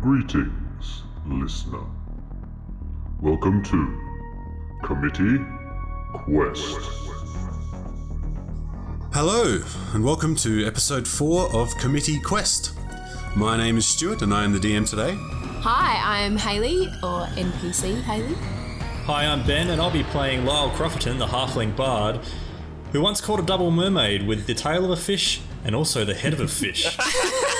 Greetings, 0.00 1.02
listener. 1.26 1.84
Welcome 3.20 3.64
to 3.64 4.00
Committee 4.84 5.44
Quest. 6.12 6.78
Hello, 9.12 9.60
and 9.94 10.04
welcome 10.04 10.36
to 10.36 10.64
episode 10.64 11.08
4 11.08 11.52
of 11.52 11.76
Committee 11.78 12.20
Quest. 12.20 12.78
My 13.34 13.56
name 13.56 13.76
is 13.76 13.86
Stuart, 13.86 14.22
and 14.22 14.32
I 14.32 14.44
am 14.44 14.52
the 14.52 14.60
DM 14.60 14.88
today. 14.88 15.16
Hi, 15.62 16.22
I'm 16.22 16.36
Haley, 16.36 16.86
or 17.02 17.26
NPC 17.34 18.00
Haley. 18.02 18.34
Hi, 19.04 19.26
I'm 19.26 19.44
Ben, 19.44 19.70
and 19.70 19.80
I'll 19.80 19.90
be 19.90 20.04
playing 20.04 20.44
Lyle 20.44 20.70
Crofton, 20.70 21.18
the 21.18 21.26
halfling 21.26 21.74
bard, 21.74 22.20
who 22.92 23.00
once 23.00 23.20
caught 23.20 23.40
a 23.40 23.42
double 23.42 23.72
mermaid 23.72 24.28
with 24.28 24.46
the 24.46 24.54
tail 24.54 24.84
of 24.84 24.92
a 24.92 24.96
fish 24.96 25.40
and 25.64 25.74
also 25.74 26.04
the 26.04 26.14
head 26.14 26.32
of 26.32 26.38
a 26.40 26.46
fish. 26.46 26.96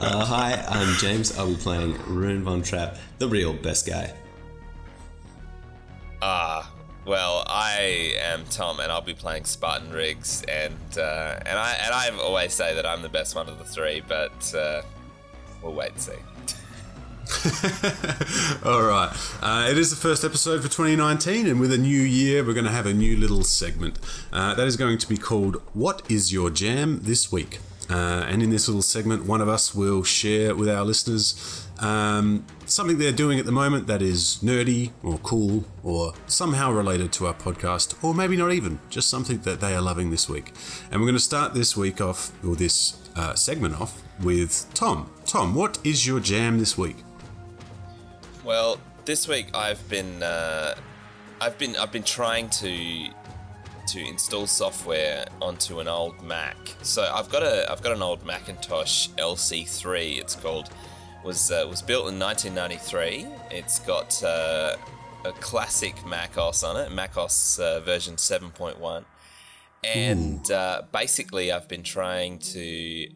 Uh, 0.00 0.24
hi, 0.24 0.64
I'm 0.68 0.94
James. 0.96 1.36
I'll 1.38 1.48
be 1.48 1.56
playing 1.56 1.96
Rune 2.06 2.42
Von 2.42 2.62
Trapp, 2.62 2.96
the 3.18 3.28
real 3.28 3.52
best 3.52 3.86
guy. 3.86 4.12
Ah, 6.22 6.70
well, 7.06 7.44
I 7.46 8.14
am 8.20 8.44
Tom, 8.50 8.80
and 8.80 8.90
I'll 8.90 9.00
be 9.00 9.14
playing 9.14 9.44
Spartan 9.44 9.90
Riggs, 9.90 10.42
and 10.48 10.74
uh, 10.98 11.40
and 11.44 11.58
I 11.58 11.76
and 11.82 11.94
I 11.94 12.10
always 12.22 12.52
say 12.52 12.74
that 12.74 12.86
I'm 12.86 13.02
the 13.02 13.08
best 13.08 13.34
one 13.34 13.48
of 13.48 13.58
the 13.58 13.64
three, 13.64 14.02
but 14.06 14.54
uh, 14.54 14.82
we'll 15.62 15.74
wait 15.74 15.92
and 15.92 16.00
see. 16.00 16.12
All 18.64 18.82
right. 18.82 19.10
Uh, 19.42 19.68
it 19.70 19.76
is 19.78 19.90
the 19.90 19.96
first 19.96 20.24
episode 20.24 20.62
for 20.62 20.68
2019, 20.68 21.46
and 21.46 21.60
with 21.60 21.72
a 21.72 21.78
new 21.78 22.00
year, 22.00 22.44
we're 22.44 22.54
going 22.54 22.66
to 22.66 22.70
have 22.70 22.86
a 22.86 22.94
new 22.94 23.16
little 23.16 23.42
segment. 23.42 23.98
Uh, 24.32 24.54
that 24.54 24.66
is 24.66 24.76
going 24.76 24.98
to 24.98 25.08
be 25.08 25.16
called 25.16 25.60
What 25.74 26.02
is 26.10 26.32
Your 26.32 26.50
Jam 26.50 27.00
This 27.02 27.32
Week? 27.32 27.58
Uh, 27.88 28.24
and 28.28 28.42
in 28.42 28.50
this 28.50 28.68
little 28.68 28.82
segment, 28.82 29.24
one 29.24 29.40
of 29.40 29.48
us 29.48 29.74
will 29.74 30.02
share 30.02 30.54
with 30.54 30.68
our 30.68 30.84
listeners 30.84 31.66
um, 31.78 32.44
something 32.64 32.98
they're 32.98 33.12
doing 33.12 33.38
at 33.38 33.46
the 33.46 33.52
moment 33.52 33.86
that 33.86 34.02
is 34.02 34.38
nerdy 34.42 34.90
or 35.02 35.18
cool 35.18 35.64
or 35.82 36.14
somehow 36.26 36.72
related 36.72 37.12
to 37.12 37.26
our 37.26 37.34
podcast, 37.34 38.02
or 38.02 38.14
maybe 38.14 38.36
not 38.36 38.52
even, 38.52 38.80
just 38.90 39.08
something 39.08 39.38
that 39.40 39.60
they 39.60 39.74
are 39.74 39.80
loving 39.80 40.10
this 40.10 40.28
week. 40.28 40.52
And 40.90 41.00
we're 41.00 41.06
going 41.06 41.14
to 41.14 41.20
start 41.20 41.54
this 41.54 41.76
week 41.76 42.00
off, 42.00 42.32
or 42.44 42.56
this 42.56 42.96
uh, 43.14 43.34
segment 43.34 43.80
off, 43.80 44.02
with 44.20 44.66
Tom. 44.74 45.10
Tom, 45.24 45.54
what 45.54 45.78
is 45.84 46.06
your 46.06 46.20
jam 46.20 46.58
this 46.58 46.76
week? 46.76 46.96
Well, 48.44 48.78
this 49.04 49.28
week 49.28 49.48
I've 49.54 49.88
been 49.88 50.22
uh, 50.22 50.74
I've 51.40 51.58
been 51.58 51.76
I've 51.76 51.92
been 51.92 52.02
trying 52.02 52.48
to 52.50 53.08
to 53.86 54.04
install 54.04 54.46
software 54.46 55.26
onto 55.40 55.80
an 55.80 55.88
old 55.88 56.22
Mac. 56.22 56.56
So 56.82 57.02
I've 57.02 57.30
got 57.30 57.42
a 57.42 57.70
I've 57.70 57.82
got 57.82 57.92
an 57.92 58.02
old 58.02 58.24
Macintosh 58.24 59.08
LC3. 59.10 60.18
It's 60.18 60.34
called 60.34 60.70
was 61.24 61.50
uh, 61.50 61.66
was 61.68 61.82
built 61.82 62.08
in 62.08 62.18
1993. 62.18 63.26
It's 63.50 63.78
got 63.80 64.22
uh, 64.22 64.76
a 65.24 65.32
classic 65.32 66.06
macOS 66.06 66.62
on 66.62 66.76
it, 66.76 66.92
macOS 66.92 67.58
uh, 67.58 67.80
version 67.80 68.16
7.1, 68.16 69.04
and 69.84 70.50
uh, 70.50 70.82
basically 70.92 71.52
I've 71.52 71.68
been 71.68 71.82
trying 71.82 72.38
to. 72.38 73.08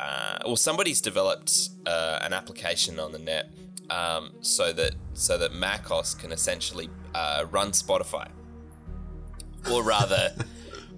Uh, 0.00 0.38
well, 0.46 0.56
somebody's 0.56 1.02
developed 1.02 1.68
uh, 1.86 2.20
an 2.22 2.32
application 2.32 2.98
on 2.98 3.12
the 3.12 3.18
net 3.18 3.50
um, 3.90 4.32
so 4.40 4.72
that 4.72 4.94
so 5.12 5.36
that 5.36 5.52
macOS 5.52 6.14
can 6.14 6.32
essentially 6.32 6.88
run 7.50 7.72
Spotify, 7.72 8.28
or 9.70 9.82
rather, 9.82 10.34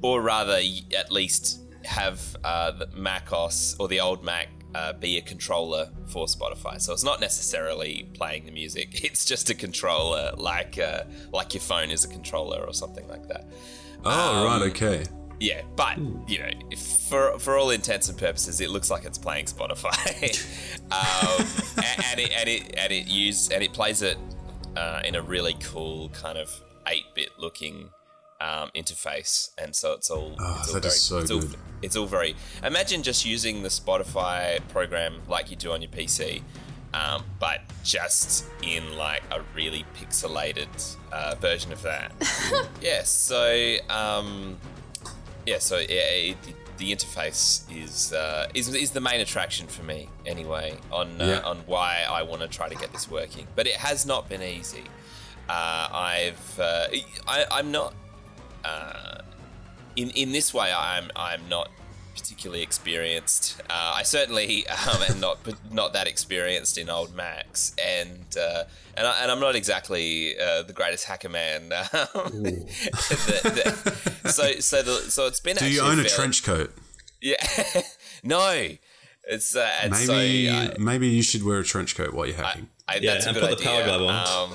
or 0.02 0.20
rather, 0.20 0.60
at 0.96 1.10
least 1.10 1.60
have 1.84 2.36
uh, 2.44 2.70
the 2.72 2.86
macOS 2.94 3.76
or 3.80 3.88
the 3.88 4.00
old 4.00 4.22
Mac 4.24 4.48
uh, 4.74 4.92
be 4.94 5.18
a 5.18 5.20
controller 5.22 5.88
for 6.06 6.26
Spotify. 6.26 6.80
So 6.80 6.92
it's 6.92 7.04
not 7.04 7.20
necessarily 7.20 8.08
playing 8.14 8.46
the 8.46 8.52
music; 8.52 9.04
it's 9.04 9.24
just 9.24 9.50
a 9.50 9.54
controller, 9.54 10.32
like 10.36 10.78
uh, 10.78 11.04
like 11.32 11.54
your 11.54 11.60
phone 11.62 11.90
is 11.90 12.04
a 12.04 12.08
controller 12.08 12.60
or 12.64 12.72
something 12.72 13.06
like 13.08 13.26
that. 13.28 13.46
Oh, 14.04 14.36
Um, 14.38 14.44
right, 14.44 14.62
okay. 14.70 15.04
Yeah, 15.40 15.62
but 15.74 15.98
you 16.28 16.38
know, 16.38 16.50
if 16.70 16.78
for 16.80 17.36
for 17.40 17.56
all 17.56 17.70
intents 17.70 18.08
and 18.08 18.16
purposes, 18.16 18.60
it 18.60 18.70
looks 18.70 18.90
like 18.90 19.04
it's 19.04 19.18
playing 19.18 19.46
Spotify, 19.46 19.96
um, 20.92 21.46
a- 21.84 22.06
and, 22.10 22.20
it 22.20 22.30
and 22.32 22.48
it 22.48 22.74
and 22.78 22.92
it 22.92 23.08
use 23.08 23.48
and 23.50 23.62
it 23.62 23.72
plays 23.72 24.02
it 24.02 24.16
uh, 24.76 25.02
in 25.04 25.16
a 25.16 25.22
really 25.22 25.56
cool 25.60 26.10
kind 26.10 26.38
of 26.38 26.48
eight 26.86 27.04
bit 27.14 27.30
looking 27.38 27.88
um, 28.42 28.70
interface, 28.74 29.50
and 29.56 29.74
so 29.74 29.92
it's 29.92 30.10
all 30.10 30.34
Oh, 30.40 30.56
it's 30.60 30.74
all 30.74 30.80
very, 30.80 30.90
so 30.92 31.18
it's 31.18 31.30
all, 31.30 31.40
good. 31.40 31.56
it's 31.82 31.96
all 31.96 32.06
very. 32.06 32.34
Imagine 32.64 33.02
just 33.02 33.24
using 33.24 33.62
the 33.62 33.68
Spotify 33.68 34.60
program 34.68 35.22
like 35.28 35.50
you 35.50 35.56
do 35.56 35.72
on 35.72 35.80
your 35.82 35.90
PC. 35.90 36.42
Um, 36.94 37.24
but 37.40 37.60
just 37.84 38.44
in 38.62 38.98
like 38.98 39.22
a 39.30 39.40
really 39.54 39.86
pixelated 39.98 40.68
uh, 41.10 41.34
version 41.40 41.72
of 41.72 41.80
that. 41.82 42.12
yeah, 42.82 43.02
so 43.04 43.76
um, 43.88 44.58
yeah, 45.46 45.58
so 45.58 45.78
yeah, 45.78 45.86
it, 46.28 46.36
the 46.76 46.92
interface 46.92 47.62
is, 47.74 48.12
uh, 48.12 48.48
is 48.52 48.74
is 48.74 48.90
the 48.90 49.00
main 49.00 49.20
attraction 49.20 49.68
for 49.68 49.82
me 49.84 50.08
anyway 50.26 50.76
on 50.90 51.18
uh, 51.20 51.24
Yeah. 51.26 51.48
on 51.48 51.58
why 51.66 52.04
I 52.06 52.24
want 52.24 52.42
to 52.42 52.48
try 52.48 52.68
to 52.68 52.74
get 52.74 52.92
this 52.92 53.10
working. 53.10 53.46
But 53.56 53.66
it 53.66 53.76
has 53.76 54.04
not 54.04 54.28
been 54.28 54.42
easy. 54.42 54.84
Uh, 55.48 55.88
I've 55.92 56.58
uh, 56.60 56.86
I, 57.26 57.46
I'm 57.50 57.70
not 57.72 57.94
uh, 58.64 59.18
in 59.96 60.10
in 60.10 60.32
this 60.32 60.52
way. 60.54 60.72
I'm 60.72 61.10
I'm 61.16 61.48
not 61.48 61.68
particularly 62.14 62.62
experienced. 62.62 63.60
Uh, 63.70 63.94
I 63.96 64.02
certainly 64.02 64.66
um, 64.68 65.02
am 65.08 65.20
not 65.20 65.38
not 65.72 65.92
that 65.94 66.06
experienced 66.06 66.78
in 66.78 66.88
old 66.90 67.14
Macs, 67.14 67.74
and 67.82 68.24
uh, 68.38 68.64
and, 68.96 69.06
I, 69.06 69.22
and 69.22 69.30
I'm 69.30 69.40
not 69.40 69.54
exactly 69.56 70.38
uh, 70.38 70.62
the 70.62 70.72
greatest 70.72 71.04
hacker 71.06 71.28
man. 71.28 71.72
Um, 72.14 72.42
the- 72.42 74.12
the- 74.22 74.28
so 74.32 74.52
so 74.60 74.82
the, 74.82 75.10
so 75.10 75.26
it's 75.26 75.40
been. 75.40 75.56
Do 75.56 75.68
you 75.70 75.80
own 75.82 75.98
a 75.98 76.04
trench 76.04 76.42
coat? 76.44 76.72
Yeah, 77.20 77.36
no. 78.22 78.68
It's 79.24 79.54
uh, 79.54 79.70
and 79.82 79.92
Maybe, 79.92 80.48
so 80.48 80.74
maybe 80.80 81.06
you 81.08 81.22
should 81.22 81.44
wear 81.44 81.60
a 81.60 81.64
trench 81.64 81.94
coat 81.96 82.12
while 82.12 82.26
you're 82.26 82.36
hacking. 82.36 82.68
I, 82.88 82.96
Yeah, 82.96 83.14
that's 83.14 83.26
a 83.26 83.28
and 83.30 83.38
good 83.38 83.48
put 83.48 83.58
the 83.58 83.64
power 83.64 83.84
glove 83.84 84.02
Um, 84.28 84.52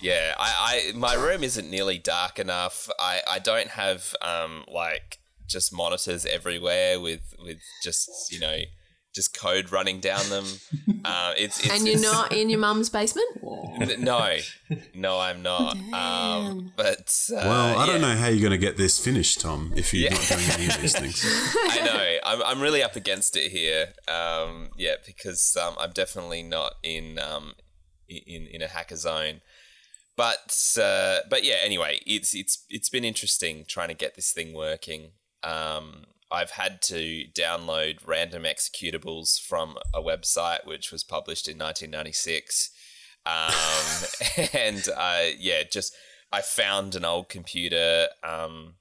yeah, 0.00 0.34
I, 0.38 0.90
I 0.92 0.96
my 0.96 1.14
room 1.14 1.42
isn't 1.42 1.70
nearly 1.70 1.98
dark 1.98 2.38
enough. 2.38 2.90
I, 2.98 3.20
I 3.28 3.38
don't 3.38 3.68
have 3.68 4.14
um 4.22 4.64
like 4.68 5.18
just 5.46 5.72
monitors 5.72 6.26
everywhere 6.26 7.00
with 7.00 7.34
with 7.42 7.58
just 7.82 8.32
you 8.32 8.40
know 8.40 8.58
just 9.14 9.38
code 9.38 9.70
running 9.70 10.00
down 10.00 10.28
them. 10.28 10.44
uh, 11.04 11.34
it's, 11.38 11.60
it's 11.60 11.70
and 11.70 11.86
you're 11.86 11.96
it's- 11.98 12.02
not 12.12 12.32
in 12.32 12.50
your 12.50 12.58
mum's 12.58 12.90
basement? 12.90 13.28
no, 13.98 14.36
no, 14.94 15.18
I'm 15.20 15.42
not. 15.42 15.76
Um, 15.92 16.72
but 16.76 17.28
uh, 17.32 17.36
well, 17.44 17.78
I 17.78 17.86
don't 17.86 18.00
know 18.00 18.14
how 18.14 18.28
you're 18.28 18.40
going 18.40 18.50
to 18.52 18.58
get 18.66 18.76
this 18.76 18.98
finished, 18.98 19.40
Tom, 19.40 19.72
if 19.76 19.92
you're 19.94 20.10
Yeah. 20.10 20.14
not 20.16 20.28
doing 20.28 20.50
any 20.50 20.66
of 20.66 20.80
these 20.80 20.98
things. 20.98 21.24
I 21.70 21.80
know. 21.84 22.16
I'm, 22.24 22.42
I'm 22.42 22.60
really 22.60 22.82
up 22.82 22.96
against 22.96 23.36
it 23.36 23.50
here. 23.52 23.94
Um, 24.08 24.70
yeah, 24.76 24.94
because 25.06 25.56
um, 25.56 25.74
I'm 25.78 25.92
definitely 25.92 26.42
not 26.42 26.74
in 26.82 27.18
um, 27.18 27.54
in 28.08 28.46
in 28.46 28.62
a 28.62 28.68
hacker 28.68 28.96
zone. 28.96 29.40
But 30.16 30.76
uh, 30.80 31.18
but 31.28 31.42
yeah. 31.44 31.56
Anyway, 31.62 32.00
it's 32.06 32.34
it's 32.34 32.64
it's 32.70 32.88
been 32.88 33.04
interesting 33.04 33.64
trying 33.66 33.88
to 33.88 33.94
get 33.94 34.14
this 34.14 34.32
thing 34.32 34.52
working. 34.54 35.10
Um, 35.42 36.04
I've 36.34 36.50
had 36.50 36.82
to 36.82 37.24
download 37.38 37.98
random 38.06 38.42
executables 38.42 39.40
from 39.40 39.76
a 39.94 40.02
website 40.02 40.66
which 40.66 40.90
was 40.92 41.04
published 41.04 41.48
in 41.48 41.56
1996, 41.58 42.70
um, 43.26 44.48
and 44.52 44.86
uh, 44.96 45.30
yeah, 45.38 45.62
just 45.70 45.94
I 46.32 46.40
found 46.42 46.94
an 46.94 47.04
old 47.04 47.28
computer. 47.28 48.08
Um, 48.22 48.74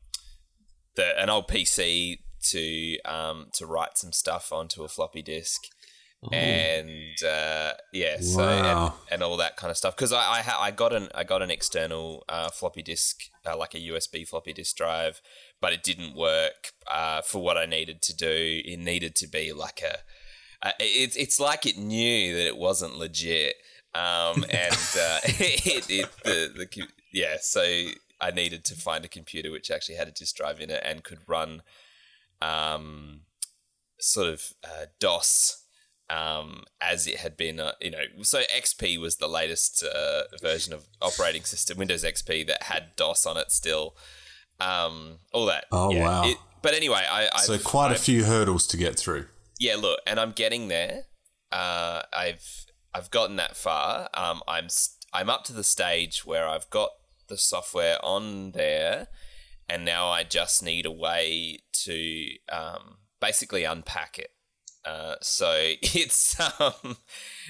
the 0.96 1.20
an 1.20 1.30
old 1.30 1.48
PC 1.48 2.20
to 2.52 2.98
um, 3.06 3.48
to 3.54 3.66
write 3.66 3.98
some 3.98 4.12
stuff 4.12 4.52
onto 4.52 4.84
a 4.84 4.88
floppy 4.88 5.22
disk, 5.22 5.62
and 6.32 7.16
uh, 7.26 7.72
yeah, 7.94 8.18
so 8.20 8.46
Wow. 8.46 8.86
and, 9.10 9.14
and 9.14 9.24
all 9.24 9.38
that 9.38 9.56
kind 9.58 9.72
of 9.72 9.78
stuff. 9.78 9.96
Because 9.96 10.14
I 10.14 10.38
I, 10.38 10.42
ha- 10.42 10.60
I 10.62 10.72
got 10.72 10.94
an 10.94 11.10
I 11.16 11.24
got 11.24 11.42
an 11.42 11.52
external 11.52 12.24
uh, 12.30 12.50
floppy 12.50 12.82
disk, 12.82 13.22
uh, 13.46 13.58
like 13.58 13.74
a 13.74 13.80
USB 13.80 14.28
floppy 14.28 14.54
disk 14.54 14.76
drive, 14.76 15.22
but 15.64 15.72
it 15.72 15.82
didn't 15.82 16.14
work 16.14 16.74
uh, 16.92 17.22
for 17.22 17.42
what 17.42 17.58
I 17.58 17.66
needed 17.66 18.02
to 18.02 18.14
do. 18.14 18.62
It 18.66 18.80
needed 18.80 19.16
to 19.16 19.28
be 19.28 19.54
like 19.54 19.82
a 19.82 20.00
uh, 20.68 20.72
it's 20.78 21.16
it's 21.16 21.40
like 21.40 21.66
it 21.66 21.78
knew 21.78 22.36
that 22.36 22.46
it 22.46 22.58
wasn't 22.58 22.98
legit, 22.98 23.56
um, 23.96 24.44
and 24.50 24.74
uh, 25.00 25.20
it, 25.24 25.90
it 25.90 26.10
the 26.26 26.52
the 26.54 26.88
yeah. 27.14 27.38
So 27.40 27.62
I 28.20 28.32
needed 28.32 28.66
to 28.66 28.76
find 28.76 29.06
a 29.06 29.08
computer 29.08 29.52
which 29.52 29.72
actually 29.72 29.96
had 29.96 30.10
a 30.10 30.12
disk 30.12 30.36
drive 30.36 30.60
in 30.60 30.70
it 30.70 30.84
and 30.86 31.02
could 31.02 31.20
run, 31.28 31.62
um, 32.42 33.22
sort 34.02 34.28
of 34.28 34.52
uh, 34.66 34.88
DOS. 35.00 35.62
Um, 36.10 36.66
as 36.82 37.08
it 37.08 37.20
had 37.20 37.38
been, 37.38 37.62
uh, 37.62 37.72
you 37.82 37.90
know, 37.90 38.04
so 38.22 38.42
XP 38.42 39.00
was 39.00 39.16
the 39.16 39.28
latest 39.30 39.84
uh, 39.84 40.24
version 40.42 40.74
of 40.74 40.86
operating 41.02 41.44
system, 41.44 41.78
Windows 41.78 42.04
XP 42.04 42.46
that 42.48 42.64
had 42.64 42.98
DOS 42.98 43.26
on 43.26 43.38
it 43.38 43.50
still. 43.52 43.96
Um, 44.60 45.20
all 45.34 45.46
that. 45.48 45.66
Oh, 45.72 45.92
yeah. 45.92 46.04
wow. 46.04 46.30
It- 46.30 46.38
but 46.62 46.74
anyway, 46.74 47.06
I, 47.10 47.28
I 47.34 47.40
So 47.42 47.58
quite 47.60 47.92
a 47.92 47.96
few 48.00 48.24
hurdles 48.24 48.66
to 48.68 48.78
get 48.78 48.98
through. 48.98 49.26
yeah, 49.60 49.76
look, 49.76 50.00
and 50.08 50.18
I'm 50.18 50.32
getting 50.32 50.70
there. 50.70 51.04
Uh, 51.52 52.04
I've 52.14 52.66
I've 52.96 53.12
gotten 53.12 53.36
that 53.36 53.58
far. 53.58 54.08
Um, 54.14 54.42
I'm 54.48 54.68
I'm 55.12 55.30
up 55.30 55.44
to 55.46 55.54
the 55.54 55.64
stage 55.66 56.26
where 56.26 56.48
I've 56.48 56.70
got 56.70 56.92
the 57.28 57.38
software 57.38 57.98
on 58.02 58.52
there, 58.54 59.08
and 59.68 59.84
now 59.84 60.08
I 60.08 60.24
just 60.24 60.64
need 60.64 60.86
a 60.86 60.92
way 60.92 61.60
to 61.84 62.28
um, 62.50 62.98
basically 63.20 63.66
unpack 63.66 64.18
it. 64.18 64.32
Uh, 64.86 65.16
so 65.22 65.52
it's 65.82 66.40
um, 66.62 66.96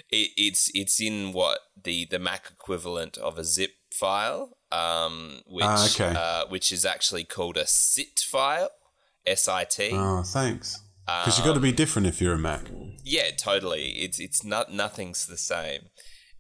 it, 0.09 0.31
it's 0.38 0.71
it's 0.73 1.00
in 1.00 1.33
what 1.33 1.59
the 1.83 2.07
the 2.09 2.17
Mac 2.19 2.50
equivalent 2.51 3.15
of 3.19 3.38
a 3.38 3.44
zip 3.44 3.73
file, 3.94 4.57
um, 4.74 5.42
which 5.48 5.66
Ah, 5.66 5.86
okay. 5.94 6.14
uh, 6.18 6.46
which 6.48 6.72
is 6.72 6.86
actually 6.86 7.24
called 7.24 7.58
a 7.58 7.68
SIT 7.68 8.20
file, 8.20 8.70
S 9.25 9.48
I 9.48 9.64
T. 9.66 9.92
Oh, 9.94 10.24
thanks. 10.24 10.81
Because 11.06 11.38
you've 11.38 11.46
got 11.46 11.54
to 11.56 11.60
be 11.60 11.74
different 11.74 12.08
if 12.08 12.22
you're 12.22 12.34
a 12.34 12.40
Mac. 12.40 12.62
Yeah, 13.04 13.31
totally. 13.38 13.90
It's 14.04 14.20
it's 14.20 14.44
not 14.44 14.72
nothing's 14.74 15.25
the 15.25 15.38
same, 15.38 15.90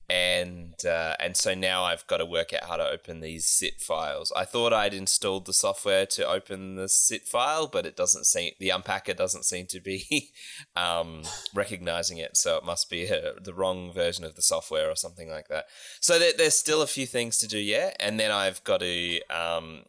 and 0.09 0.73
uh, 0.85 1.15
and 1.19 1.37
so 1.37 1.53
now 1.53 1.83
I've 1.83 2.05
got 2.07 2.17
to 2.17 2.25
work 2.25 2.53
out 2.53 2.67
how 2.67 2.75
to 2.75 2.87
open 2.87 3.21
these 3.21 3.45
SIT 3.45 3.79
files. 3.79 4.33
I 4.35 4.43
thought 4.43 4.73
I'd 4.73 4.93
installed 4.93 5.45
the 5.45 5.53
software 5.53 6.05
to 6.07 6.27
open 6.27 6.75
the 6.75 6.89
SIT 6.89 7.25
file, 7.25 7.67
but 7.67 7.85
it 7.85 7.95
doesn't 7.95 8.25
seem 8.25 8.51
the 8.59 8.69
unpacker 8.69 9.15
doesn't 9.15 9.45
seem 9.45 9.65
to 9.67 9.79
be 9.79 10.31
um, 10.75 11.23
recognizing 11.53 12.17
it. 12.17 12.35
So 12.35 12.57
it 12.57 12.65
must 12.65 12.89
be 12.89 13.05
a, 13.05 13.33
the 13.41 13.53
wrong 13.53 13.93
version 13.93 14.25
of 14.25 14.35
the 14.35 14.41
software 14.41 14.89
or 14.89 14.95
something 14.95 15.29
like 15.29 15.47
that. 15.47 15.65
So 16.01 16.19
there, 16.19 16.33
there's 16.37 16.55
still 16.55 16.81
a 16.81 16.87
few 16.87 17.05
things 17.05 17.37
to 17.37 17.47
do 17.47 17.59
yet, 17.59 17.95
and 17.99 18.19
then 18.19 18.31
I've 18.31 18.63
got 18.65 18.81
to 18.81 19.21
um, 19.29 19.83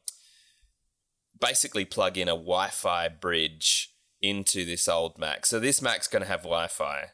basically 1.41 1.85
plug 1.85 2.17
in 2.17 2.29
a 2.29 2.33
Wi-Fi 2.33 3.09
bridge 3.09 3.91
into 4.23 4.65
this 4.65 4.87
old 4.89 5.19
Mac. 5.19 5.45
So 5.45 5.59
this 5.59 5.83
Mac's 5.83 6.07
going 6.07 6.23
to 6.23 6.29
have 6.29 6.43
Wi-Fi, 6.43 7.11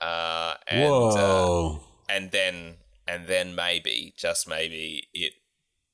uh, 0.00 0.54
and 0.68 0.82
uh, 0.82 0.88
Whoa. 0.88 1.93
And 2.08 2.30
then 2.30 2.74
and 3.06 3.26
then 3.26 3.54
maybe 3.54 4.14
just 4.16 4.48
maybe 4.48 5.08
it 5.12 5.34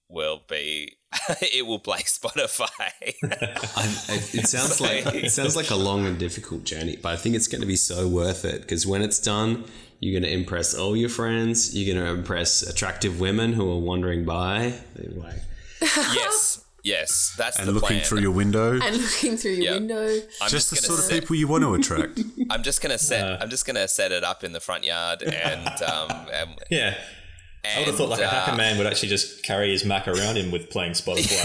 will 0.09 0.43
be 0.49 0.97
it 1.41 1.67
will 1.67 1.79
play 1.79 1.99
Spotify. 2.05 2.91
It 3.03 4.47
sounds 4.47 4.81
like 4.81 5.07
it 5.15 5.31
sounds 5.31 5.57
like 5.57 5.71
a 5.71 5.77
long 5.77 6.07
and 6.07 6.19
difficult 6.19 6.65
journey, 6.65 6.99
but 7.01 7.13
I 7.13 7.17
think 7.17 7.35
it's 7.35 7.49
going 7.49 7.61
to 7.61 7.67
be 7.67 7.77
so 7.77 8.09
worth 8.09 8.45
it 8.45 8.63
because 8.63 8.87
when 8.87 9.03
it's 9.03 9.19
done, 9.19 9.65
you're 9.99 10.19
going 10.19 10.31
to 10.31 10.37
impress 10.37 10.75
all 10.75 10.97
your 10.97 11.09
friends. 11.09 11.75
You're 11.75 11.95
going 11.95 12.05
to 12.05 12.13
impress 12.13 12.63
attractive 12.63 13.21
women 13.21 13.53
who 13.53 13.71
are 13.71 13.79
wandering 13.79 14.25
by. 14.25 14.75
They're 14.95 15.21
like, 15.21 15.43
yes, 15.81 16.60
yes, 16.83 17.35
that's 17.37 17.59
and 17.59 17.69
the 17.69 17.73
looking 17.73 17.89
plan. 17.89 18.05
through 18.05 18.21
your 18.21 18.31
window. 18.33 18.79
And 18.83 18.97
looking 18.97 19.37
through 19.37 19.53
your 19.53 19.65
Yeah. 19.65 19.75
window. 19.75 20.21
I'm 20.43 20.49
just 20.51 20.71
the 20.71 20.77
gonna 20.77 20.87
sort 20.87 21.01
of 21.05 21.11
people 21.11 21.37
you 21.37 21.49
want 21.49 21.63
to 21.65 21.75
attract. 21.75 22.21
I'm 22.51 22.63
just 22.63 22.81
gonna 22.83 22.99
set. 22.99 23.41
I'm 23.43 23.51
just 23.51 23.67
gonna 23.67 23.87
set 23.89 24.13
it 24.13 24.25
up 24.25 24.45
in 24.45 24.53
the 24.53 24.61
front 24.61 24.85
yard, 24.85 25.23
and 25.23 25.69
um, 25.83 26.11
and, 26.33 26.51
Yeah. 26.71 26.97
I 27.63 27.79
would 27.81 27.89
have 27.89 27.97
thought 27.97 28.09
like 28.09 28.21
a 28.21 28.27
hacker 28.29 28.53
uh, 28.53 28.57
man 28.57 28.79
would 28.79 28.87
actually 28.87 29.11
just 29.11 29.43
carry 29.43 29.71
his 29.71 29.85
Mac 29.85 30.09
around 30.09 30.37
him 30.37 30.51
with 30.51 30.71
playing 30.71 30.93
Spotify 30.93 31.45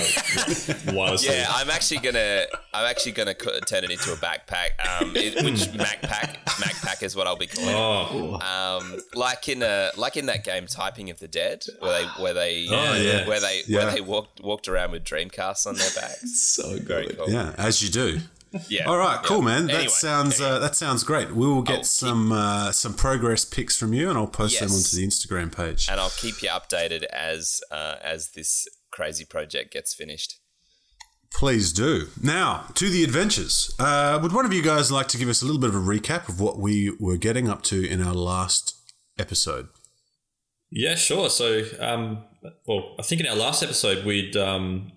wirelessly. 0.94 1.30
Yeah, 1.36 1.48
I'm 1.50 1.70
actually 1.70 2.00
gonna 2.00 2.46
I'm 2.74 2.86
actually 2.86 3.12
gonna 3.12 3.34
turn 3.34 3.84
it 3.84 3.92
into 3.92 4.14
a 4.14 4.16
backpack, 4.16 4.70
um, 5.02 5.12
it, 5.16 5.44
which 5.44 5.62
MacPack 5.74 6.38
MacPack 6.46 7.04
is 7.04 7.16
what 7.16 7.28
I'll 7.28 7.36
be 7.36 7.48
calling. 7.48 7.70
it. 7.70 7.76
Oh, 7.76 8.40
Um, 8.80 9.00
like 9.14 9.50
in 9.50 9.62
a 9.62 9.92
like 9.98 10.16
in 10.16 10.28
that 10.28 10.44
game 10.46 10.68
Typing 10.68 11.10
of 11.10 11.20
the 11.20 11.28
Dead, 11.28 11.64
where 11.80 12.02
they 12.02 12.08
where 12.24 12.34
they 12.34 12.68
Oh, 12.72 12.94
yeah. 12.96 13.28
where 13.28 13.40
they 13.42 13.64
Yeah. 13.68 13.84
where 13.84 13.94
they 13.94 14.02
walked 14.02 14.40
walked 14.42 14.68
around 14.70 14.92
with 14.92 15.04
Dreamcasts 15.04 15.68
on 15.68 15.76
their 15.76 15.92
backs. 15.96 16.40
so 16.56 16.78
Very 16.80 17.08
good. 17.08 17.18
cool. 17.18 17.30
yeah, 17.30 17.54
as 17.58 17.82
you 17.84 17.90
do. 17.90 18.20
Yeah. 18.70 18.86
All 18.86 18.98
right, 18.98 19.22
cool, 19.24 19.40
yeah. 19.40 19.46
man. 19.46 19.68
That 19.68 19.74
Anyway, 19.76 19.88
sounds 19.90 20.40
anyway. 20.40 20.56
uh, 20.58 20.60
that 20.60 20.76
sounds 20.76 21.04
great. 21.04 21.32
We 21.36 21.46
will 21.48 21.62
get 21.62 21.78
I'll 21.80 21.84
some 21.84 22.32
uh, 22.32 22.72
some 22.72 22.94
progress 22.94 23.44
pics 23.46 23.78
from 23.78 23.94
you, 23.94 24.10
and 24.10 24.18
I'll 24.18 24.28
post 24.28 24.60
them 24.60 24.72
onto 24.72 24.96
the 24.98 25.06
Instagram 25.06 25.56
page. 25.56 25.88
and 25.90 26.00
I'll 26.00 26.10
keep 26.12 26.42
you 26.42 26.50
updated 26.50 27.04
as 27.06 27.62
uh, 27.72 27.96
as 28.04 28.32
this 28.32 28.68
crazy 28.92 29.26
project 29.26 29.74
gets 29.74 29.94
finished. 29.94 30.40
Please 31.34 31.74
do. 31.74 32.08
Now 32.22 32.68
to 32.76 32.90
the 32.90 33.04
adventures. 33.04 33.74
Uh, 33.78 34.18
would 34.22 34.32
one 34.32 34.46
of 34.46 34.54
you 34.54 34.62
guys 34.62 34.90
like 34.92 35.08
to 35.10 35.18
give 35.18 35.28
us 35.28 35.42
a 35.42 35.46
little 35.46 35.60
bit 35.60 35.70
of 35.70 35.76
a 35.76 35.80
recap 35.80 36.30
of 36.30 36.40
what 36.40 36.58
we 36.58 36.92
were 37.00 37.18
getting 37.18 37.50
up 37.50 37.62
to 37.64 37.86
in 37.86 38.02
our 38.02 38.14
last 38.14 38.74
episode? 39.20 39.68
yeah, 40.72 40.96
sure. 40.96 41.30
So, 41.30 41.64
um, 41.80 42.24
well, 42.68 42.96
I 43.00 43.02
think 43.04 43.22
in 43.22 43.28
our 43.28 43.36
last 43.36 43.64
episode 43.64 44.06
we'd 44.06 44.36
um, 44.38 44.92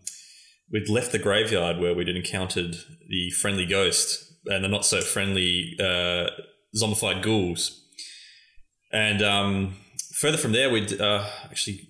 we'd 0.73 0.89
left 0.89 1.13
the 1.13 1.19
graveyard 1.19 1.79
where 1.79 1.95
we'd 1.95 2.09
encountered 2.09 2.77
the 3.09 3.31
friendly 3.41 3.67
ghost 3.67 4.25
and 4.47 4.65
the 4.65 4.69
not 4.69 4.85
so 4.85 5.01
friendly 5.01 5.77
uh, 5.81 6.27
zombified 6.77 7.23
ghouls, 7.23 7.83
and 8.93 9.23
um, 9.23 9.75
further 10.21 10.39
from 10.39 10.53
there 10.53 10.71
we'd 10.71 11.01
uh, 11.01 11.25
actually 11.45 11.81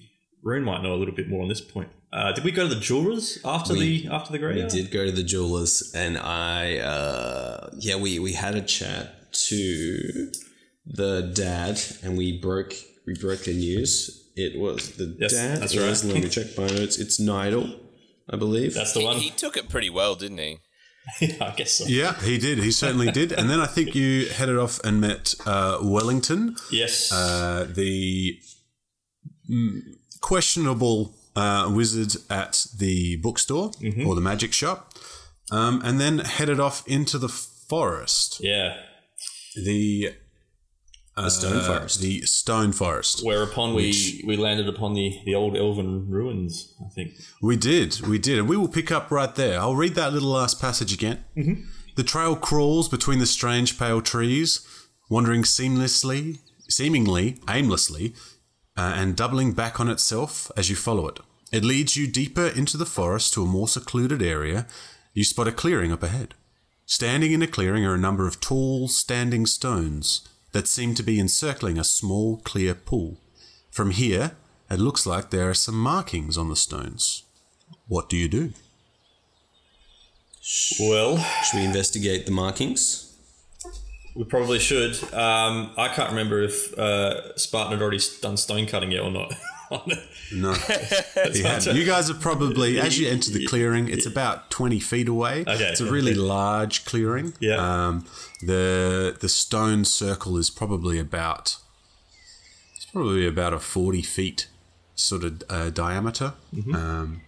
Rune 0.43 0.65
might 0.65 0.83
know 0.83 0.95
a 0.95 0.97
little 0.97 1.15
bit 1.15 1.29
more 1.29 1.43
on 1.43 1.49
this 1.49 1.61
point. 1.61 1.89
Uh, 2.13 2.33
did 2.33 2.43
we 2.45 2.51
go 2.53 2.67
to 2.67 2.75
the 2.75 2.81
jewelers 2.81 3.39
after 3.45 3.75
We- 3.75 4.07
the 4.07 4.09
after 4.15 4.33
the 4.33 4.39
We 4.39 4.45
graveyard? 4.45 4.71
did 4.71 4.91
go 4.91 5.05
to 5.05 5.13
the 5.13 5.23
jewelers, 5.23 5.93
and 5.95 6.17
I, 6.17 6.79
uh, 6.79 7.71
yeah, 7.79 7.97
we 7.97 8.19
we 8.19 8.33
had 8.33 8.55
a 8.55 8.63
chat 8.63 9.31
to 9.49 10.31
the 10.87 11.31
dad, 11.35 11.79
and 12.03 12.17
we 12.17 12.39
broke 12.41 12.73
we 13.07 13.15
broke 13.15 13.41
the 13.45 13.53
news. 13.55 14.25
It 14.37 14.59
was 14.59 14.93
the 14.97 15.17
Yes, 15.19 15.33
dad. 15.33 15.61
that's 15.61 15.77
right. 15.77 16.05
Let 16.15 16.23
me 16.23 16.29
check 16.31 16.57
my 16.57 16.67
notes. 16.69 16.99
It's 16.99 17.21
Nidal, 17.21 17.79
I 18.31 18.37
believe. 18.37 18.75
That's 18.75 18.93
the 18.93 19.01
He, 19.01 19.07
one. 19.07 19.17
he 19.19 19.31
took 19.31 19.57
it 19.57 19.69
pretty 19.69 19.91
well, 19.91 20.15
didn't 20.15 20.39
he? 20.39 20.59
I 21.41 21.55
guess 21.57 21.73
so. 21.73 21.85
Yeah, 21.87 22.15
he 22.21 22.37
did. 22.39 22.59
He 22.59 22.71
certainly 22.71 23.11
did. 23.11 23.33
And 23.33 23.49
then 23.49 23.61
I 23.61 23.67
think 23.67 23.95
you 23.95 24.27
headed 24.29 24.59
off 24.59 24.79
and 24.85 25.01
met 25.01 25.35
uh, 25.47 25.79
Wellington, 25.83 26.57
Yes. 26.71 27.11
uh, 27.13 27.67
the 27.75 28.39
mm, 29.51 29.81
questionable 30.21 31.15
uh, 31.35 31.71
wizard 31.73 32.15
at 32.29 32.67
the 32.77 33.17
bookstore 33.17 33.71
or 34.05 34.15
the 34.15 34.21
magic 34.21 34.53
shop, 34.53 34.93
um, 35.51 35.81
and 35.85 35.99
then 35.99 36.19
headed 36.19 36.61
off 36.61 36.87
into 36.87 37.17
the 37.19 37.29
forest. 37.29 38.39
yeah. 38.41 38.77
The 39.57 40.15
the 41.23 41.31
stone 41.31 41.63
forest. 41.63 42.01
the 42.01 42.23
stone 42.23 42.73
forest. 42.73 43.25
Whereupon 43.25 43.75
we, 43.75 44.23
we 44.27 44.37
landed 44.37 44.69
upon 44.69 44.95
the, 44.95 45.21
the 45.25 45.35
old 45.35 45.57
elven 45.57 46.09
ruins, 46.09 46.75
I 46.85 46.89
think. 46.89 47.15
We 47.43 47.57
did, 47.57 48.01
we 48.03 48.19
did, 48.19 48.39
and 48.39 48.49
we 48.49 48.57
will 48.57 48.69
pick 48.69 48.91
up 48.91 49.11
right 49.11 49.35
there. 49.35 49.59
I'll 49.59 49.77
read 49.77 49.95
that 49.95 50.13
little 50.13 50.31
last 50.31 50.61
passage 50.61 50.93
again. 50.93 51.25
The 51.97 52.05
trail 52.05 52.37
crawls 52.37 52.89
between 52.89 53.19
the 53.19 53.27
strange 53.27 53.79
pale 53.79 54.01
trees, 54.01 54.67
wandering 55.11 55.43
seamlessly, 55.43 56.39
seemingly 56.69 57.41
aimlessly, 57.49 58.15
uh, 58.77 58.93
and 58.95 59.17
doubling 59.17 59.53
back 59.53 59.81
on 59.81 59.89
itself 59.89 60.53
as 60.57 60.71
you 60.71 60.77
follow 60.77 61.09
it. 61.09 61.19
It 61.51 61.65
leads 61.65 61.97
you 61.97 62.07
deeper 62.07 62.47
into 62.47 62.77
the 62.77 62.87
forest 62.87 63.35
to 63.35 63.43
a 63.43 63.47
more 63.47 63.67
secluded 63.67 64.23
area. 64.23 64.67
You 65.15 65.25
spot 65.25 65.49
a 65.49 65.53
clearing 65.53 65.91
up 65.91 66.03
ahead. 66.03 66.35
Standing 66.87 67.33
in 67.33 67.43
a 67.43 67.47
clearing 67.47 67.85
are 67.85 67.95
a 67.95 67.99
number 67.99 68.27
of 68.27 68.41
tall, 68.41 68.89
standing 68.89 69.47
stones 69.47 70.29
that 70.59 70.67
seem 70.67 70.93
to 70.93 71.05
be 71.05 71.21
encircling 71.21 71.79
a 71.79 71.85
small, 71.85 72.39
clear 72.39 72.75
pool. 72.75 73.17
From 73.71 73.93
here, 73.93 74.33
it 74.69 74.81
looks 74.81 75.07
like 75.07 75.31
there 75.31 75.49
are 75.49 75.55
some 75.55 75.79
markings 75.79 76.37
on 76.37 76.49
the 76.49 76.57
stones. 76.57 77.23
What 77.87 78.09
do 78.09 78.17
you 78.17 78.27
do? 78.27 78.53
Well, 80.81 81.19
Should 81.45 81.59
we 81.59 81.65
investigate 81.65 82.27
the 82.27 82.33
markings? 82.33 83.17
we 84.17 84.25
probably 84.25 84.59
should. 84.59 84.97
Um, 85.15 85.71
I 85.79 85.87
can't 85.95 86.11
remember 86.11 86.43
if 86.43 86.77
uh, 86.77 87.37
Spartan 87.37 87.75
had 87.75 87.81
already 87.81 88.01
done 88.21 88.37
stone 88.37 88.67
cutting 88.67 88.91
yet 88.91 89.03
or 89.03 89.13
not. 89.13 89.33
No. 90.33 90.53
He 91.33 91.43
hadn't. 91.43 91.77
You 91.77 91.85
guys 91.85 92.11
are 92.11 92.15
probably, 92.15 92.79
as 92.81 92.99
you 92.99 93.09
enter 93.09 93.31
the 93.31 93.47
clearing, 93.47 93.89
it's 93.89 94.07
about 94.07 94.51
20 94.51 94.79
feet 94.81 95.09
away. 95.09 95.41
Okay, 95.43 95.69
It's 95.71 95.81
a 95.81 95.91
really 95.91 96.13
okay. 96.13 96.21
large 96.21 96.85
clearing. 96.85 97.35
Yeah. 97.41 97.57
Um, 97.57 98.05
the, 98.43 99.17
the 99.21 99.29
stone 99.29 99.85
circle 99.85 100.37
is 100.37 100.51
probably 100.51 100.99
about, 100.99 101.57
it's 102.77 102.87
probably 102.87 103.27
about 103.27 103.53
a 103.53 103.59
40 103.59 104.03
feet 104.03 104.49
sort 104.95 105.25
of 105.25 105.43
uh, 105.49 105.71
diameter. 105.71 106.35
Mm-hmm. 106.55 106.75
Um, 106.75 107.21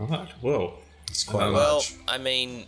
All 0.00 0.06
right. 0.06 0.28
Well, 0.42 0.74
it's 1.08 1.24
quite 1.24 1.50
Well, 1.50 1.74
large. 1.74 1.94
I 2.08 2.18
mean, 2.18 2.66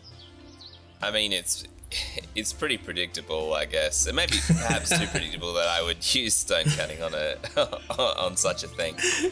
I 1.02 1.10
mean 1.10 1.32
it's 1.32 1.64
it's 2.34 2.52
pretty 2.52 2.76
predictable, 2.78 3.54
I 3.54 3.64
guess. 3.66 4.06
It 4.06 4.14
may 4.14 4.26
be 4.26 4.38
perhaps 4.46 4.90
too 4.96 5.06
predictable 5.06 5.52
that 5.54 5.68
I 5.68 5.82
would 5.82 6.14
use 6.14 6.34
stone 6.34 6.64
cutting 6.76 7.02
on 7.02 7.12
a 7.14 7.36
on 7.98 8.36
such 8.36 8.62
a 8.64 8.68
thing. 8.68 8.94
Uh, 8.96 9.28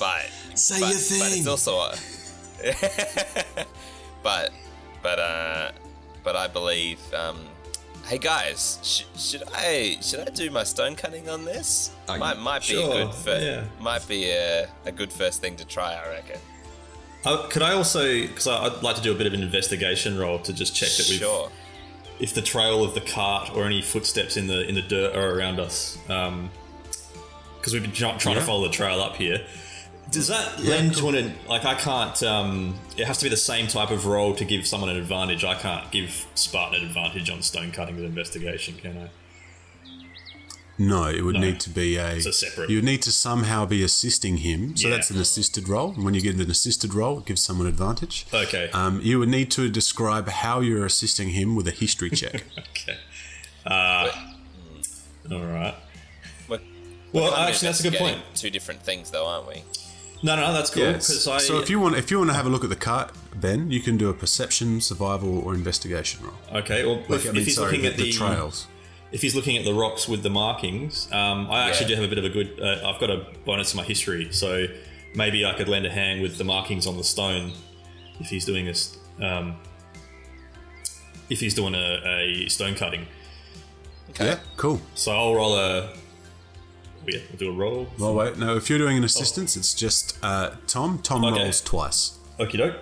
but 0.00 0.30
Say 0.54 0.80
but, 0.80 0.90
your 0.90 1.18
But 1.20 1.32
it's 1.36 1.46
also 1.46 1.78
a, 1.78 1.94
but 4.22 4.52
but 5.02 5.18
uh 5.18 5.72
but 6.24 6.36
I 6.36 6.46
believe. 6.48 6.98
Um, 7.14 7.38
hey 8.06 8.18
guys, 8.18 8.78
sh- 8.82 9.04
should 9.18 9.42
I 9.54 9.98
should 10.02 10.20
I 10.20 10.30
do 10.30 10.50
my 10.50 10.64
stone 10.64 10.94
cutting 10.96 11.28
on 11.28 11.44
this? 11.44 11.92
Might 12.08 12.38
might 12.38 12.60
be 12.60 12.66
sure, 12.74 12.92
good 12.92 13.14
fir- 13.14 13.40
yeah. 13.40 13.64
might 13.82 14.06
be 14.08 14.30
a, 14.30 14.68
a 14.84 14.92
good 14.92 15.12
first 15.12 15.40
thing 15.40 15.56
to 15.56 15.64
try. 15.66 15.94
I 15.94 16.08
reckon. 16.10 16.40
uh, 17.24 17.46
could 17.48 17.62
I 17.62 17.72
also, 17.72 18.02
because 18.22 18.46
I'd 18.46 18.82
like 18.82 18.96
to 18.96 19.02
do 19.02 19.12
a 19.12 19.14
bit 19.14 19.26
of 19.26 19.32
an 19.34 19.42
investigation 19.42 20.18
roll 20.18 20.38
to 20.40 20.52
just 20.52 20.74
check 20.74 20.88
that 20.90 21.06
we've 21.08 21.18
Sure. 21.20 21.50
If 22.20 22.34
the 22.34 22.42
trail 22.42 22.82
of 22.84 22.94
the 22.94 23.00
cart 23.00 23.50
or 23.54 23.64
any 23.64 23.80
footsteps 23.82 24.36
in 24.36 24.46
the 24.48 24.66
in 24.68 24.74
the 24.74 24.82
dirt 24.82 25.14
are 25.16 25.38
around 25.38 25.60
us. 25.60 25.98
Because 26.06 27.72
we've 27.72 27.82
been 27.82 27.92
trying 27.92 28.18
Yeah. 28.18 28.34
to 28.34 28.40
follow 28.40 28.62
the 28.66 28.72
trail 28.72 29.00
up 29.00 29.16
here. 29.16 29.44
Does 30.10 30.28
that 30.28 30.58
lend 30.60 30.96
to 30.96 31.08
an 31.08 31.34
like 31.48 31.64
I 31.66 31.74
can't? 31.74 32.22
Um, 32.22 32.78
it 32.96 33.06
has 33.06 33.18
to 33.18 33.24
be 33.24 33.28
the 33.28 33.36
same 33.36 33.66
type 33.66 33.90
of 33.90 34.06
roll 34.06 34.34
to 34.36 34.44
give 34.44 34.66
someone 34.66 34.88
an 34.90 34.96
advantage. 34.96 35.44
I 35.44 35.54
can't 35.54 35.90
give 35.90 36.26
Spartan 36.34 36.80
an 36.80 36.86
advantage 36.86 37.28
on 37.28 37.42
stone 37.42 37.70
cutting 37.72 37.98
investigation, 37.98 38.76
can 38.80 38.96
I? 38.96 39.08
No, 40.80 41.06
it 41.08 41.22
would 41.22 41.34
No. 41.34 41.40
need 41.40 41.58
to 41.60 41.70
be 41.70 41.96
a. 41.96 42.14
It's 42.14 42.26
a 42.26 42.32
separate- 42.32 42.70
You 42.70 42.76
would 42.76 42.84
need 42.84 43.02
to 43.02 43.10
somehow 43.12 43.66
be 43.66 43.82
assisting 43.82 44.38
him. 44.38 44.76
So 44.76 44.86
Yeah. 44.88 44.94
that's 44.94 45.10
an 45.10 45.18
assisted 45.18 45.68
roll. 45.68 45.92
And 45.94 46.04
when 46.04 46.14
you 46.14 46.20
get 46.20 46.36
an 46.36 46.50
assisted 46.50 46.94
roll, 46.94 47.18
it 47.18 47.26
gives 47.26 47.42
someone 47.42 47.66
advantage. 47.66 48.26
Okay. 48.32 48.70
Um, 48.72 49.00
you 49.02 49.18
would 49.18 49.28
need 49.28 49.50
to 49.52 49.68
describe 49.68 50.28
how 50.28 50.60
you're 50.60 50.86
assisting 50.86 51.30
him 51.30 51.56
with 51.56 51.66
a 51.66 51.72
history 51.72 52.10
check. 52.10 52.44
Okay. 52.58 52.96
Uh, 53.66 54.10
all 55.32 55.44
right. 55.44 55.74
We're, 56.48 56.60
Well, 57.12 57.30
kind 57.32 57.42
of 57.42 57.48
actually, 57.48 57.68
that's 57.68 57.80
a 57.80 57.90
good 57.90 57.98
point. 57.98 58.18
Two 58.34 58.50
different 58.50 58.82
things, 58.82 59.10
though, 59.10 59.26
aren't 59.26 59.48
we? 59.48 59.62
No, 60.22 60.36
no, 60.36 60.52
that's 60.52 60.70
cool. 60.70 60.84
Yes. 60.84 61.06
'cause 61.08 61.26
I, 61.28 61.38
so 61.38 61.58
if 61.58 61.68
you 61.68 61.78
want, 61.80 61.96
if 61.96 62.10
you 62.10 62.18
want 62.18 62.30
to 62.30 62.34
have 62.34 62.46
a 62.46 62.48
look 62.48 62.64
at 62.64 62.70
the 62.70 62.76
cart, 62.76 63.12
Ben, 63.34 63.70
you 63.70 63.80
can 63.80 63.96
do 63.96 64.08
a 64.08 64.14
perception, 64.14 64.80
survival, 64.80 65.38
or 65.40 65.54
investigation 65.54 66.20
roll. 66.24 66.34
okay, 66.60 66.84
well, 66.84 67.02
Like, 67.08 67.24
if, 67.24 67.26
I 67.34 67.38
if 67.38 67.44
he's 67.46 67.54
sorry, 67.56 67.66
looking 67.72 67.82
the, 67.82 67.88
at 67.90 67.96
the 67.96 68.02
the, 68.04 68.12
trails. 68.12 68.66
If 69.12 69.22
he's 69.22 69.34
looking 69.34 69.56
at 69.56 69.64
the 69.64 69.74
rocks 69.74 70.06
with 70.08 70.22
the 70.22 70.30
markings, 70.30 71.08
um, 71.12 71.48
I 71.50 71.68
actually 71.68 71.90
Yeah. 71.90 71.96
do 71.96 72.02
have 72.02 72.04
a 72.04 72.14
bit 72.14 72.18
of 72.18 72.24
a 72.24 72.28
good. 72.28 72.60
Uh, 72.60 72.88
I've 72.88 73.00
got 73.00 73.10
a 73.10 73.26
bonus 73.44 73.70
to 73.72 73.76
my 73.76 73.84
history, 73.84 74.28
so 74.32 74.66
maybe 75.14 75.44
I 75.44 75.54
could 75.54 75.68
lend 75.68 75.86
a 75.86 75.90
hand 75.90 76.20
with 76.22 76.36
the 76.38 76.44
markings 76.44 76.86
on 76.86 76.96
the 76.96 77.04
stone 77.04 77.52
if 78.20 78.28
he's 78.28 78.44
doing 78.44 78.66
this. 78.66 78.96
Um, 79.20 79.56
if 81.30 81.40
he's 81.40 81.54
doing 81.54 81.74
a, 81.74 82.00
a 82.44 82.48
stone 82.48 82.74
cutting, 82.74 83.06
Okay. 84.10 84.24
Yeah, 84.26 84.38
cool. 84.56 84.80
so 84.94 85.12
I'll 85.12 85.34
roll 85.34 85.54
a. 85.56 85.94
Yeah, 87.06 87.20
we'll 87.30 87.38
do 87.38 87.48
a 87.50 87.52
roll. 87.52 87.86
Well, 87.98 88.14
wait, 88.14 88.36
no. 88.38 88.56
If 88.56 88.68
you're 88.68 88.78
doing 88.78 88.96
an 88.98 89.04
assistance, 89.04 89.56
it's 89.56 89.74
just 89.74 90.18
uh, 90.22 90.52
Tom. 90.66 90.98
Tom 91.02 91.24
Okay. 91.24 91.42
rolls 91.42 91.60
twice. 91.60 92.18
Okie 92.38 92.56
doke. 92.58 92.76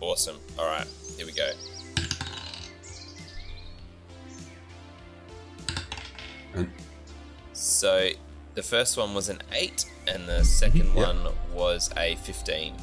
Awesome. 0.00 0.36
All 0.58 0.66
right, 0.66 0.86
here 1.16 1.26
we 1.26 1.32
go. 1.32 1.50
And 6.54 6.70
So 7.52 8.10
the 8.54 8.62
first 8.62 8.96
one 8.96 9.14
was 9.14 9.28
an 9.28 9.40
eight, 9.52 9.86
and 10.06 10.28
the 10.28 10.44
second 10.44 10.88
Mm-hmm. 10.88 10.98
Yep. 10.98 11.06
one 11.24 11.32
was 11.54 11.90
a 11.96 12.16
fifteen. 12.16 12.74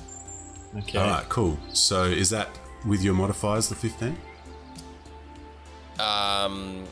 Okay. 0.77 0.97
all 0.99 1.07
right, 1.07 1.27
cool. 1.29 1.57
So 1.73 2.03
is 2.03 2.29
that 2.29 2.47
with 2.87 3.01
your 3.03 3.13
modifiers, 3.15 3.69
the 3.69 3.75
fifteen? 3.75 4.15
Um. 5.99 6.85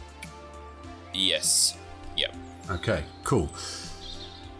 Yes. 1.13 1.77
Yep. 2.17 2.35
Okay, 2.71 3.03
cool. 3.23 3.49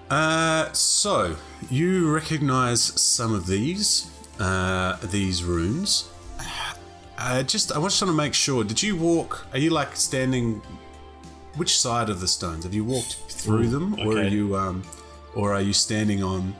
Uh, 0.10 0.72
so 0.72 1.36
you 1.70 2.10
recognize 2.10 2.82
some 2.82 3.34
of 3.34 3.46
these 3.48 4.10
uh, 4.40 4.96
these 5.12 5.44
runes. 5.44 6.10
Uh, 7.18 7.44
just 7.44 7.72
I 7.72 7.82
just 7.82 8.02
want 8.02 8.12
to 8.12 8.14
make 8.14 8.34
sure. 8.34 8.64
Did 8.64 8.82
you 8.82 8.96
walk? 8.96 9.48
Are 9.52 9.58
you 9.60 9.72
like 9.72 9.96
standing? 9.96 10.62
Which 11.58 11.78
side 11.78 12.10
of 12.10 12.20
the 12.22 12.28
stones 12.28 12.64
have 12.64 12.74
you 12.74 12.86
walked 12.86 13.16
through 13.30 13.64
Ooh, 13.66 13.70
them, 13.70 14.00
or 14.00 14.18
are 14.20 14.24
you 14.24 14.56
um, 14.56 14.84
or 15.36 15.54
are 15.54 15.62
you 15.62 15.74
standing 15.74 16.24
on 16.24 16.56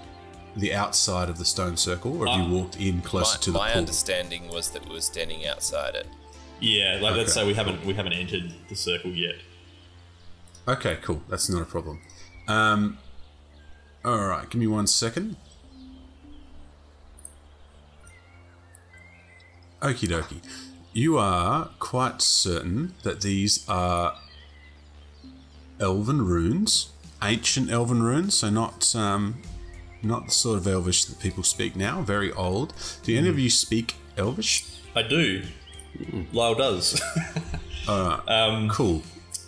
the 0.56 0.74
outside 0.74 1.30
of 1.30 1.38
the 1.38 1.46
stone 1.46 1.78
circle, 1.78 2.18
or 2.20 2.28
have 2.28 2.40
Uh, 2.40 2.44
you 2.44 2.54
walked 2.54 2.78
in 2.78 2.98
My, 2.98 3.04
closer 3.04 3.38
to 3.40 3.52
the 3.52 3.58
my 3.60 3.70
pool? 3.72 3.78
understanding 3.80 4.48
was 4.50 4.72
that 4.72 4.88
we 4.88 4.94
were 4.96 5.02
standing 5.02 5.46
outside 5.46 5.94
it. 5.96 6.08
Yeah, 6.60 6.98
like 7.02 7.16
let's 7.16 7.34
say 7.34 7.46
we 7.46 7.54
haven't 7.54 7.86
we 7.86 7.94
haven't 7.94 8.14
entered 8.14 8.52
the 8.70 8.76
circle 8.76 9.12
yet. 9.12 9.36
Okay, 10.68 10.98
cool. 11.04 11.22
That's 11.30 11.48
not 11.50 11.62
a 11.62 11.66
problem. 11.66 12.02
Um, 12.48 12.98
all 14.04 14.26
right, 14.26 14.50
give 14.50 14.60
me 14.60 14.68
one 14.68 14.88
second. 14.88 15.36
Okie 19.82 20.08
dokie. 20.08 20.42
You 20.94 21.18
are 21.20 21.70
quite 21.80 22.22
certain 22.22 22.96
that 23.04 23.22
these 23.22 23.64
are 23.70 24.18
elven 25.80 26.26
runes, 26.26 26.92
ancient 27.24 27.72
elven 27.72 28.04
runes, 28.04 28.36
so 28.36 28.50
not 28.50 28.96
um, 28.96 29.42
not 30.02 30.26
the 30.26 30.32
sort 30.32 30.58
of 30.60 30.68
elvish 30.68 31.06
that 31.06 31.20
people 31.20 31.44
speak 31.44 31.76
now. 31.76 32.02
Very 32.02 32.32
old. 32.32 32.74
Do 33.04 33.16
any 33.18 33.30
of 33.30 33.40
you 33.40 33.50
speak 33.50 33.96
elvish? 34.18 34.66
I 34.96 35.04
do. 35.04 35.44
Lyle 36.32 36.56
does. 36.56 37.02
um, 37.88 38.70
Cool. 38.70 39.02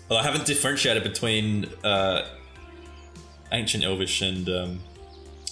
Well, 0.09 0.19
I 0.19 0.23
haven't 0.23 0.45
differentiated 0.45 1.03
between 1.03 1.65
uh, 1.83 2.27
ancient 3.51 3.83
Elvish 3.83 4.21
and 4.21 4.49
um, 4.49 4.79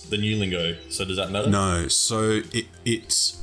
the 0.10 0.17
new 0.17 0.36
lingo. 0.38 0.75
So 0.89 1.05
does 1.05 1.17
that 1.17 1.29
matter? 1.31 1.50
No, 1.50 1.88
so 1.88 2.41
it 2.53 2.65
it 2.84 3.36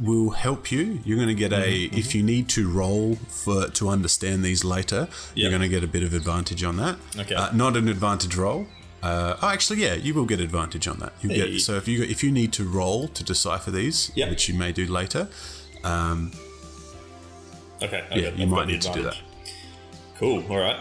will 0.00 0.30
help 0.30 0.70
you. 0.70 1.00
You're 1.04 1.16
going 1.16 1.28
to 1.28 1.34
get 1.34 1.52
a 1.52 1.84
if 1.86 2.14
you 2.14 2.22
need 2.22 2.48
to 2.50 2.68
roll 2.70 3.16
for 3.28 3.68
to 3.68 3.88
understand 3.88 4.44
these 4.44 4.64
later. 4.64 5.08
You're 5.34 5.50
going 5.50 5.62
to 5.62 5.68
get 5.68 5.82
a 5.82 5.86
bit 5.86 6.02
of 6.02 6.12
advantage 6.14 6.62
on 6.64 6.76
that. 6.76 6.96
Okay. 7.18 7.34
uh, 7.34 7.52
not 7.52 7.76
an 7.76 7.88
advantage 7.88 8.36
roll. 8.36 8.66
Uh, 9.02 9.36
oh, 9.42 9.48
actually, 9.48 9.82
yeah, 9.82 9.94
you 9.94 10.14
will 10.14 10.24
get 10.24 10.40
advantage 10.40 10.88
on 10.88 10.98
that. 10.98 11.12
You 11.20 11.28
Hey. 11.30 11.52
get 11.52 11.60
so 11.60 11.76
if 11.76 11.86
you 11.86 12.02
if 12.02 12.24
you 12.24 12.32
need 12.32 12.52
to 12.54 12.64
roll 12.64 13.08
to 13.08 13.22
decipher 13.24 13.70
these, 13.70 14.10
Yep. 14.14 14.30
which 14.30 14.48
you 14.48 14.54
may 14.58 14.72
do 14.72 14.86
later. 14.86 15.28
Um, 15.84 16.32
Okay. 17.82 18.04
yeah, 18.10 18.30
you 18.30 18.44
I've 18.44 18.48
might 18.48 18.66
need 18.68 18.80
to 18.82 18.92
do 18.92 19.02
that. 19.02 19.16
Cool. 20.18 20.44
All 20.50 20.58
right. 20.58 20.78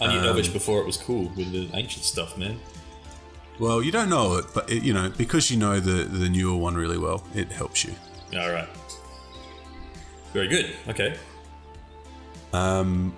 I 0.00 0.06
knew 0.12 0.18
Um, 0.28 0.36
before 0.52 0.80
it 0.80 0.86
was 0.86 0.96
cool 0.96 1.32
with 1.36 1.50
the 1.52 1.68
ancient 1.74 2.04
stuff, 2.04 2.36
man. 2.36 2.58
Well, 3.58 3.82
you 3.82 3.90
don't 3.90 4.08
know 4.08 4.36
it, 4.36 4.46
but 4.54 4.70
it, 4.70 4.82
you 4.84 4.92
know 4.92 5.10
because 5.16 5.50
you 5.50 5.56
know 5.56 5.80
the 5.80 6.04
the 6.04 6.28
newer 6.28 6.56
one 6.56 6.76
really 6.76 6.98
well, 6.98 7.24
it 7.34 7.50
helps 7.50 7.84
you. 7.84 7.94
All 8.38 8.50
right. 8.50 8.68
Very 10.32 10.48
good. 10.48 10.74
Okay. 10.88 11.16
Um, 12.52 13.16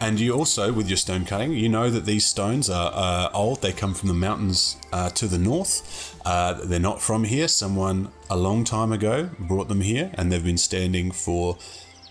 and 0.00 0.20
you 0.20 0.32
also, 0.34 0.72
with 0.72 0.88
your 0.88 0.98
stone 0.98 1.24
cutting, 1.24 1.52
you 1.52 1.68
know 1.68 1.88
that 1.88 2.04
these 2.04 2.26
stones 2.26 2.68
are 2.68 2.92
uh, 2.94 3.30
old. 3.32 3.62
They 3.62 3.72
come 3.72 3.94
from 3.94 4.08
the 4.08 4.14
mountains 4.14 4.76
uh, 4.92 5.08
to 5.10 5.26
the 5.26 5.38
north. 5.38 6.14
Uh, 6.24 6.54
they're 6.64 6.78
not 6.78 7.00
from 7.00 7.24
here. 7.24 7.48
Someone 7.48 8.12
a 8.28 8.36
long 8.36 8.64
time 8.64 8.92
ago 8.92 9.30
brought 9.38 9.68
them 9.68 9.80
here, 9.80 10.10
and 10.14 10.30
they've 10.30 10.44
been 10.44 10.58
standing 10.58 11.10
for 11.10 11.56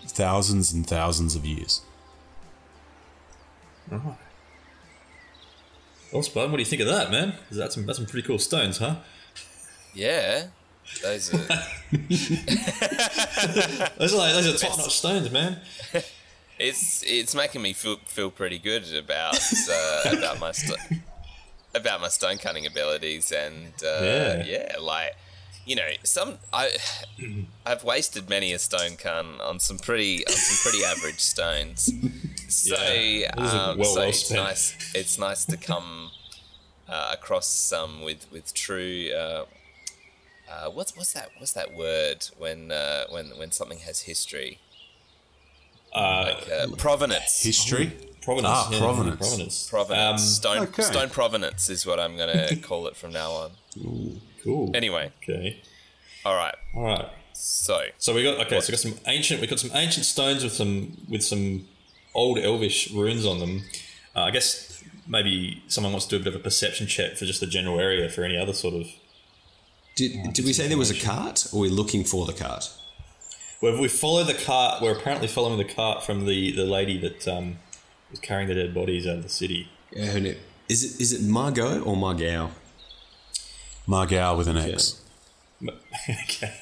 thousands 0.04 0.72
and 0.72 0.86
thousands 0.86 1.36
of 1.36 1.46
years. 1.46 1.82
Well, 6.12 6.22
Spud, 6.22 6.50
what 6.50 6.56
do 6.56 6.62
you 6.62 6.66
think 6.66 6.80
of 6.82 6.88
that, 6.88 7.10
man? 7.10 7.34
That's 7.50 7.74
some 7.74 7.84
that's 7.86 7.98
some 7.98 8.06
pretty 8.06 8.26
cool 8.26 8.38
stones, 8.38 8.78
huh? 8.78 8.96
Yeah. 9.94 10.46
Those 11.02 11.34
are. 11.34 11.38
Those 13.98 14.14
are 14.14 14.18
like, 14.18 14.34
those 14.34 14.46
are 14.46 14.56
top 14.68 14.78
notch 14.78 14.94
stones, 14.96 15.30
man. 15.30 15.58
it's 16.58 17.02
it's 17.06 17.34
making 17.34 17.60
me 17.62 17.72
feel 17.72 17.96
feel 18.06 18.30
pretty 18.30 18.58
good 18.58 18.84
about 18.94 19.36
uh, 19.70 20.02
about 20.16 20.38
my 20.40 20.52
st- 20.52 20.78
about 21.74 22.00
my 22.00 22.08
stone 22.08 22.38
cutting 22.38 22.66
abilities 22.66 23.32
and 23.32 23.72
uh, 23.84 24.00
Yeah. 24.02 24.44
yeah. 24.44 24.76
like 24.80 25.16
you 25.66 25.76
know 25.76 25.90
some 26.04 26.38
I 26.52 26.70
I've 27.66 27.84
wasted 27.84 28.30
many 28.30 28.52
a 28.52 28.58
stone 28.58 28.96
cun 28.96 29.40
on 29.42 29.58
some 29.60 29.78
pretty 29.78 30.26
on 30.26 30.32
some 30.32 30.70
pretty 30.70 30.84
average 30.84 31.20
stones. 31.20 31.92
So, 32.48 32.76
Yeah, 32.76 33.32
um, 33.36 33.76
well- 33.76 33.84
so 33.94 34.00
well 34.00 34.08
it's 34.08 34.30
nice 34.30 34.92
it's 34.94 35.18
nice 35.18 35.44
to 35.46 35.56
come 35.56 36.10
uh, 36.88 37.10
across 37.12 37.48
some 37.48 38.02
with 38.02 38.30
with 38.30 38.54
true. 38.54 39.10
Uh, 39.12 39.44
uh, 40.48 40.70
what's 40.70 40.96
what's 40.96 41.12
that? 41.14 41.30
What's 41.38 41.52
that 41.54 41.74
word 41.74 42.28
when 42.38 42.70
uh, 42.70 43.06
when 43.10 43.30
when 43.36 43.50
something 43.50 43.80
has 43.80 44.02
history? 44.02 44.60
Uh, 45.94 46.32
Like 46.34 46.48
uh, 46.50 46.76
provenance. 46.76 47.42
History. 47.42 47.92
provenance. 48.22 48.54
Ah, 48.56 48.68
yeah, 48.72 48.78
provenance. 48.78 49.18
Provenance. 49.18 49.68
Provenance. 49.70 50.12
Um, 50.22 50.26
stone 50.26 50.58
okay. 50.68 50.82
stone 50.82 51.10
provenance 51.10 51.68
is 51.70 51.86
what 51.86 51.98
I'm 52.00 52.16
gonna 52.16 52.56
call 52.62 52.86
it 52.88 52.96
from 52.96 53.12
now 53.12 53.30
on. 53.32 53.50
cool. 54.44 54.70
Anyway, 54.74 55.12
Okay. 55.22 55.62
all 56.24 56.34
right. 56.36 56.54
All 56.74 56.82
right. 56.82 57.08
So 57.32 57.80
So 57.98 58.14
we 58.14 58.22
got 58.22 58.38
okay. 58.46 58.60
So 58.60 58.68
we 58.68 58.72
got 58.72 58.80
some 58.80 58.94
ancient. 59.06 59.40
We 59.40 59.46
got 59.46 59.60
some 59.60 59.70
ancient 59.74 60.06
stones 60.06 60.42
with 60.42 60.52
some 60.54 60.96
with 61.08 61.22
some 61.22 61.66
old 62.14 62.38
Elvish 62.38 62.90
runes 62.92 63.24
on 63.26 63.38
them. 63.40 63.62
Uh, 64.14 64.22
I 64.22 64.30
guess 64.30 64.82
maybe 65.06 65.62
someone 65.68 65.92
wants 65.92 66.06
to 66.06 66.16
do 66.16 66.20
a 66.20 66.24
bit 66.24 66.34
of 66.34 66.40
a 66.40 66.42
perception 66.42 66.86
check 66.86 67.16
for 67.16 67.26
just 67.26 67.40
the 67.40 67.46
general 67.46 67.78
area 67.78 68.08
for 68.08 68.24
any 68.24 68.36
other 68.36 68.52
sort 68.54 68.74
of. 68.74 68.86
Did, 69.96 70.32
did 70.34 70.44
we 70.44 70.52
say 70.52 70.66
there 70.68 70.76
was 70.78 70.90
a 70.90 70.98
cart, 70.98 71.46
or 71.52 71.58
are 71.58 71.62
we 71.62 71.68
looking 71.70 72.04
for 72.04 72.26
the 72.26 72.32
cart? 72.32 72.70
Well, 73.62 73.80
we 73.80 73.88
follow 73.88 74.22
the 74.24 74.34
cart. 74.34 74.82
We're 74.82 74.92
apparently 74.96 75.28
following 75.28 75.58
the 75.58 75.64
cart 75.64 76.04
from 76.04 76.26
the 76.26 76.52
the 76.52 76.64
lady 76.64 76.98
that 76.98 77.26
um, 77.28 77.58
was 78.10 78.20
carrying 78.20 78.48
the 78.48 78.54
dead 78.54 78.74
bodies 78.74 79.06
out 79.06 79.16
of 79.18 79.22
the 79.22 79.28
city. 79.28 79.68
Yeah, 79.90 80.06
her 80.12 80.20
name- 80.20 80.36
Is 80.68 80.84
it 80.84 81.00
is 81.00 81.12
it 81.12 81.22
Margot 81.22 81.80
or 81.82 81.96
Margao? 81.96 82.50
Margao 83.88 84.36
with 84.36 84.48
an 84.48 84.56
X. 84.58 85.00
okay. 86.08 86.54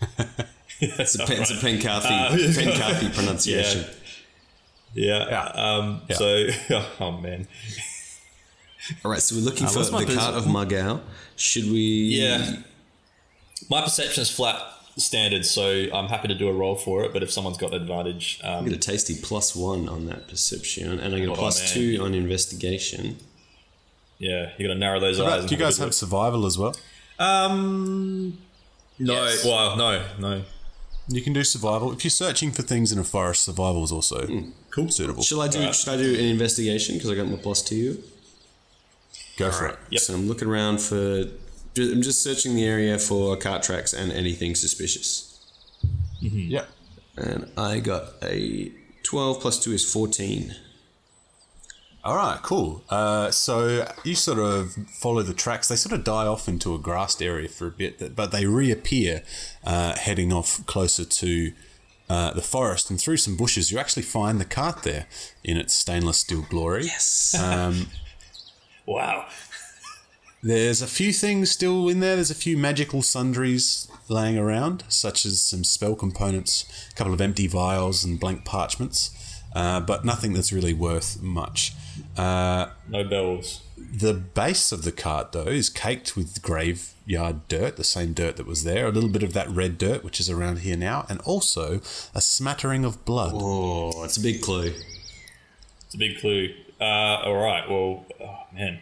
It's 0.82 1.14
a, 1.14 1.18
Pen- 1.26 1.42
it's 1.42 1.50
a 1.50 1.54
Right. 1.54 1.62
Pencarthy, 1.62 2.08
Uh, 2.08 2.54
Pencarthy 2.54 3.10
pronunciation. 3.10 3.84
Yeah. 4.94 5.28
Yeah. 5.28 5.42
Um, 5.48 6.00
Yeah. 6.08 6.16
So, 6.16 6.46
oh 7.00 7.12
man. 7.20 7.46
All 9.04 9.10
right, 9.10 9.20
so 9.20 9.34
we're 9.36 9.42
looking 9.42 9.66
Uh, 9.66 9.70
for 9.70 9.82
the 9.84 10.14
cart 10.16 10.34
of 10.36 10.44
Mugao. 10.46 11.02
Should 11.36 11.64
we? 11.70 11.80
Yeah. 12.18 12.62
My 13.68 13.82
perception 13.82 14.22
is 14.22 14.30
flat 14.30 14.56
standard, 15.00 15.44
so 15.46 15.86
I'm 15.92 16.06
happy 16.08 16.28
to 16.28 16.34
do 16.34 16.48
a 16.48 16.52
roll 16.52 16.76
for 16.76 17.04
it. 17.04 17.12
But 17.12 17.22
if 17.22 17.30
someone's 17.30 17.58
got 17.58 17.72
an 17.74 17.82
advantage, 17.82 18.40
I 18.44 18.54
um, 18.54 18.64
get 18.64 18.74
a 18.74 18.78
tasty 18.78 19.16
plus 19.20 19.56
one 19.56 19.88
on 19.88 20.06
that 20.06 20.28
perception, 20.28 20.98
and 21.00 21.14
I 21.14 21.18
get 21.18 21.28
a 21.28 21.34
Hold 21.34 21.38
on, 21.52 21.52
two 21.68 21.98
on 22.02 22.14
investigation. 22.14 23.18
yeah, 24.18 24.50
you 24.58 24.66
got 24.68 24.74
to 24.74 24.78
narrow 24.78 25.00
those 25.00 25.18
What 25.18 25.28
eyes. 25.28 25.38
about- 25.40 25.48
do 25.48 25.54
you 25.54 25.58
guys 25.60 25.78
good 25.78 25.84
have 25.84 25.94
survival 25.94 26.46
as 26.46 26.56
well? 26.58 26.76
Um. 27.18 28.38
No. 28.98 29.14
Yes. 29.24 29.44
Well, 29.44 29.76
no, 29.76 30.04
no. 30.18 30.42
You 31.08 31.22
can 31.22 31.32
do 31.32 31.42
survival. 31.42 31.92
If 31.92 32.04
you're 32.04 32.10
searching 32.10 32.52
for 32.52 32.62
things 32.62 32.92
in 32.92 32.98
a 32.98 33.04
forest, 33.04 33.42
survival 33.44 33.82
is 33.82 33.90
also 33.90 34.28
Cool. 34.70 34.90
suitable. 34.90 35.22
Shall 35.22 35.40
I 35.40 35.48
do? 35.48 35.58
Alright. 35.58 35.74
Should 35.74 35.88
I 35.88 35.96
do 35.96 36.14
an 36.14 36.24
investigation 36.26 36.94
because 36.96 37.10
I 37.10 37.14
got 37.14 37.26
my 37.26 37.36
plus 37.36 37.62
two? 37.62 38.02
Go 39.36 39.50
for 39.50 39.66
it. 39.68 39.78
Yep. 39.90 40.00
So 40.02 40.14
I'm 40.14 40.28
looking 40.28 40.48
around 40.48 40.80
for. 40.80 41.24
I'm 41.76 42.02
just 42.02 42.22
searching 42.22 42.54
the 42.54 42.64
area 42.64 42.98
for 42.98 43.36
cart 43.36 43.62
tracks 43.62 43.92
and 43.92 44.12
anything 44.12 44.54
suspicious. 44.54 45.26
Yeah. 46.20 46.64
And 47.16 47.50
I 47.56 47.80
got 47.80 48.14
a 48.22 48.72
12 49.02 49.40
plus 49.40 49.62
2 49.62 49.72
is 49.72 49.90
14. 49.92 50.54
All 52.02 52.16
right, 52.16 52.40
cool. 52.42 52.82
Uh, 52.88 53.30
so 53.30 53.86
you 54.04 54.14
sort 54.14 54.38
of 54.38 54.72
follow 54.88 55.22
the 55.22 55.34
tracks. 55.34 55.68
They 55.68 55.76
sort 55.76 55.92
of 55.92 56.02
die 56.02 56.26
off 56.26 56.48
into 56.48 56.74
a 56.74 56.78
grassed 56.78 57.22
area 57.22 57.48
for 57.48 57.66
a 57.66 57.70
bit, 57.70 58.16
but 58.16 58.32
they 58.32 58.46
reappear 58.46 59.22
uh, 59.64 59.96
heading 59.96 60.32
off 60.32 60.64
closer 60.66 61.04
to 61.04 61.52
uh, 62.08 62.32
the 62.32 62.42
forest. 62.42 62.90
And 62.90 62.98
through 62.98 63.18
some 63.18 63.36
bushes, 63.36 63.70
you 63.70 63.78
actually 63.78 64.02
find 64.02 64.40
the 64.40 64.46
cart 64.46 64.82
there 64.82 65.06
in 65.44 65.58
its 65.58 65.74
stainless 65.74 66.18
steel 66.18 66.46
glory. 66.48 66.84
Yes. 66.86 67.36
Wow. 68.86 69.26
There's 70.42 70.80
a 70.80 70.86
few 70.86 71.12
things 71.12 71.50
still 71.50 71.88
in 71.88 72.00
there. 72.00 72.14
There's 72.16 72.30
a 72.30 72.34
few 72.34 72.56
magical 72.56 73.02
sundries 73.02 73.88
laying 74.08 74.38
around, 74.38 74.84
such 74.88 75.26
as 75.26 75.42
some 75.42 75.64
spell 75.64 75.94
components, 75.94 76.64
a 76.90 76.94
couple 76.94 77.12
of 77.12 77.20
empty 77.20 77.46
vials, 77.46 78.04
and 78.04 78.18
blank 78.18 78.44
parchments, 78.46 79.10
uh, 79.54 79.80
but 79.80 80.04
nothing 80.04 80.32
that's 80.32 80.50
really 80.52 80.72
worth 80.72 81.20
much. 81.20 81.74
Uh, 82.16 82.70
No 82.88 83.04
bells. 83.04 83.60
the 83.76 84.14
base 84.14 84.72
of 84.72 84.82
the 84.82 84.92
cart, 84.92 85.32
though, 85.32 85.42
is 85.48 85.68
caked 85.68 86.16
with 86.16 86.40
graveyard 86.40 87.46
dirt, 87.48 87.76
the 87.76 87.84
same 87.84 88.14
dirt 88.14 88.36
that 88.36 88.46
was 88.46 88.64
there, 88.64 88.86
a 88.86 88.90
little 88.90 89.10
bit 89.10 89.22
of 89.22 89.34
that 89.34 89.50
red 89.50 89.76
dirt, 89.76 90.02
which 90.02 90.20
is 90.20 90.30
around 90.30 90.60
here 90.60 90.76
now, 90.76 91.04
and 91.10 91.20
also 91.20 91.82
a 92.14 92.20
smattering 92.22 92.86
of 92.86 93.04
blood. 93.04 93.32
oh, 93.34 94.04
it's 94.04 94.16
a 94.16 94.20
big 94.22 94.40
clue. 94.40 94.72
It's 95.84 95.94
a 95.94 95.98
big 95.98 96.18
clue. 96.18 96.54
Uh, 96.80 96.84
all 97.26 97.34
right. 97.36 97.68
Well, 97.68 98.06
oh, 98.22 98.38
man. 98.54 98.80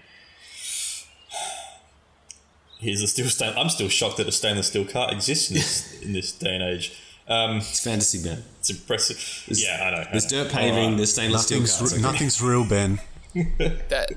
Here's 2.79 3.01
the 3.01 3.07
steel 3.09 3.27
stain. 3.29 3.55
I'm 3.57 3.69
still 3.71 3.89
shocked 3.89 4.19
that 4.19 4.29
a 4.29 4.33
stainless 4.33 4.69
steel 4.69 4.85
cart 4.85 5.13
exists 5.13 5.51
in 5.51 5.55
this 5.57 6.01
in 6.03 6.13
this 6.13 6.33
day 6.33 6.55
and 6.55 6.63
age. 6.63 6.97
Um, 7.29 7.59
It's 7.59 7.81
fantasy, 7.85 8.23
Ben. 8.27 8.43
it's 8.61 8.71
impressive. 8.71 9.45
yeah, 9.49 9.85
I 9.85 9.91
know. 9.91 10.01
I 10.01 10.09
There's 10.13 10.33
know. 10.33 10.45
dirt 10.45 10.53
paving, 10.53 10.79
All 10.79 10.89
right. 10.89 10.97
there's 10.97 11.13
stainless 11.13 11.43
steel 11.45 11.59
Nothing's, 11.61 11.77
carts. 11.79 11.95
re- 11.97 12.01
nothing's 12.03 12.43
real, 12.43 12.67
Ben. 12.69 13.01
That 13.91 14.13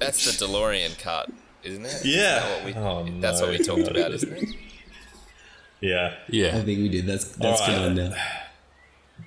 that's 0.00 0.24
the 0.38 0.44
DeLorean 0.46 1.00
cart, 1.00 1.30
isn't 1.62 1.84
it? 1.86 2.04
Yeah. 2.04 2.40
that 2.40 2.56
what 2.56 2.64
we, 2.64 2.74
Oh, 3.14 3.20
that's 3.20 3.40
what 3.40 3.50
we 3.50 3.58
talked 3.58 3.86
about, 3.88 4.10
isn't 4.12 4.32
it? 4.32 4.48
Yeah. 5.80 6.14
Yeah. 6.28 6.48
I 6.56 6.62
think 6.62 6.78
we 6.80 6.88
did. 6.88 7.06
That's 7.06 7.24
that's 7.36 7.60
All 7.60 7.68
right. 7.68 7.76
good 7.94 8.00
on 8.02 8.10
now. 8.10 8.16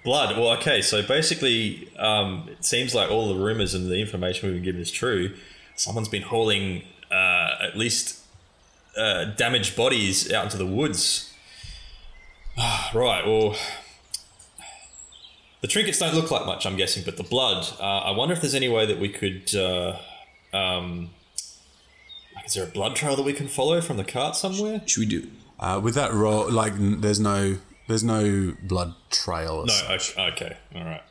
Blood. 0.03 0.37
Well, 0.37 0.49
okay. 0.57 0.81
So 0.81 1.01
basically, 1.01 1.89
um, 1.97 2.47
it 2.51 2.63
seems 2.65 2.93
like 2.93 3.09
all 3.09 3.33
the 3.33 3.39
rumors 3.39 3.73
and 3.73 3.89
the 3.89 3.99
information 3.99 4.47
we've 4.49 4.57
been 4.57 4.63
given 4.63 4.81
is 4.81 4.91
true. 4.91 5.35
Someone's 5.75 6.09
been 6.09 6.23
hauling 6.23 6.83
uh, 7.11 7.55
at 7.61 7.77
least 7.77 8.18
uh, 8.99 9.25
damaged 9.35 9.75
bodies 9.75 10.31
out 10.31 10.45
into 10.45 10.57
the 10.57 10.65
woods. 10.65 11.33
right. 12.93 13.23
Well, 13.25 13.55
the 15.61 15.67
trinkets 15.67 15.99
don't 15.99 16.13
look 16.13 16.31
like 16.31 16.45
much, 16.45 16.65
I'm 16.65 16.75
guessing, 16.77 17.03
but 17.03 17.17
the 17.17 17.23
blood. 17.23 17.67
Uh, 17.79 17.83
I 17.83 18.11
wonder 18.11 18.33
if 18.33 18.41
there's 18.41 18.55
any 18.55 18.69
way 18.69 18.85
that 18.85 18.99
we 18.99 19.09
could. 19.09 19.53
Uh, 19.55 19.97
um, 20.53 21.09
like, 22.35 22.45
is 22.47 22.53
there 22.53 22.63
a 22.63 22.67
blood 22.67 22.95
trail 22.95 23.15
that 23.15 23.23
we 23.23 23.33
can 23.33 23.47
follow 23.47 23.81
from 23.81 23.97
the 23.97 24.03
cart 24.03 24.35
somewhere? 24.35 24.81
Should 24.85 24.99
we 25.01 25.05
do? 25.05 25.27
Uh, 25.59 25.79
with 25.83 25.95
that 25.95 26.13
roll, 26.13 26.49
like, 26.49 26.73
n- 26.73 27.01
there's 27.01 27.19
no, 27.19 27.57
there's 27.87 28.03
no 28.03 28.55
blood 28.63 28.93
trail. 29.11 29.65
No. 29.65 29.73
Okay. 29.95 30.31
okay. 30.31 30.57
All 30.75 30.83
right. 30.85 31.03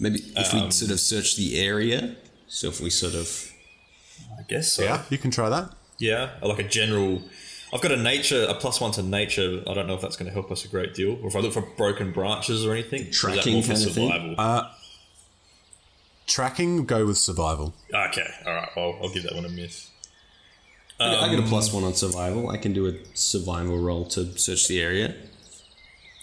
Maybe 0.00 0.20
if 0.36 0.54
Um, 0.54 0.64
we 0.66 0.70
sort 0.70 0.90
of 0.90 1.00
search 1.00 1.36
the 1.36 1.60
area. 1.60 2.16
So 2.46 2.68
if 2.68 2.80
we 2.80 2.88
sort 2.88 3.14
of. 3.14 3.52
I 4.38 4.42
guess 4.48 4.72
so. 4.72 4.84
Yeah, 4.84 5.02
you 5.10 5.18
can 5.18 5.30
try 5.30 5.48
that. 5.50 5.74
Yeah, 5.98 6.30
like 6.42 6.58
a 6.58 6.62
general. 6.68 7.22
I've 7.72 7.80
got 7.82 7.92
a 7.92 7.96
nature, 7.96 8.46
a 8.48 8.54
plus 8.54 8.80
one 8.80 8.92
to 8.92 9.02
nature. 9.02 9.62
I 9.66 9.74
don't 9.74 9.86
know 9.86 9.94
if 9.94 10.00
that's 10.00 10.16
going 10.16 10.26
to 10.28 10.32
help 10.32 10.50
us 10.50 10.64
a 10.64 10.68
great 10.68 10.94
deal, 10.94 11.18
or 11.22 11.28
if 11.28 11.36
I 11.36 11.40
look 11.40 11.52
for 11.52 11.60
broken 11.76 12.12
branches 12.12 12.64
or 12.64 12.72
anything. 12.72 13.02
or 13.02 13.08
is 13.08 13.20
that 13.20 13.34
Tracking 13.34 13.52
more 13.54 13.62
for 13.62 13.72
kind 13.74 13.86
of 13.86 13.92
thing? 13.94 14.10
survival? 14.10 14.70
Tracking, 16.26 16.84
go 16.84 17.06
with 17.06 17.18
survival. 17.18 17.74
okay, 17.92 18.28
all 18.46 18.52
right. 18.54 18.68
Well, 18.76 18.98
I'll 19.02 19.08
give 19.10 19.22
that 19.24 19.34
one 19.34 19.44
a 19.44 19.48
miss. 19.48 19.88
I 21.00 21.10
get- 21.10 21.22
I 21.22 21.28
get 21.30 21.38
a 21.38 21.42
Um, 21.42 21.48
plus 21.48 21.72
one 21.72 21.84
on 21.84 21.94
survival. 21.94 22.50
I 22.50 22.56
can 22.58 22.72
do 22.72 22.86
a 22.86 22.94
survival 23.14 23.78
roll 23.78 24.04
to 24.06 24.36
search 24.38 24.66
the 24.68 24.80
area. 24.80 25.14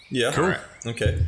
Yeah, 0.10 0.32
Cool. 0.32 0.50
right. 0.50 0.60
Okay. 0.86 1.26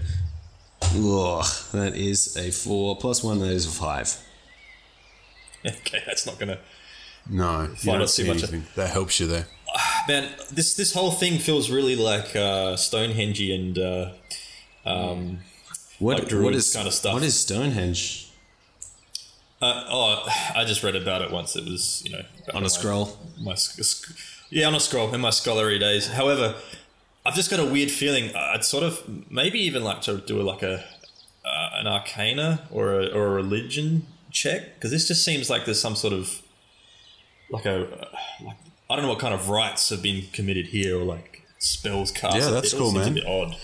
Ugh, 0.81 1.45
that 1.73 1.95
is 1.95 2.37
a 2.37 2.51
four 2.51 2.95
plus 2.97 3.23
one. 3.23 3.39
That 3.39 3.51
is 3.51 3.65
a 3.65 3.69
five. 3.71 4.15
Okay, 5.65 6.01
that's 6.05 6.25
not 6.25 6.37
going 6.39 6.49
to. 6.49 6.59
No, 7.29 7.69
you 7.81 7.91
don't 7.91 8.09
see 8.09 8.27
much. 8.27 8.37
anything. 8.37 8.65
That 8.75 8.89
helps 8.89 9.19
you 9.19 9.27
there. 9.27 9.47
Man, 10.07 10.29
this 10.51 10.75
this 10.75 10.93
whole 10.93 11.11
thing 11.11 11.37
feels 11.39 11.69
really 11.69 11.95
like 11.95 12.35
uh, 12.35 12.75
Stonehenge 12.75 13.41
and 13.41 13.77
uh, 13.77 14.09
um, 14.85 15.39
What 15.99 16.13
Like 16.15 16.23
what 16.23 16.29
druids 16.29 16.67
is 16.67 16.73
kind 16.75 16.87
of 16.87 16.93
stuff. 16.93 17.13
What 17.13 17.23
is 17.23 17.39
Stonehenge 17.39 18.23
uh, 19.59 19.85
oh, 19.89 20.27
I 20.55 20.65
just 20.65 20.83
read 20.83 20.95
about 20.95 21.23
it 21.23 21.31
once. 21.31 21.55
It 21.55 21.65
was 21.65 22.03
you 22.05 22.11
know 22.11 22.21
on 22.53 22.57
a 22.57 22.61
my- 22.61 22.67
scroll? 22.67 23.17
my 23.39 23.55
sc- 23.55 23.83
sc- 23.83 24.15
yeah 24.51 24.67
on 24.67 24.75
a 24.75 24.79
scroll 24.79 25.11
in 25.13 25.19
my 25.21 25.31
scholarly 25.31 25.79
days. 25.79 26.07
However, 26.09 26.55
I've 27.25 27.33
just 27.33 27.49
got 27.49 27.59
a 27.59 27.65
weird 27.65 27.89
feeling. 27.89 28.35
I'd 28.35 28.63
sort 28.63 28.83
of 28.83 29.01
maybe 29.31 29.59
even 29.59 29.83
like 29.83 30.01
to 30.03 30.17
do 30.19 30.41
like 30.43 30.61
a 30.61 30.83
uh, 31.43 31.69
an 31.73 31.87
arcana 31.87 32.67
or 32.69 32.99
a, 33.01 33.07
or 33.07 33.27
a 33.27 33.31
religion 33.31 34.05
check 34.31 34.75
because 34.75 34.91
this 34.91 35.07
just 35.07 35.25
seems 35.25 35.49
like 35.49 35.65
there's 35.65 35.81
some 35.81 35.95
sort 35.95 36.13
of 36.13 36.41
like 37.49 37.65
a 37.65 38.07
like 38.43 38.57
I 38.89 38.95
don't 38.95 39.03
know 39.03 39.09
what 39.09 39.19
kind 39.19 39.33
of 39.33 39.49
rites 39.49 39.89
have 39.89 40.01
been 40.01 40.23
committed 40.33 40.67
here 40.67 40.97
or 40.99 41.03
like 41.03 41.43
spells 41.59 42.11
cast. 42.11 42.37
Yeah, 42.37 42.49
that's 42.49 42.73
cool, 42.73 42.91
man. 42.91 43.11
A 43.11 43.13
bit 43.15 43.25
odd. 43.25 43.55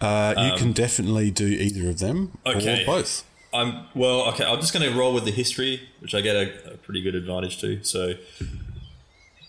Uh, 0.00 0.34
you 0.50 0.56
can 0.58 0.72
definitely 0.72 1.30
do 1.30 1.46
either 1.46 1.90
of 1.90 1.98
them 1.98 2.32
Um, 2.46 2.56
Okay. 2.56 2.82
or 2.82 2.86
both. 2.86 3.24
I'm 3.52 3.86
well. 3.94 4.22
Okay, 4.28 4.44
I'm 4.44 4.60
just 4.60 4.72
going 4.72 4.90
to 4.90 4.96
roll 4.98 5.12
with 5.12 5.24
the 5.24 5.30
history, 5.32 5.88
which 5.98 6.14
I 6.14 6.20
get 6.20 6.36
a, 6.36 6.74
a 6.74 6.76
pretty 6.78 7.02
good 7.02 7.14
advantage 7.14 7.60
to. 7.60 7.82
So, 7.84 8.14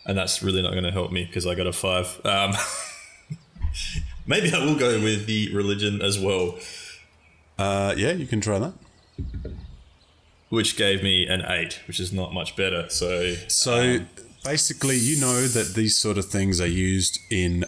and 0.06 0.18
that's 0.18 0.42
really 0.44 0.62
not 0.62 0.72
going 0.72 0.84
to 0.84 0.92
help 0.92 1.12
me 1.12 1.24
because 1.24 1.46
I 1.48 1.54
got 1.56 1.68
a 1.68 1.72
five. 1.74 2.20
Um, 2.26 2.54
maybe 4.26 4.52
I 4.54 4.66
will 4.66 4.76
go 4.76 5.00
with 5.02 5.26
the 5.28 5.54
religion 5.56 6.02
as 6.02 6.20
well, 6.20 6.58
Uh, 7.60 7.94
yeah, 7.96 8.12
you 8.12 8.26
can 8.26 8.42
try 8.42 8.58
that. 8.60 8.74
Which 10.52 10.76
gave 10.78 11.02
me 11.02 11.26
an 11.28 11.42
eight, 11.48 11.80
which 11.88 12.00
is 12.00 12.12
not 12.14 12.34
much 12.34 12.56
better. 12.56 12.88
So, 12.90 13.34
So 13.48 13.74
Um, 13.80 14.08
basically, 14.44 14.98
you 14.98 15.20
know 15.20 15.48
that 15.48 15.74
these 15.76 15.98
sort 15.98 16.18
of 16.18 16.26
things 16.26 16.60
are 16.62 16.68
used 16.68 17.18
in 17.32 17.66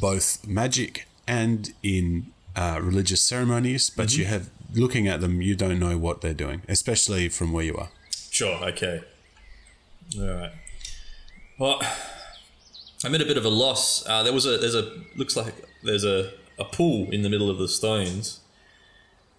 both 0.00 0.44
magic 0.46 1.06
and 1.28 1.72
in 1.82 2.32
uh, 2.56 2.78
religious 2.82 3.20
ceremonies, 3.20 3.90
but 3.90 4.08
Mm-hmm. 4.08 4.20
you 4.20 4.26
have 4.26 4.50
looking 4.74 5.06
at 5.06 5.20
them, 5.20 5.40
you 5.42 5.54
don't 5.54 5.78
know 5.78 5.96
what 5.98 6.20
they're 6.22 6.34
doing, 6.46 6.62
especially 6.68 7.28
from 7.28 7.52
where 7.52 7.64
you 7.64 7.76
are. 7.76 7.90
sure, 8.30 8.56
okay, 8.72 9.02
all 10.18 10.26
right. 10.40 10.52
Well, 11.58 11.80
I'm 13.04 13.14
at 13.14 13.20
a 13.20 13.24
bit 13.26 13.36
of 13.36 13.44
a 13.44 13.48
loss. 13.64 14.04
Uh, 14.08 14.22
there 14.24 14.32
was 14.32 14.46
a 14.46 14.58
there's 14.58 14.74
a 14.74 14.90
looks 15.14 15.36
like 15.36 15.54
there's 15.84 16.04
a 16.04 16.32
a 16.58 16.64
pool 16.64 17.08
in 17.12 17.22
the 17.22 17.28
middle 17.28 17.48
of 17.50 17.58
the 17.58 17.68
stones. 17.68 18.40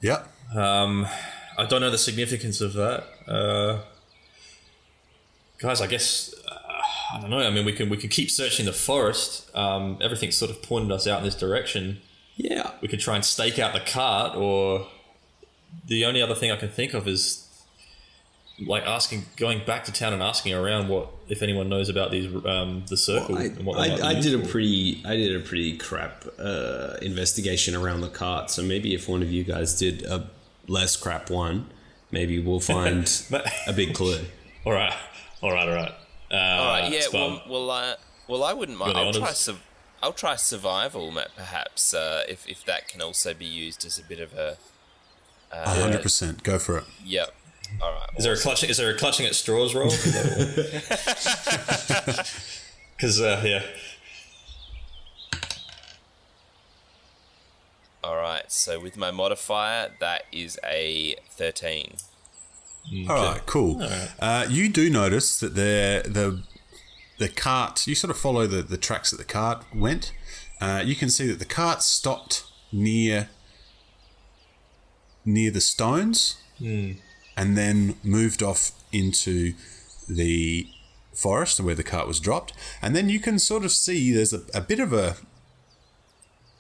Yep. 0.01 0.21
Um, 0.55 1.07
I 1.57 1.65
don't 1.65 1.81
know 1.81 1.89
the 1.89 1.97
significance 1.97 2.61
of 2.61 2.73
that, 2.73 3.05
uh, 3.27 3.81
guys. 5.59 5.81
I 5.81 5.87
guess 5.87 6.33
uh, 6.49 7.15
I 7.15 7.21
don't 7.21 7.29
know. 7.29 7.39
I 7.39 7.49
mean, 7.49 7.65
we 7.65 7.73
can 7.73 7.89
we 7.89 7.97
can 7.97 8.09
keep 8.09 8.29
searching 8.29 8.65
the 8.65 8.73
forest. 8.73 9.49
Um, 9.55 9.97
everything's 10.01 10.37
sort 10.37 10.51
of 10.51 10.61
pointed 10.61 10.91
us 10.91 11.07
out 11.07 11.19
in 11.19 11.25
this 11.25 11.35
direction. 11.35 12.01
Yeah. 12.35 12.71
We 12.81 12.87
could 12.87 12.99
try 12.99 13.15
and 13.15 13.23
stake 13.23 13.59
out 13.59 13.73
the 13.73 13.79
cart, 13.79 14.35
or 14.35 14.87
the 15.85 16.05
only 16.05 16.21
other 16.21 16.35
thing 16.35 16.51
I 16.51 16.57
can 16.57 16.69
think 16.69 16.93
of 16.93 17.07
is 17.07 17.41
like 18.59 18.85
asking, 18.85 19.25
going 19.35 19.65
back 19.65 19.83
to 19.85 19.91
town 19.91 20.13
and 20.13 20.23
asking 20.23 20.53
around 20.53 20.87
what 20.87 21.09
if 21.27 21.41
anyone 21.41 21.67
knows 21.67 21.89
about 21.89 22.11
these 22.11 22.33
um, 22.45 22.85
the 22.87 22.97
circle 22.97 23.37
I, 23.37 23.43
and 23.43 23.65
what 23.65 23.81
they 23.81 23.89
might 23.89 23.97
be 23.97 24.01
I, 24.03 24.09
I 24.09 24.11
used 24.11 24.29
did 24.29 24.43
a 24.43 24.47
pretty 24.47 25.01
I 25.05 25.15
did 25.15 25.35
a 25.35 25.39
pretty 25.39 25.77
crap 25.77 26.25
uh, 26.39 26.95
investigation 27.01 27.75
around 27.75 28.01
the 28.01 28.09
cart. 28.09 28.49
So 28.49 28.63
maybe 28.63 28.93
if 28.93 29.07
one 29.07 29.21
of 29.21 29.31
you 29.31 29.43
guys 29.43 29.77
did 29.77 30.03
a 30.03 30.29
less 30.67 30.95
crap 30.97 31.29
one, 31.29 31.69
maybe 32.11 32.39
we'll 32.39 32.59
find 32.59 33.09
But- 33.31 33.47
a 33.67 33.73
big 33.73 33.93
clue. 33.93 34.25
All 34.65 34.73
right, 34.73 34.93
all 35.43 35.51
right, 35.53 35.67
all 35.69 35.75
right. 35.75 35.91
Uh, 36.31 36.35
All 36.35 36.67
right, 36.81 36.91
yeah. 36.91 37.01
Spum. 37.01 37.39
Well, 37.47 37.67
well, 37.67 37.71
uh, 37.71 37.93
well, 38.27 38.43
I 38.43 38.53
wouldn't 38.53 38.79
mind. 38.79 38.97
I'll 38.97 39.13
try. 39.13 39.31
Su- 39.31 39.57
I'll 40.01 40.11
try 40.11 40.35
survival, 40.37 41.11
ma- 41.11 41.25
perhaps, 41.37 41.93
uh, 41.93 42.23
if 42.27 42.47
if 42.47 42.65
that 42.65 42.87
can 42.87 42.99
also 43.01 43.35
be 43.35 43.45
used 43.45 43.85
as 43.85 43.99
a 43.99 44.03
bit 44.03 44.19
of 44.19 44.33
a. 44.33 44.57
A 45.51 45.69
hundred 45.81 46.01
percent. 46.01 46.41
Go 46.43 46.57
for 46.57 46.79
it. 46.79 46.83
Yep. 47.03 47.31
All 47.79 47.93
right. 47.93 48.09
Is 48.17 48.23
there 48.23 48.33
a 48.33 48.37
clutching? 48.37 48.69
Is 48.71 48.77
there 48.77 48.89
a 48.89 48.97
clutching 48.97 49.27
at 49.27 49.35
straws 49.35 49.75
roll? 49.75 49.91
Because 52.97 53.19
uh, 53.21 53.41
yeah, 53.45 53.61
All 58.05 58.17
right. 58.17 58.51
So 58.51 58.79
with 58.79 58.97
my 58.97 59.09
modifier, 59.09 59.91
that 59.99 60.25
is 60.31 60.59
a 60.63 61.15
thirteen. 61.31 61.95
All 63.09 63.15
right, 63.15 63.43
cool. 63.47 63.81
Uh, 64.19 64.45
you 64.47 64.69
do 64.69 64.91
notice 64.91 65.39
that 65.39 65.55
the 65.55 66.03
the 66.05 66.43
the 67.17 67.29
cart. 67.29 67.87
You 67.87 67.95
sort 67.95 68.11
of 68.11 68.17
follow 68.17 68.45
the 68.45 68.61
the 68.61 68.77
tracks 68.77 69.09
that 69.09 69.17
the 69.17 69.23
cart 69.23 69.65
went. 69.73 70.13
Uh, 70.61 70.83
you 70.85 70.95
can 70.95 71.09
see 71.09 71.25
that 71.25 71.39
the 71.39 71.45
cart 71.45 71.81
stopped 71.81 72.43
near 72.71 73.29
near 75.25 75.49
the 75.49 75.61
stones, 75.61 76.37
and 77.35 77.57
then 77.57 77.95
moved 78.03 78.43
off 78.43 78.71
into 78.91 79.53
the 80.07 80.67
forest 81.11 81.59
where 81.59 81.73
the 81.73 81.83
cart 81.83 82.07
was 82.07 82.19
dropped. 82.19 82.53
And 82.83 82.95
then 82.95 83.09
you 83.09 83.19
can 83.19 83.39
sort 83.39 83.65
of 83.65 83.71
see 83.71 84.11
there's 84.11 84.31
a, 84.33 84.43
a 84.53 84.61
bit 84.61 84.79
of 84.79 84.93
a 84.93 85.15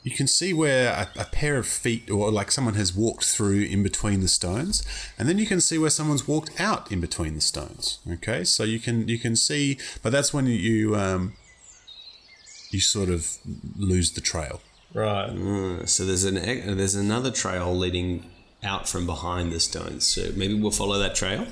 you 0.05 0.11
can 0.11 0.27
see 0.27 0.53
where 0.53 0.87
a, 0.93 1.21
a 1.21 1.25
pair 1.25 1.57
of 1.57 1.67
feet 1.67 2.09
or 2.09 2.31
like 2.31 2.51
someone 2.51 2.75
has 2.75 2.93
walked 2.93 3.25
through 3.25 3.61
in 3.61 3.83
between 3.83 4.21
the 4.21 4.27
stones 4.29 4.83
and 5.17 5.27
then 5.27 5.37
you 5.37 5.45
can 5.45 5.59
see 5.59 5.77
where 5.77 5.89
someone's 5.89 6.27
walked 6.27 6.59
out 6.59 6.91
in 6.91 7.01
between 7.01 7.35
the 7.35 7.41
stones 7.41 7.99
okay 8.09 8.43
so 8.43 8.63
you 8.63 8.79
can 8.79 9.07
you 9.07 9.19
can 9.19 9.35
see 9.35 9.77
but 10.01 10.11
that's 10.11 10.33
when 10.33 10.45
you 10.45 10.95
um 10.95 11.33
you 12.71 12.79
sort 12.79 13.09
of 13.09 13.37
lose 13.77 14.13
the 14.13 14.21
trail 14.21 14.61
right. 14.93 15.29
Uh, 15.29 15.85
so 15.85 16.05
there's 16.05 16.23
an 16.23 16.35
there's 16.77 16.95
another 16.95 17.31
trail 17.31 17.75
leading 17.75 18.29
out 18.65 18.89
from 18.89 19.05
behind 19.05 19.51
the 19.51 19.59
stones. 19.59 20.05
So 20.05 20.31
maybe 20.35 20.55
we'll 20.55 20.71
follow 20.71 20.97
that 20.99 21.15
trail. 21.15 21.47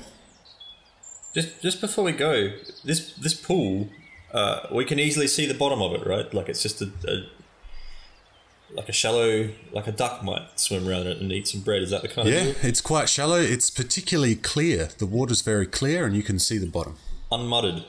Just 1.34 1.62
just 1.62 1.80
before 1.80 2.04
we 2.04 2.12
go, 2.12 2.52
this 2.84 3.14
this 3.14 3.34
pool, 3.34 3.88
uh, 4.32 4.66
we 4.72 4.84
can 4.84 4.98
easily 4.98 5.26
see 5.26 5.46
the 5.46 5.54
bottom 5.54 5.80
of 5.80 5.92
it, 5.92 6.06
right? 6.06 6.32
Like 6.32 6.48
it's 6.48 6.62
just 6.62 6.82
a, 6.82 6.90
a 7.08 7.26
like 8.74 8.88
a 8.88 8.92
shallow, 8.92 9.48
like 9.72 9.86
a 9.86 9.92
duck 9.92 10.22
might 10.22 10.58
swim 10.58 10.88
around 10.88 11.06
it 11.06 11.18
and 11.20 11.32
eat 11.32 11.48
some 11.48 11.60
bread. 11.60 11.82
Is 11.82 11.90
that 11.90 12.02
the 12.02 12.08
kind 12.08 12.28
yeah 12.28 12.34
of 12.36 12.60
deal? 12.60 12.68
it's 12.70 12.80
quite 12.80 13.08
shallow 13.08 13.40
it's 13.40 13.70
particularly 13.70 14.34
clear 14.34 14.88
the 14.98 15.06
water's 15.06 15.42
very 15.42 15.66
clear 15.66 16.04
and 16.06 16.16
you 16.16 16.22
can 16.22 16.38
see 16.38 16.58
the 16.58 16.66
bottom 16.66 16.96
unmudded? 17.30 17.84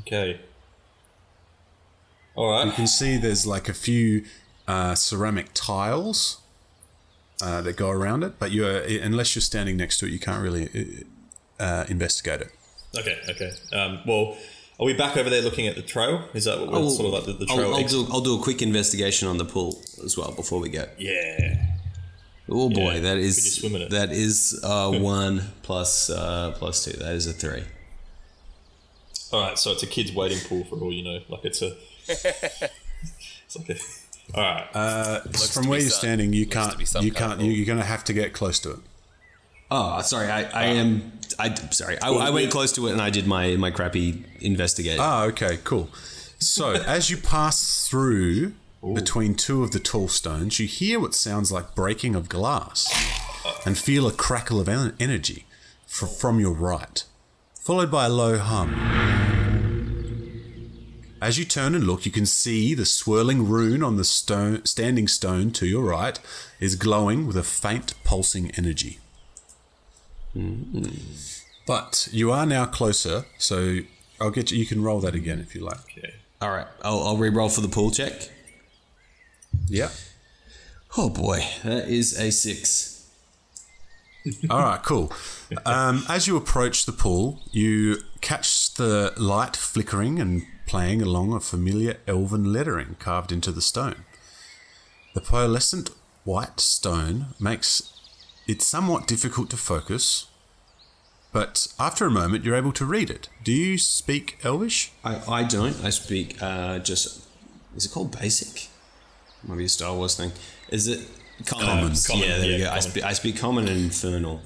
Okay. 0.00 0.40
All 2.34 2.50
right. 2.50 2.66
you 2.66 2.72
can 2.72 2.86
see 2.86 3.16
there's 3.16 3.46
like 3.46 3.68
a 3.68 3.74
few 3.74 4.24
uh, 4.68 4.94
ceramic 4.94 5.46
tiles 5.54 6.38
uh, 7.40 7.62
that 7.62 7.76
go 7.76 7.88
around 7.90 8.22
it 8.22 8.38
but 8.38 8.50
you're 8.52 8.78
unless 8.80 9.34
you're 9.34 9.42
standing 9.42 9.76
next 9.76 9.98
to 9.98 10.06
it 10.06 10.12
you 10.12 10.18
can't 10.18 10.42
really 10.42 11.04
uh, 11.58 11.84
investigate 11.88 12.40
it 12.42 12.52
Okay. 12.98 13.18
Okay. 13.28 13.52
Um, 13.74 14.00
well, 14.06 14.36
are 14.78 14.86
we 14.86 14.92
back 14.94 15.16
over 15.16 15.30
there 15.30 15.42
looking 15.42 15.66
at 15.66 15.74
the 15.76 15.82
trail? 15.82 16.28
Is 16.34 16.44
that 16.44 16.58
what 16.58 16.68
we're 16.70 16.74
I'll- 16.78 16.90
sort 16.90 17.06
of 17.06 17.12
like 17.14 17.24
the, 17.38 17.44
the 17.44 17.50
I'll, 17.50 17.56
trail? 17.56 17.74
I'll 17.74 17.80
ex- 17.80 17.92
do 17.92 18.06
I'll 18.10 18.20
do 18.20 18.38
a 18.38 18.42
quick 18.42 18.60
investigation 18.62 19.26
on 19.28 19.38
the 19.38 19.44
pool 19.44 19.80
as 20.04 20.16
well 20.16 20.32
before 20.32 20.60
we 20.60 20.68
go. 20.68 20.86
yeah. 20.98 21.62
Oh 22.48 22.70
boy, 22.70 22.94
Yeah, 22.94 23.00
that 23.00 23.14
could 23.14 23.22
you 23.22 23.26
is 23.28 23.56
swim 23.56 23.74
in 23.74 23.82
it? 23.82 23.90
that 23.90 24.12
is 24.12 24.60
uh, 24.62 24.92
one 24.98 25.42
plus 25.62 26.08
uh, 26.10 26.52
plus 26.56 26.84
two. 26.84 26.92
That 26.92 27.14
is 27.14 27.26
a 27.26 27.32
three. 27.32 27.64
All 29.32 29.40
right. 29.42 29.58
So 29.58 29.72
it's 29.72 29.82
a 29.82 29.86
kids' 29.88 30.12
waiting 30.14 30.38
pool 30.46 30.62
for 30.64 30.76
all 30.78 30.92
you 30.92 31.02
know. 31.02 31.18
Like 31.28 31.44
it's 31.44 31.60
a. 31.62 31.74
it's 32.06 33.56
like 33.58 33.70
a. 33.70 33.76
All 34.34 34.42
right. 34.42 34.66
Uh, 34.74 35.20
from 35.52 35.66
where 35.68 35.80
you're 35.80 35.90
some- 35.90 35.98
standing, 35.98 36.32
you 36.32 36.44
looks 36.44 36.54
can't. 36.54 37.02
You 37.02 37.10
can't. 37.10 37.40
You, 37.40 37.50
you're 37.50 37.66
going 37.66 37.78
to 37.78 37.84
have 37.84 38.04
to 38.04 38.12
get 38.12 38.32
close 38.32 38.60
to 38.60 38.70
it. 38.74 38.78
Oh, 39.70 40.00
sorry, 40.02 40.28
I, 40.28 40.44
I 40.44 40.64
am. 40.66 41.12
I 41.38 41.52
sorry, 41.70 42.00
I, 42.00 42.10
I 42.10 42.30
went 42.30 42.52
close 42.52 42.72
to 42.72 42.86
it 42.86 42.92
and 42.92 43.00
I 43.00 43.10
did 43.10 43.26
my 43.26 43.56
my 43.56 43.70
crappy 43.70 44.24
investigate. 44.40 44.98
Ah, 45.00 45.24
okay, 45.24 45.58
cool. 45.64 45.88
So 46.38 46.74
as 46.74 47.10
you 47.10 47.16
pass 47.16 47.88
through 47.88 48.52
between 48.94 49.34
two 49.34 49.64
of 49.64 49.72
the 49.72 49.80
tall 49.80 50.06
stones, 50.08 50.60
you 50.60 50.66
hear 50.66 51.00
what 51.00 51.14
sounds 51.14 51.50
like 51.50 51.74
breaking 51.74 52.14
of 52.14 52.28
glass, 52.28 52.86
and 53.66 53.76
feel 53.76 54.06
a 54.06 54.12
crackle 54.12 54.60
of 54.60 54.68
en- 54.68 54.94
energy 55.00 55.46
fr- 55.86 56.06
from 56.06 56.38
your 56.38 56.52
right, 56.52 57.02
followed 57.54 57.90
by 57.90 58.06
a 58.06 58.10
low 58.10 58.38
hum. 58.38 58.72
As 61.20 61.38
you 61.38 61.44
turn 61.44 61.74
and 61.74 61.84
look, 61.84 62.06
you 62.06 62.12
can 62.12 62.26
see 62.26 62.74
the 62.74 62.84
swirling 62.84 63.48
rune 63.48 63.82
on 63.82 63.96
the 63.96 64.04
stone, 64.04 64.64
standing 64.64 65.08
stone 65.08 65.50
to 65.52 65.66
your 65.66 65.82
right 65.82 66.20
is 66.60 66.76
glowing 66.76 67.26
with 67.26 67.36
a 67.36 67.42
faint 67.42 67.94
pulsing 68.04 68.52
energy. 68.52 69.00
But 71.66 72.08
you 72.12 72.30
are 72.30 72.46
now 72.46 72.66
closer, 72.66 73.24
so 73.38 73.78
I'll 74.20 74.30
get 74.30 74.50
you. 74.50 74.58
You 74.58 74.66
can 74.66 74.82
roll 74.82 75.00
that 75.00 75.14
again 75.14 75.40
if 75.40 75.54
you 75.54 75.62
like. 75.62 75.80
okay. 75.80 76.14
All 76.40 76.50
right, 76.50 76.66
I'll, 76.82 77.00
I'll 77.02 77.16
re-roll 77.16 77.48
for 77.48 77.60
the 77.62 77.68
pool 77.68 77.90
check. 77.90 78.12
Yeah. 79.68 79.90
Oh 80.96 81.08
boy, 81.08 81.44
that 81.64 81.88
is 81.88 82.18
a 82.18 82.30
six. 82.30 83.08
All 84.50 84.60
right, 84.60 84.82
cool. 84.82 85.12
Um, 85.64 86.04
as 86.08 86.26
you 86.26 86.36
approach 86.36 86.84
the 86.84 86.92
pool, 86.92 87.40
you 87.52 87.98
catch 88.20 88.74
the 88.74 89.12
light 89.16 89.56
flickering 89.56 90.18
and 90.18 90.42
playing 90.66 91.00
along 91.00 91.32
a 91.32 91.40
familiar 91.40 91.96
elven 92.08 92.52
lettering 92.52 92.96
carved 92.98 93.30
into 93.30 93.52
the 93.52 93.60
stone. 93.60 94.04
The 95.14 95.20
pearlescent 95.20 95.90
white 96.24 96.60
stone 96.60 97.26
makes 97.38 97.95
it 98.46 98.62
somewhat 98.62 99.06
difficult 99.06 99.50
to 99.50 99.56
focus, 99.56 100.26
but 101.32 101.66
after 101.78 102.06
a 102.06 102.10
moment, 102.10 102.44
you're 102.44 102.56
able 102.56 102.72
to 102.72 102.84
read 102.84 103.10
it. 103.10 103.28
Do 103.44 103.52
you 103.52 103.76
speak 103.78 104.38
Elvish? 104.42 104.92
I, 105.04 105.20
I 105.28 105.44
don't. 105.44 105.82
I 105.84 105.90
speak 105.90 106.40
uh, 106.42 106.78
just. 106.78 107.24
Is 107.76 107.84
it 107.86 107.92
called 107.92 108.18
basic? 108.18 108.68
Maybe 109.46 109.64
a 109.64 109.68
Star 109.68 109.94
Wars 109.94 110.14
thing. 110.16 110.32
Is 110.70 110.88
it 110.88 111.06
common? 111.44 111.66
Common. 111.66 111.94
Common, 112.06 112.28
Yeah, 112.28 112.38
there 112.38 112.50
yeah, 112.50 112.56
we 112.56 112.62
go. 112.64 112.70
I, 112.70 112.80
spe- 112.80 113.04
I 113.04 113.12
speak 113.12 113.36
common 113.36 113.68
and 113.68 113.76
infernal. 113.76 114.40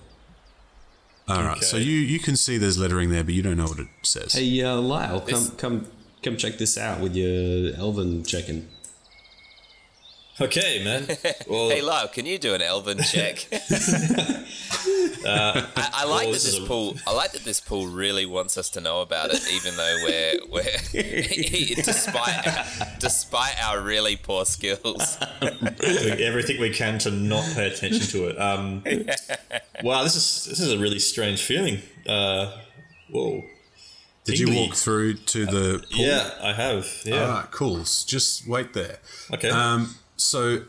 All 1.28 1.44
right, 1.44 1.62
so 1.62 1.76
you, 1.76 1.92
you 1.92 2.18
can 2.18 2.34
see 2.34 2.58
there's 2.58 2.76
lettering 2.76 3.10
there, 3.10 3.22
but 3.22 3.34
you 3.34 3.42
don't 3.42 3.56
know 3.56 3.66
what 3.66 3.78
it 3.78 3.86
says. 4.02 4.32
Hey, 4.32 4.60
uh, 4.62 4.74
Lyle, 4.80 5.20
come 5.20 5.26
This- 5.26 5.50
come 5.50 5.86
come 6.24 6.36
check 6.36 6.58
this 6.58 6.76
out 6.76 7.00
with 7.00 7.14
your 7.14 7.72
elven 7.76 8.24
checking. 8.24 8.68
Okay, 10.40 10.82
man. 10.84 11.06
Well, 11.48 11.68
Hey 11.70 11.82
Lyle, 11.82 12.08
can 12.08 12.26
you 12.26 12.38
do 12.38 12.54
an 12.54 12.62
Elven 12.62 12.98
check? 13.02 13.46
I, 13.52 14.46
I 15.92 16.04
like 16.04 16.06
well, 16.06 16.18
that 16.26 16.32
this 16.32 16.44
this 16.44 16.58
a- 16.58 16.66
pool. 16.66 16.96
I 17.06 17.12
like 17.14 17.32
that 17.32 17.44
this 17.44 17.60
pool 17.60 17.86
really 17.88 18.26
wants 18.26 18.56
us 18.56 18.70
to 18.70 18.80
know 18.80 19.00
about 19.02 19.30
it, 19.32 19.42
even 19.52 19.76
though 19.76 19.96
we're 20.04 20.34
we're 20.50 20.78
despite 21.82 22.66
despite 22.98 23.62
our 23.62 23.80
really 23.80 24.16
poor 24.16 24.44
skills. 24.44 25.18
doing 25.40 26.20
everything 26.20 26.60
we 26.60 26.70
can 26.70 26.98
to 27.00 27.10
not 27.10 27.44
pay 27.54 27.68
attention 27.68 28.06
to 28.08 28.28
it. 28.28 28.40
Um, 28.40 28.82
wow, 29.82 30.02
this 30.04 30.16
is 30.16 30.44
this 30.46 30.60
is 30.60 30.72
a 30.72 30.78
really 30.78 30.98
strange 30.98 31.42
feeling. 31.42 31.80
Uh, 32.08 32.52
whoa. 33.10 33.44
Did 34.24 34.38
you 34.38 34.54
walk 34.54 34.74
through 34.76 35.14
to 35.14 35.46
the 35.46 35.82
pool? 35.90 36.04
Yeah, 36.06 36.30
I 36.42 36.52
have. 36.52 36.86
Yeah. 37.04 37.22
All 37.22 37.28
right, 37.28 37.50
cool. 37.50 37.78
Just 37.78 38.46
wait 38.46 38.74
there. 38.74 38.98
okay. 39.32 39.48
Um, 39.50 39.94
so, 40.20 40.64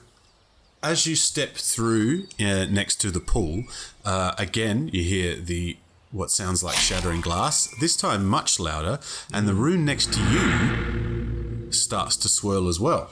as 0.81 1.05
you 1.05 1.15
step 1.15 1.55
through 1.55 2.27
uh, 2.39 2.65
next 2.65 2.95
to 3.01 3.11
the 3.11 3.19
pool, 3.19 3.65
uh, 4.05 4.33
again 4.37 4.89
you 4.91 5.03
hear 5.03 5.35
the 5.35 5.77
what 6.11 6.29
sounds 6.29 6.63
like 6.63 6.75
shattering 6.75 7.21
glass. 7.21 7.73
This 7.79 7.95
time 7.95 8.25
much 8.25 8.59
louder, 8.59 8.99
and 9.33 9.47
the 9.47 9.53
rune 9.53 9.85
next 9.85 10.13
to 10.13 10.19
you 10.21 11.71
starts 11.71 12.17
to 12.17 12.29
swirl 12.29 12.67
as 12.67 12.79
well. 12.79 13.09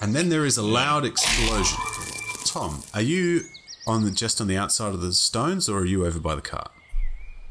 And 0.00 0.14
then 0.14 0.30
there 0.30 0.44
is 0.44 0.56
a 0.56 0.62
loud 0.62 1.04
explosion. 1.04 1.78
Tom, 2.44 2.82
are 2.94 3.02
you 3.02 3.42
on 3.86 4.04
the, 4.04 4.10
just 4.10 4.40
on 4.40 4.46
the 4.46 4.56
outside 4.56 4.94
of 4.94 5.00
the 5.00 5.12
stones, 5.12 5.68
or 5.68 5.78
are 5.80 5.84
you 5.84 6.06
over 6.06 6.18
by 6.18 6.34
the 6.34 6.40
cart? 6.40 6.70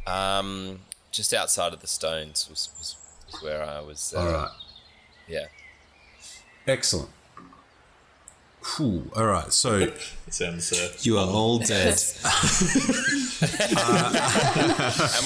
Um, 0.07 0.79
just 1.11 1.33
outside 1.33 1.73
of 1.73 1.81
the 1.81 1.87
stones 1.87 2.47
was, 2.49 2.69
was, 2.77 2.95
was 3.31 3.41
where 3.43 3.63
I 3.63 3.79
was. 3.79 4.13
Uh, 4.15 4.19
All 4.19 4.31
right. 4.31 4.51
Yeah. 5.27 5.45
Excellent. 6.67 7.09
Phew, 8.65 9.11
all 9.15 9.25
right, 9.27 9.53
so 9.53 9.75
It 9.77 9.99
sounds. 10.29 10.73
Uh, 10.73 10.89
You 11.01 11.17
are 11.19 11.27
all 11.27 11.59
dead. 11.59 11.93
Am 12.25 13.47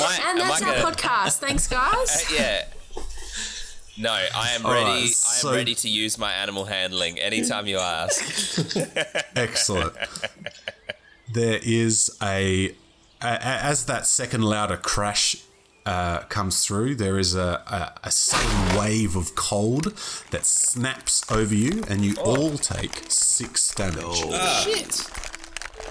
I? 0.01 0.19
And 0.27 0.39
am 0.41 0.47
that's 0.47 0.61
I 0.61 0.67
our 0.69 0.75
gonna, 0.83 0.91
podcast. 0.95 1.37
Thanks, 1.39 1.67
guys. 1.67 2.25
Yeah. 2.35 2.65
No, 3.97 4.11
I 4.11 4.51
am 4.51 4.65
All 4.65 4.71
ready. 4.73 4.85
right, 4.85 5.13
I 5.43 5.47
am 5.49 5.55
ready 5.55 5.75
to 5.75 5.89
use 5.89 6.17
my 6.17 6.31
animal 6.31 6.65
handling 6.65 7.19
anytime 7.19 7.67
you 7.67 7.77
ask. 7.79 8.65
Excellent. 9.35 9.93
there 11.33 11.59
is 11.61 12.09
a, 12.21 12.69
a, 13.21 13.27
a- 13.27 13.61
as 13.63 13.85
that 13.85 14.05
second 14.07 14.43
louder 14.43 14.77
crash 14.77 15.35
uh, 15.89 16.19
comes 16.29 16.63
through, 16.63 16.93
there 16.93 17.17
is 17.17 17.33
a, 17.33 17.63
a, 17.65 18.07
a 18.07 18.11
sudden 18.11 18.77
wave 18.77 19.15
of 19.15 19.33
cold 19.33 19.85
that 20.29 20.45
snaps 20.45 21.29
over 21.31 21.55
you, 21.55 21.83
and 21.89 22.05
you 22.05 22.15
all 22.17 22.57
take 22.59 23.05
six 23.09 23.73
damage. 23.73 24.03
Oh 24.05 24.63
Shit. 24.63 24.97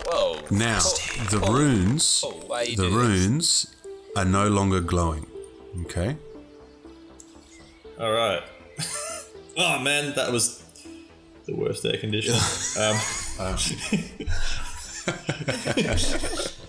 Whoa. 0.07 0.41
Now, 0.53 0.79
the 1.31 1.41
runes, 1.41 2.23
Oh, 2.25 2.31
why 2.47 2.67
the 2.77 2.89
runes 2.89 3.75
are 4.17 4.25
no 4.25 4.47
longer 4.47 4.81
glowing. 4.81 5.27
Okay. 5.83 6.17
all 7.99 8.13
right. 8.13 8.43
oh 9.59 9.81
man, 9.81 10.15
that 10.15 10.31
was 10.31 10.63
the 11.47 11.57
worst 11.57 11.85
air 11.85 11.99
condition. 11.99 12.35
um, 12.79 12.97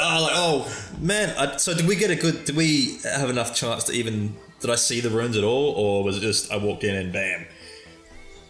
oh, 0.00 0.22
like, 0.22 0.32
oh 0.34 0.88
man! 1.00 1.34
I, 1.38 1.56
so 1.56 1.74
did 1.74 1.86
we 1.86 1.96
get 1.96 2.10
a 2.10 2.16
good? 2.16 2.44
Did 2.44 2.56
we 2.56 2.98
have 3.04 3.30
enough 3.30 3.54
chance 3.54 3.84
to 3.84 3.92
even? 3.92 4.36
Did 4.60 4.70
I 4.70 4.76
see 4.76 5.00
the 5.00 5.10
runes 5.10 5.36
at 5.36 5.44
all, 5.44 5.72
or 5.72 6.02
was 6.02 6.16
it 6.16 6.20
just 6.20 6.50
I 6.50 6.56
walked 6.56 6.84
in 6.84 6.94
and 6.94 7.12
bam? 7.12 7.46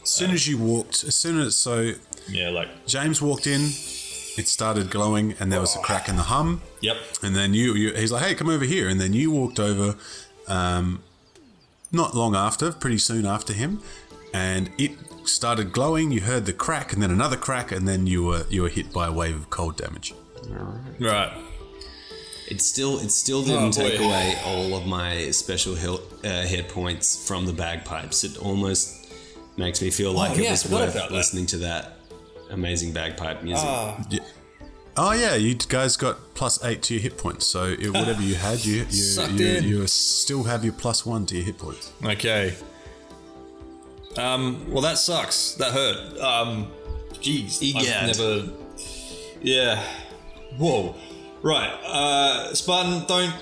As 0.03 0.11
soon 0.11 0.31
as 0.33 0.47
you 0.47 0.59
walked, 0.59 1.03
as 1.05 1.15
soon 1.15 1.41
as 1.41 1.57
so 1.57 1.93
Yeah, 2.29 2.51
like 2.51 2.87
James 2.87 3.23
walked 3.23 3.47
in, 3.47 3.63
it 3.63 4.47
started 4.49 4.91
glowing, 4.91 5.35
and 5.41 5.51
there 5.51 5.61
was 5.61 5.75
a 5.75 5.79
crack 5.79 6.09
in 6.09 6.17
the 6.17 6.25
hum. 6.25 6.61
yep. 6.81 6.97
And 7.23 7.35
then 7.35 7.55
you, 7.55 7.75
you 7.75 7.95
he's 7.95 8.13
like, 8.13 8.25
"Hey, 8.25 8.35
come 8.35 8.49
over 8.49 8.65
here." 8.65 8.89
And 8.89 9.01
then 9.01 9.13
you 9.13 9.31
walked 9.31 9.59
over, 9.59 9.97
um, 10.47 11.03
not 11.91 12.15
long 12.15 12.37
after, 12.37 12.73
pretty 12.73 12.99
soon 12.99 13.27
after 13.27 13.53
him, 13.53 13.81
and 14.33 14.71
it 14.79 14.93
started 15.25 15.73
glowing. 15.73 16.13
You 16.13 16.21
heard 16.21 16.47
the 16.47 16.53
crack, 16.53 16.93
and 16.93 17.03
then 17.03 17.11
another 17.11 17.37
crack, 17.37 17.73
and 17.73 17.89
then 17.89 18.07
you 18.07 18.25
were 18.25 18.45
you 18.51 18.63
were 18.63 18.69
hit 18.69 18.93
by 18.93 19.07
a 19.09 19.13
wave 19.13 19.37
of 19.37 19.51
cold 19.51 19.77
damage. 19.77 20.15
Right. 20.49 21.33
It 22.49 22.61
still 22.61 22.99
it 22.99 23.11
still 23.11 23.43
didn't 23.43 23.69
Oh, 23.69 23.73
take 23.73 23.99
away 23.99 24.37
all 24.45 24.75
of 24.77 24.87
my 24.87 25.31
special 25.31 25.75
hil- 25.75 26.03
uh, 26.25 26.43
hit 26.43 26.69
points 26.69 27.27
from 27.27 27.47
the 27.47 27.53
bagpipes. 27.55 28.23
It 28.25 28.37
almost 28.37 29.07
makes 29.57 29.81
me 29.81 29.91
feel 29.91 30.13
like 30.13 30.33
it 30.33 30.41
Oh, 30.41 30.43
yeah, 30.43 30.49
I 30.49 30.53
was 30.53 30.71
worth 30.71 30.95
about 30.95 31.09
that. 31.09 31.15
listening 31.15 31.47
to 31.47 31.59
that 31.59 31.97
amazing 32.51 32.93
bagpipe 32.93 33.43
music. 33.43 33.67
Oh 34.97 35.13
yeah, 35.13 35.35
you 35.35 35.55
guys 35.55 35.97
got 35.97 36.19
plus 36.35 36.63
eight 36.65 36.83
to 36.85 36.95
your 36.95 37.03
hit 37.03 37.17
points. 37.19 37.47
So 37.47 37.65
it, 37.65 37.89
whatever 37.93 38.21
you 38.23 38.35
had, 38.37 38.65
you 38.65 38.75
you 38.91 39.03
Sucked 39.03 39.33
you, 39.41 39.47
you 39.47 39.87
still 39.87 40.43
have 40.45 40.63
your 40.65 40.75
plus 40.75 41.05
one 41.07 41.25
to 41.27 41.35
your 41.37 41.45
hit 41.47 41.59
points. 41.59 41.93
Okay. 42.05 42.55
Um. 44.17 44.71
Well, 44.71 44.83
that 44.83 44.99
sucks. 44.99 45.55
That 45.55 45.73
hurt. 45.73 46.19
Um. 46.21 46.69
Jeez. 47.15 47.61
Egad. 47.63 48.11
I've 48.11 48.19
never. 48.19 48.53
Yeah. 49.43 49.83
Whoa. 50.59 50.95
Right. 51.43 51.71
Uh. 51.85 52.55
Spartan, 52.55 53.05
don't 53.07 53.35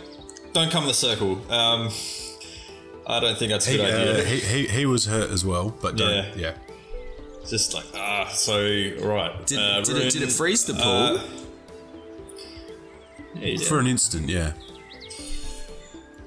don't 0.53 0.70
come 0.70 0.83
in 0.85 0.88
the 0.88 0.94
circle. 0.94 1.40
Um. 1.53 1.90
I 3.05 3.18
don't 3.18 3.37
think 3.37 3.51
that's 3.51 3.66
a 3.66 3.70
He, 3.72 3.77
good 3.79 3.90
uh, 3.90 4.11
idea. 4.12 4.25
he, 4.25 4.38
he, 4.40 4.66
he 4.68 4.87
was 4.87 5.07
hurt 5.07 5.31
as 5.31 5.44
well, 5.44 5.75
but 5.83 5.96
don't, 5.96 6.09
Yeah. 6.09 6.33
yeah. 6.37 6.55
Just 7.48 7.75
like 7.75 7.85
ah. 7.96 8.29
so 8.33 8.55
right. 9.01 9.44
Did, 9.44 9.59
uh, 9.59 9.81
did, 9.81 9.96
it, 9.96 10.12
did 10.12 10.22
it 10.22 10.31
freeze 10.31 10.64
the 10.64 10.75
pool? 10.75 11.18
uh, 11.18 11.20
yeah. 13.35 13.57
For 13.68 13.81
an 13.81 13.88
instant, 13.88 14.29
yeah. 14.29 14.53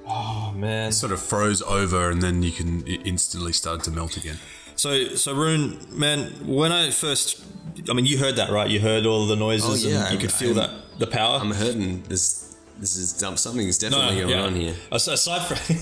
oh 0.06 0.54
man. 0.56 0.92
Sort 0.92 1.14
of 1.14 1.22
froze 1.22 1.62
over, 1.62 2.10
and 2.10 2.22
then 2.22 2.44
you 2.44 2.52
can 2.52 2.86
it 2.86 3.08
instantly 3.08 3.54
started 3.54 3.84
to 3.86 3.92
melt 3.92 4.18
again. 4.18 4.38
So, 4.76 5.16
so 5.16 5.34
Rune, 5.34 5.80
man, 5.92 6.32
when 6.46 6.72
I 6.72 6.92
first, 6.92 7.42
I 7.90 7.94
mean, 7.94 8.06
you 8.06 8.18
heard 8.18 8.36
that, 8.36 8.50
right? 8.50 8.70
You 8.70 8.80
heard 8.80 9.06
all 9.06 9.26
the 9.28 9.36
noises, 9.36 9.86
Oh, 9.86 9.90
yeah, 9.90 10.04
and 10.06 10.14
you 10.14 10.20
could 10.20 10.32
I'm- 10.32 10.40
feel 10.40 10.60
I'm- 10.60 10.70
that 10.70 11.00
the 11.00 11.08
power. 11.08 11.40
I'm 11.40 11.52
hurting. 11.52 12.04
This 12.08 12.42
this 12.78 12.98
is 12.98 13.14
dumb. 13.14 13.38
Something's 13.38 13.82
No, 13.82 13.90
definitely 13.90 14.18
going 14.22 14.30
yeah. 14.30 14.42
on 14.44 14.56
here. 14.56 14.76
As- 14.92 15.08
Aside 15.08 15.44
from, 15.48 15.78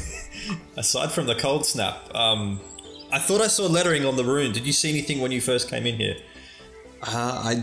aside 0.78 1.12
from 1.12 1.26
the 1.26 1.36
cold 1.36 1.66
snap, 1.66 1.98
um, 2.16 2.60
I 3.12 3.18
thought 3.20 3.42
I 3.42 3.48
saw 3.48 3.66
lettering 3.66 4.06
on 4.06 4.16
the 4.16 4.24
rune. 4.24 4.52
Did 4.52 4.66
you 4.68 4.74
see 4.74 4.90
anything 4.90 5.20
when 5.20 5.32
you 5.32 5.42
first 5.42 5.70
came 5.70 5.86
in 5.88 5.96
here? 5.98 6.16
Uh, 7.02 7.42
I 7.52 7.56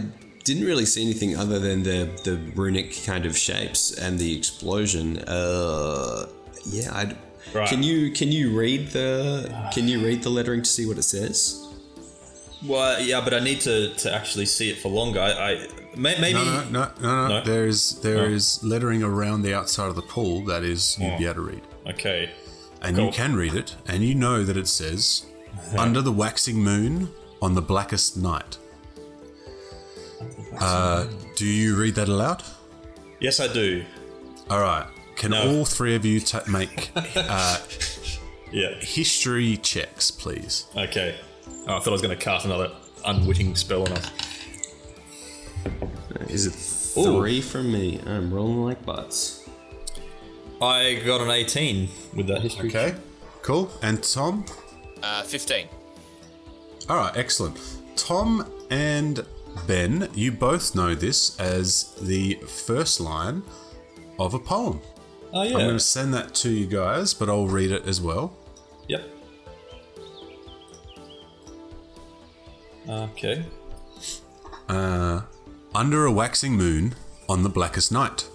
didn't 0.44 0.64
really 0.64 0.84
see 0.86 1.02
anything 1.02 1.36
other 1.36 1.58
than 1.60 1.82
the 1.84 2.08
the 2.24 2.36
runic 2.56 3.04
kind 3.06 3.24
of 3.24 3.36
shapes 3.38 3.92
and 3.92 4.18
the 4.18 4.36
explosion. 4.36 5.18
Uh, 5.20 6.26
yeah, 6.66 6.90
I. 6.92 7.14
Right. 7.52 7.68
Can 7.68 7.82
you 7.82 8.10
can 8.12 8.30
you 8.30 8.56
read 8.56 8.88
the 8.88 9.52
can 9.74 9.88
you 9.88 10.04
read 10.04 10.22
the 10.22 10.30
lettering 10.30 10.62
to 10.62 10.68
see 10.70 10.86
what 10.86 10.98
it 10.98 11.02
says? 11.02 11.66
Well, 12.66 13.00
yeah, 13.00 13.22
but 13.22 13.32
I 13.32 13.40
need 13.40 13.60
to, 13.62 13.94
to 13.94 14.14
actually 14.14 14.44
see 14.44 14.68
it 14.70 14.76
for 14.78 14.88
longer. 14.90 15.18
I, 15.18 15.30
I 15.52 15.66
may, 15.96 16.20
maybe. 16.20 16.34
No, 16.34 16.44
no, 16.44 16.64
no, 16.70 16.92
no, 17.00 17.28
no. 17.28 17.28
No? 17.38 17.44
There 17.44 17.66
is 17.66 17.98
there 18.02 18.20
Oh. 18.26 18.34
is 18.36 18.62
lettering 18.62 19.02
around 19.02 19.42
the 19.42 19.54
outside 19.54 19.88
of 19.88 19.96
the 19.96 20.02
pool 20.02 20.44
that 20.44 20.62
is 20.62 20.98
you'd 21.00 21.16
be 21.18 21.24
able 21.24 21.34
to 21.36 21.40
read, 21.40 21.62
Okay. 21.88 22.30
and 22.82 22.98
you 22.98 23.10
can 23.10 23.34
read 23.34 23.54
it, 23.54 23.76
and 23.86 24.04
you 24.04 24.14
know 24.14 24.44
that 24.44 24.56
it 24.58 24.68
says, 24.68 25.24
"Under 25.78 26.02
the 26.02 26.12
waxing 26.12 26.62
moon 26.62 27.08
on 27.40 27.54
the 27.54 27.62
blackest 27.62 28.16
night." 28.18 28.58
Uh, 30.58 31.06
do 31.36 31.46
you 31.46 31.76
read 31.76 31.94
that 31.94 32.08
aloud? 32.08 32.42
Yes, 33.20 33.40
I 33.40 33.50
do. 33.52 33.84
All 34.50 34.60
right. 34.60 34.86
Can 35.20 35.32
No. 35.32 35.58
all 35.58 35.64
three 35.66 35.94
of 35.94 36.06
you 36.06 36.18
ta 36.18 36.40
make 36.48 36.90
uh, 36.96 37.58
Yeah. 38.50 38.74
history 38.80 39.58
checks, 39.58 40.10
please? 40.10 40.64
Okay. 40.74 41.14
Oh, 41.68 41.76
I 41.76 41.78
thought 41.78 41.88
I 41.88 41.90
was 41.90 42.00
going 42.00 42.16
to 42.16 42.24
cast 42.24 42.46
another 42.46 42.72
unwitting 43.04 43.54
spell 43.54 43.82
on 43.82 43.92
us. 43.92 44.10
Is 46.30 46.46
it 46.46 46.52
three 46.54 47.42
from 47.42 47.70
me? 47.70 48.00
I'm 48.06 48.32
rolling 48.32 48.64
like 48.64 48.82
butts. 48.86 49.46
I 50.62 51.02
got 51.04 51.20
an 51.20 51.30
18 51.30 51.90
with 52.14 52.26
that 52.28 52.40
history. 52.40 52.70
Okay. 52.70 52.94
Cool. 53.42 53.70
And 53.82 54.02
Tom? 54.02 54.46
Uh, 55.02 55.22
15. 55.24 55.68
All 56.88 56.96
right, 56.96 57.14
excellent. 57.14 57.58
Tom 57.94 58.50
and 58.70 59.26
Ben, 59.66 60.08
you 60.14 60.32
both 60.32 60.74
know 60.74 60.94
this 60.94 61.38
as 61.38 61.94
the 62.00 62.36
first 62.64 63.00
line 63.00 63.42
of 64.18 64.32
a 64.32 64.38
poem. 64.38 64.80
Oh, 65.32 65.42
yeah. 65.42 65.50
I'm 65.56 65.64
going 65.64 65.74
to 65.76 65.80
send 65.80 66.12
that 66.14 66.34
to 66.36 66.50
you 66.50 66.66
guys, 66.66 67.14
but 67.14 67.28
I'll 67.28 67.46
read 67.46 67.70
it 67.70 67.86
as 67.86 68.00
well. 68.00 68.36
Yep. 68.88 69.02
Okay. 72.88 73.44
Uh, 74.68 75.22
Under 75.74 76.04
a 76.06 76.12
waxing 76.12 76.56
moon 76.56 76.94
on 77.28 77.42
the 77.42 77.48
blackest 77.48 77.92
night, 77.92 78.28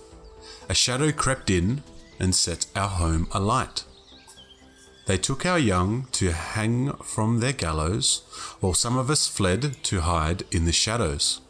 a 0.70 0.74
shadow 0.74 1.12
crept 1.12 1.50
in 1.50 1.84
and 2.20 2.34
set 2.34 2.68
our 2.76 2.88
home 2.88 3.28
alight. 3.32 3.84
They 5.06 5.18
took 5.18 5.46
our 5.46 5.60
young 5.60 6.08
to 6.14 6.32
hang 6.32 6.94
from 7.04 7.40
their 7.40 7.54
gallows, 7.54 8.24
while 8.62 8.74
some 8.74 8.98
of 8.98 9.10
us 9.10 9.28
fled 9.28 9.84
to 9.84 10.02
hide 10.02 10.44
in 10.52 10.66
the 10.66 10.72
shadows. 10.72 11.42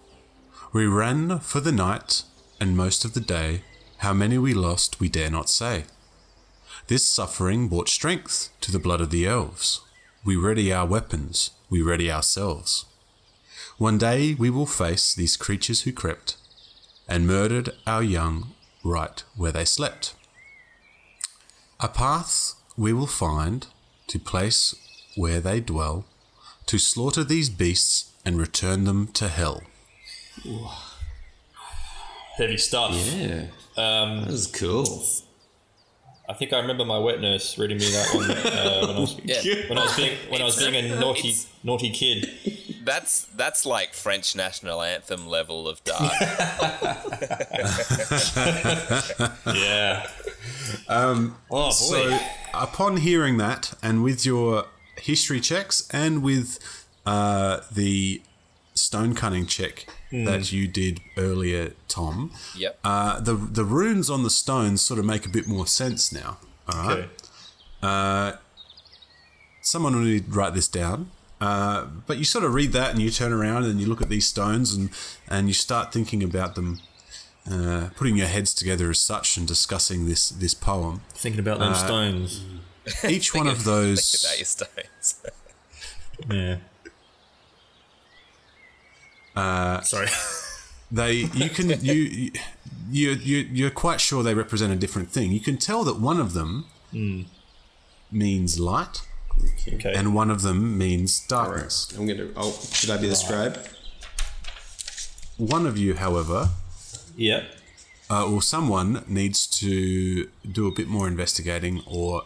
We 0.74 0.88
ran 0.88 1.40
for 1.40 1.62
the 1.62 1.72
night 1.72 2.24
and 2.60 2.76
most 2.76 3.06
of 3.06 3.14
the 3.14 3.22
day, 3.22 3.62
how 3.98 4.14
many 4.14 4.38
we 4.38 4.54
lost 4.54 5.00
we 5.00 5.10
dare 5.10 5.30
not 5.30 5.50
say. 5.50 5.86
This 6.88 7.06
suffering 7.06 7.68
brought 7.68 7.90
strength 7.90 8.50
to 8.62 8.72
the 8.72 8.80
blood 8.80 9.02
of 9.02 9.10
the 9.10 9.26
elves. 9.26 9.82
We 10.24 10.36
ready 10.36 10.72
our 10.72 10.86
weapons, 10.86 11.52
we 11.70 11.82
ready 11.82 12.12
ourselves. 12.12 12.86
One 13.78 13.98
day 13.98 14.34
we 14.34 14.50
will 14.50 14.66
face 14.66 15.14
these 15.14 15.38
creatures 15.38 15.82
who 15.82 15.92
crept 15.92 16.38
and 17.08 17.28
murdered 17.28 17.72
our 17.86 18.04
young 18.04 18.54
right 18.84 19.24
where 19.36 19.52
they 19.52 19.66
slept. 19.66 20.14
A 21.80 21.90
path 21.90 22.54
we 22.78 22.94
will 22.94 23.08
find 23.08 23.68
to 24.08 24.20
place 24.20 24.76
where 25.16 25.40
they 25.40 25.60
dwell, 25.60 26.06
to 26.68 26.78
slaughter 26.78 27.24
these 27.24 27.50
beasts 27.50 28.12
and 28.26 28.38
return 28.38 28.84
them 28.84 29.08
to 29.08 29.28
hell. 29.28 29.64
Heavy 32.38 32.58
stuff. 32.58 32.94
Yeah, 32.94 33.46
Um, 33.78 34.22
that 34.22 34.32
was 34.32 34.48
cool. 34.48 35.04
I 36.28 36.34
think 36.34 36.54
I 36.54 36.60
remember 36.60 36.86
my 36.86 36.98
wet 36.98 37.22
nurse 37.22 37.58
reading 37.58 37.78
me 37.78 37.86
that 37.92 38.16
one 38.16 38.32
uh, 38.32 38.88
when 38.88 38.96
I 38.96 39.00
was 39.00 39.20
Yeah. 39.24 39.70
when 39.70 39.78
I 39.78 39.84
was 39.84 39.96
being 39.96 40.18
when 40.30 40.42
I 40.42 40.46
was 40.46 40.58
being 40.58 40.76
a 40.76 41.00
naughty 41.00 41.36
naughty 41.64 41.92
kid. 41.92 42.30
That's 42.84 43.26
that's 43.36 43.66
like 43.66 43.94
French 43.94 44.36
national 44.36 44.82
anthem 44.82 45.28
level 45.28 45.68
of 45.68 45.84
dark. 45.84 46.12
Yeah. 49.56 50.08
Um. 50.88 51.38
Oh 51.52 51.68
boy. 51.68 51.72
So, 51.72 52.20
upon 52.54 52.98
hearing 52.98 53.38
that, 53.38 53.74
and 53.82 54.04
with 54.04 54.26
your 54.26 54.66
history 54.98 55.40
checks, 55.40 55.88
and 55.92 56.24
with 56.24 56.60
uh, 57.06 57.62
the 57.72 58.22
stone 58.74 59.16
cutting 59.16 59.46
check 59.46 59.88
that 60.24 60.52
you 60.52 60.68
did 60.68 61.02
earlier, 61.18 61.74
Tom, 61.88 62.32
Yep. 62.56 62.80
uh, 62.84 63.20
the 63.20 63.34
the 63.36 63.66
runes 63.66 64.10
on 64.10 64.24
the 64.24 64.30
stones 64.30 64.82
sort 64.82 65.00
of 65.00 65.06
make 65.06 65.26
a 65.26 65.30
bit 65.30 65.48
more 65.48 65.68
sense 65.68 66.12
now. 66.12 66.38
All 66.70 66.88
right. 66.88 67.10
Okay. 67.84 68.38
someone 69.62 69.94
will 69.96 70.02
need 70.04 70.26
to 70.26 70.32
write 70.32 70.54
this 70.54 70.68
down. 70.68 71.12
Uh, 71.42 71.86
but 72.08 72.18
you 72.18 72.24
sort 72.24 72.46
of 72.46 72.54
read 72.54 72.72
that 72.72 72.92
and 72.92 73.02
you 73.02 73.10
turn 73.12 73.34
around 73.34 73.66
and 73.66 73.80
you 73.82 73.88
look 73.88 74.02
at 74.02 74.10
these 74.10 74.26
stones 74.26 74.74
and, 74.74 74.90
and 75.28 75.48
you 75.48 75.54
start 75.54 75.92
thinking 75.92 76.24
about 76.24 76.56
them, 76.56 76.80
uh, 77.52 77.90
putting 77.96 78.16
your 78.16 78.28
heads 78.28 78.54
together 78.54 78.90
as 78.90 79.00
such 79.00 79.36
and 79.38 79.48
discussing 79.48 80.06
this, 80.08 80.30
this 80.30 80.54
poem. 80.54 81.02
Thinking 81.14 81.40
about 81.42 81.60
them 81.60 81.76
stones. 81.76 82.42
Each 83.08 83.34
one 83.40 83.48
of 83.48 83.56
Think 83.58 83.66
those, 83.66 84.24
about 84.24 84.38
your 84.38 84.46
stones. 84.46 85.22
Yeah. 86.32 86.58
Uh, 89.36 89.82
Sorry. 89.82 90.08
they 90.92 91.14
you 91.34 91.50
can 91.50 91.70
you 91.82 92.32
you 92.90 93.12
you 93.12 93.38
you're 93.52 93.70
quite 93.70 94.00
sure 94.00 94.24
they 94.24 94.34
represent 94.34 94.72
a 94.72 94.76
different 94.76 95.10
thing. 95.10 95.32
You 95.32 95.40
can 95.40 95.58
tell 95.58 95.84
that 95.84 96.00
one 96.00 96.20
of 96.20 96.34
them 96.34 96.66
means 98.12 98.60
light 98.60 99.02
okay. 99.68 99.94
and 99.94 100.14
one 100.16 100.32
of 100.32 100.42
them 100.42 100.78
means 100.78 101.20
darkness. 101.28 101.94
I'm 101.98 102.08
gonna. 102.08 102.30
Oh, 102.36 102.52
should 102.72 102.90
I 102.90 102.98
be 102.98 103.08
the 103.08 103.16
scribe? 103.16 103.60
One 105.38 105.66
of 105.66 105.78
you, 105.78 105.96
however, 105.96 106.50
yep. 107.18 107.44
uh, 108.10 108.32
or 108.32 108.42
someone 108.42 109.04
needs 109.08 109.46
to 109.60 110.30
do 110.50 110.68
a 110.68 110.72
bit 110.72 110.88
more 110.88 111.08
investigating 111.08 111.82
or 111.86 112.24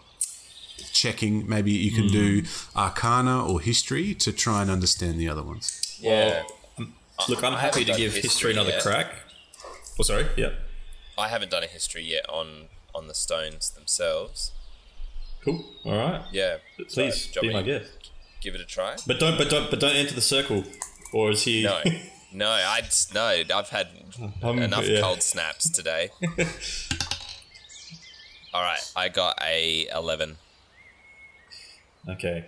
checking. 0.94 1.48
Maybe 1.50 1.72
you 1.72 1.92
can 1.92 2.08
do 2.08 2.44
arcana 2.76 3.46
or 3.48 3.62
history 3.62 4.14
to 4.16 4.32
try 4.32 4.62
and 4.62 4.70
understand 4.70 5.20
the 5.20 5.28
other 5.28 5.42
ones. 5.42 5.98
Yeah. 6.00 6.44
Look, 7.28 7.44
I'm 7.44 7.54
happy 7.54 7.84
to 7.86 7.94
give 7.94 8.14
history 8.14 8.22
history 8.22 8.52
another 8.54 8.70
yet. 8.72 8.82
crack. 8.82 9.14
Oh, 10.00 10.04
sorry. 10.04 10.28
Yep. 10.38 10.54
I 11.18 11.28
haven't 11.28 11.52
done 11.52 11.64
a 11.64 11.68
history 11.68 12.04
yet 12.04 12.26
on 12.30 12.68
on 12.96 13.08
the 13.08 13.14
stones 13.14 13.70
themselves. 13.72 14.52
Cool. 15.44 15.66
All 15.86 15.98
right. 15.98 16.22
Yeah. 16.32 16.58
Please 16.90 17.30
So, 17.34 17.42
be 17.42 17.52
my 17.54 17.62
guest. 17.62 17.90
Give 18.42 18.56
it 18.56 18.62
a 18.62 18.66
try. 18.66 18.96
But 19.06 19.20
don't, 19.20 19.38
but 19.38 19.50
don't, 19.50 19.70
but 19.70 19.80
don't 19.82 19.96
enter 19.96 20.14
the 20.16 20.22
circle, 20.22 20.64
or 21.14 21.32
is 21.32 21.44
he? 21.44 21.64
No, 21.64 21.82
no, 22.34 22.50
I 22.50 22.82
just 22.82 23.14
no. 23.14 23.44
I've 23.54 23.70
had 23.70 23.90
Um, 24.42 24.60
enough 24.60 24.88
yeah. 24.88 25.02
cold 25.02 25.22
snaps 25.22 25.70
today. 25.70 26.10
All 28.54 28.62
right, 28.64 28.80
I 28.96 29.10
got 29.10 29.38
a 29.44 29.88
eleven. 29.94 30.38
okay. 32.08 32.46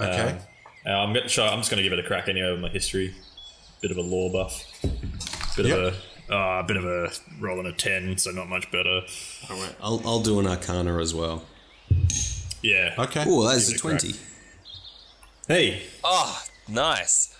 Okay. 0.00 0.38
Uh, 0.86 0.90
I'm 0.90 1.12
gonna 1.12 1.28
try. 1.28 1.48
I'm 1.48 1.58
just 1.58 1.70
gonna 1.70 1.82
give 1.82 1.92
it 1.92 1.98
a 1.98 2.02
crack 2.02 2.28
anyway 2.28 2.50
with 2.52 2.60
my 2.60 2.68
history. 2.68 3.14
Bit 3.80 3.90
of 3.92 3.96
a 3.96 4.02
lore 4.02 4.30
buff. 4.32 4.64
Bit 5.56 5.66
Yep. 5.66 5.78
of 5.78 5.94
a, 6.28 6.34
uh, 6.34 6.60
a 6.60 6.64
bit 6.64 6.76
of 6.76 6.84
a 6.84 7.10
rolling 7.40 7.66
a 7.66 7.72
ten, 7.72 8.16
so 8.18 8.30
not 8.30 8.48
much 8.48 8.70
better. 8.70 9.02
All 9.50 9.56
right. 9.60 9.74
I'll 9.80 10.02
I'll 10.04 10.20
do 10.20 10.40
an 10.40 10.46
arcana 10.46 10.98
as 10.98 11.14
well. 11.14 11.44
Yeah. 12.62 12.94
okay. 12.98 13.24
Oh, 13.26 13.46
that's 13.48 13.68
Give 13.70 13.72
a 13.72 13.74
it 13.74 13.78
a 13.78 13.80
crack. 13.98 14.00
twenty. 14.00 14.18
Hey, 15.48 15.82
Oh, 16.04 16.42
nice 16.68 17.36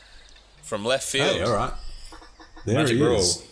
from 0.63 0.85
left 0.85 1.05
field. 1.09 1.37
Hey, 1.37 1.43
all 1.43 1.53
right. 1.55 1.73
There 2.67 2.75
magic 2.77 2.97
he 2.97 3.03
roll. 3.03 3.19
is. 3.19 3.43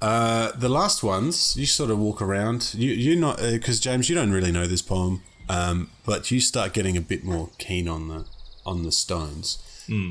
Uh, 0.00 0.52
the 0.52 0.68
last 0.68 1.02
ones, 1.02 1.56
you 1.56 1.64
sort 1.66 1.90
of 1.90 1.98
walk 1.98 2.20
around. 2.20 2.74
You 2.74 2.90
you 2.92 3.16
not 3.16 3.38
because 3.38 3.80
James, 3.80 4.08
you 4.08 4.14
don't 4.14 4.32
really 4.32 4.52
know 4.52 4.66
this 4.66 4.82
poem, 4.82 5.22
um, 5.48 5.90
but 6.04 6.30
you 6.30 6.40
start 6.40 6.72
getting 6.72 6.96
a 6.96 7.00
bit 7.00 7.24
more 7.24 7.50
keen 7.58 7.88
on 7.88 8.08
the 8.08 8.24
on 8.64 8.82
the 8.82 8.92
stones. 8.92 9.58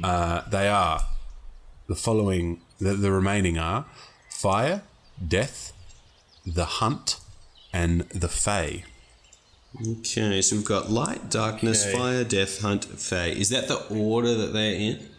Uh, 0.04 0.42
they 0.50 0.68
are 0.68 1.02
the 1.88 1.96
following. 1.96 2.62
The, 2.80 2.94
the 2.94 3.12
remaining 3.12 3.58
are 3.58 3.86
fire, 4.30 4.84
death, 5.26 5.74
the 6.46 6.66
hunt, 6.66 7.20
and 7.72 8.02
the 8.10 8.28
fey. 8.28 8.84
Okay, 10.00 10.42
so 10.42 10.56
we've 10.58 10.66
got 10.66 10.92
light, 10.92 11.32
darkness, 11.32 11.84
Okay. 11.88 11.98
fire, 11.98 12.24
death, 12.24 12.62
hunt, 12.62 12.86
fey. 12.86 13.32
Is 13.32 13.50
that 13.50 13.68
the 13.68 13.80
order 13.90 14.36
that 14.36 14.54
they're 14.54 14.76
in? 14.76 15.10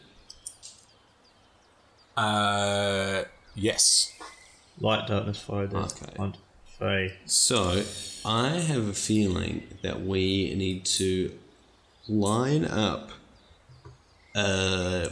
Uh, 2.17 3.25
yes. 3.55 4.13
light, 4.81 5.07
darkness, 5.09 5.39
fire, 5.41 5.67
death, 5.67 6.03
Okay. 6.03 6.15
hunt, 6.17 6.37
fey. 6.79 7.15
So 7.27 7.83
I 8.25 8.49
have 8.61 8.89
a 8.89 8.93
feeling 8.95 9.67
that 9.83 10.03
we 10.05 10.55
need 10.55 10.85
to 11.01 11.33
line 12.09 12.65
up 12.65 13.11
uh, 14.35 15.09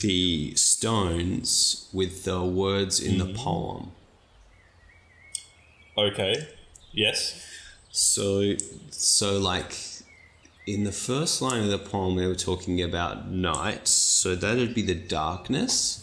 the 0.00 0.54
stones 0.56 1.88
with 1.92 2.24
the 2.24 2.42
words 2.42 3.00
in 3.00 3.18
the 3.18 3.32
poem. 3.34 3.90
Okay. 5.96 6.48
Yes. 6.92 7.46
So, 7.90 8.54
so 8.90 9.38
like 9.38 9.76
in 10.66 10.84
the 10.84 10.92
first 10.92 11.42
line 11.42 11.62
of 11.62 11.68
the 11.70 11.78
poem, 11.78 12.14
we 12.16 12.26
were 12.26 12.34
talking 12.34 12.80
about 12.82 13.28
night. 13.28 13.86
So 13.88 14.34
that 14.34 14.56
would 14.56 14.74
be 14.74 14.82
the 14.82 14.94
darkness, 14.94 15.98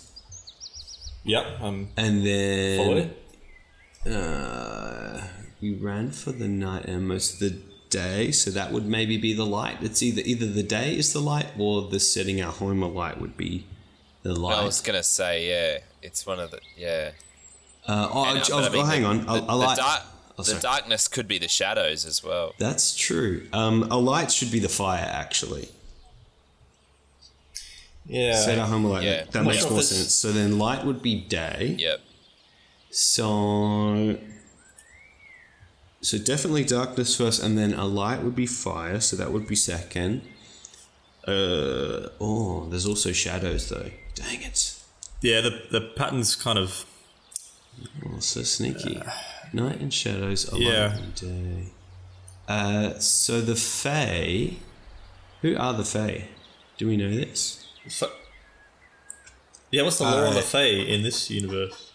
Yep. 1.25 1.45
I'm 1.61 1.89
and 1.97 2.25
then 2.25 3.11
follow. 4.05 4.15
uh, 4.15 5.21
we 5.61 5.73
ran 5.75 6.11
for 6.11 6.31
the 6.31 6.47
night 6.47 6.85
and 6.85 7.07
most 7.07 7.33
of 7.33 7.39
the 7.39 7.61
day. 7.89 8.31
So 8.31 8.51
that 8.51 8.71
would 8.71 8.85
maybe 8.85 9.17
be 9.17 9.33
the 9.33 9.45
light. 9.45 9.77
It's 9.81 10.01
either 10.03 10.21
either 10.25 10.45
the 10.45 10.63
day 10.63 10.95
is 10.95 11.13
the 11.13 11.21
light 11.21 11.47
or 11.57 11.83
the 11.83 11.99
setting 11.99 12.41
our 12.41 12.51
home 12.51 12.83
a 12.83 12.87
light 12.87 13.19
would 13.19 13.37
be 13.37 13.65
the 14.23 14.33
light. 14.33 14.57
I 14.57 14.65
was 14.65 14.81
gonna 14.81 15.03
say 15.03 15.49
yeah, 15.49 15.79
it's 16.01 16.25
one 16.25 16.39
of 16.39 16.51
the 16.51 16.59
yeah. 16.77 17.11
uh, 17.87 18.09
oh, 18.11 18.25
And, 18.25 18.43
oh, 18.51 18.69
but 18.69 18.75
I 18.75 18.81
oh, 18.81 18.85
hang 18.85 19.05
on. 19.05 19.25
The, 19.25 19.31
A, 19.31 19.35
a 19.35 19.69
the 19.69 19.75
dark, 19.75 20.03
Oh, 20.39 20.43
the 20.43 20.59
darkness 20.61 21.09
could 21.09 21.27
be 21.27 21.37
the 21.37 21.49
shadows 21.49 22.05
as 22.05 22.23
well. 22.23 22.53
That's 22.57 22.95
true. 22.95 23.47
Um, 23.51 23.83
a 23.91 23.97
light 23.97 24.31
should 24.31 24.51
be 24.51 24.59
the 24.59 24.69
fire, 24.69 25.05
actually. 25.05 25.67
Yeah. 28.05 28.35
Set 28.35 28.57
our 28.57 28.65
home 28.65 28.85
light. 28.85 29.03
Yeah. 29.03 29.25
That 29.31 29.39
I'm 29.39 29.45
makes 29.47 29.69
more 29.69 29.81
sense. 29.81 30.13
So 30.13 30.31
then 30.31 30.57
light 30.57 30.85
would 30.85 31.01
be 31.01 31.19
day. 31.19 31.75
Yep. 31.77 31.99
So, 32.89 34.17
so 36.01 36.17
definitely 36.17 36.63
darkness 36.63 37.15
first, 37.15 37.41
and 37.43 37.57
then 37.57 37.73
a 37.73 37.85
light 37.85 38.21
would 38.23 38.35
be 38.35 38.45
fire. 38.45 38.99
So 38.99 39.15
that 39.15 39.31
would 39.31 39.47
be 39.47 39.55
second. 39.55 40.21
Uh 41.27 42.09
oh, 42.19 42.67
there's 42.69 42.85
also 42.85 43.11
shadows 43.11 43.69
though. 43.69 43.91
Dang 44.15 44.41
it! 44.41 44.75
Yeah. 45.21 45.41
The 45.41 45.61
the 45.71 45.81
pattern's 45.81 46.35
kind 46.35 46.57
of 46.57 46.85
Oh, 48.05 48.19
so 48.19 48.43
sneaky. 48.43 49.01
Night 49.53 49.79
and 49.79 49.93
shadows, 49.93 50.51
a 50.51 50.57
Yeah. 50.57 50.87
light 50.87 50.99
and 50.99 51.15
day. 51.15 51.71
Uh, 52.47 52.99
so 52.99 53.41
the 53.41 53.55
Fae. 53.55 54.55
Who 55.41 55.55
are 55.57 55.73
the 55.73 55.85
Fae? 55.85 56.27
Do 56.77 56.87
we 56.87 56.97
know 56.97 57.09
this? 57.09 57.65
Fa- 57.89 58.11
yeah. 59.71 59.83
What's 59.83 59.97
the 59.99 60.03
lore 60.05 60.25
on 60.25 60.33
the 60.33 60.41
Fae 60.41 60.65
in 60.65 61.03
this 61.03 61.29
universe? 61.29 61.91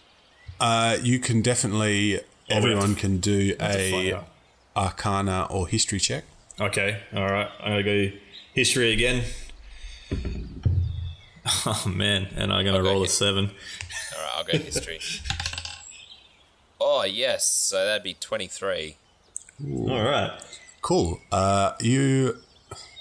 Uh, 0.59 0.97
you 1.03 1.19
can 1.19 1.41
definitely. 1.41 2.21
Everyone 2.49 2.95
can 2.95 3.17
do 3.17 3.53
to 3.55 3.63
a 3.63 4.13
out. 4.13 4.27
arcana 4.75 5.47
or 5.49 5.67
history 5.67 5.99
check. 5.99 6.23
Okay. 6.59 7.01
All 7.15 7.25
right. 7.25 7.49
I'm 7.59 7.71
gonna 7.71 7.83
go 7.83 8.11
history 8.53 8.93
again. 8.93 9.23
Oh 11.65 11.83
man, 11.87 12.27
and 12.35 12.51
I'm 12.51 12.65
gonna 12.65 12.79
Okay. 12.79 12.87
roll 12.89 13.03
a 13.03 13.07
seven. 13.07 13.45
All 14.15 14.21
right, 14.23 14.31
I'll 14.37 14.43
go 14.43 14.57
history. 14.57 14.99
oh 16.81 17.03
yes, 17.03 17.47
so 17.47 17.85
that'd 17.85 18.03
be 18.03 18.15
twenty-three. 18.15 18.97
All 19.63 20.01
right. 20.03 20.31
Cool. 20.81 21.19
Uh, 21.31 21.73
you 21.81 22.37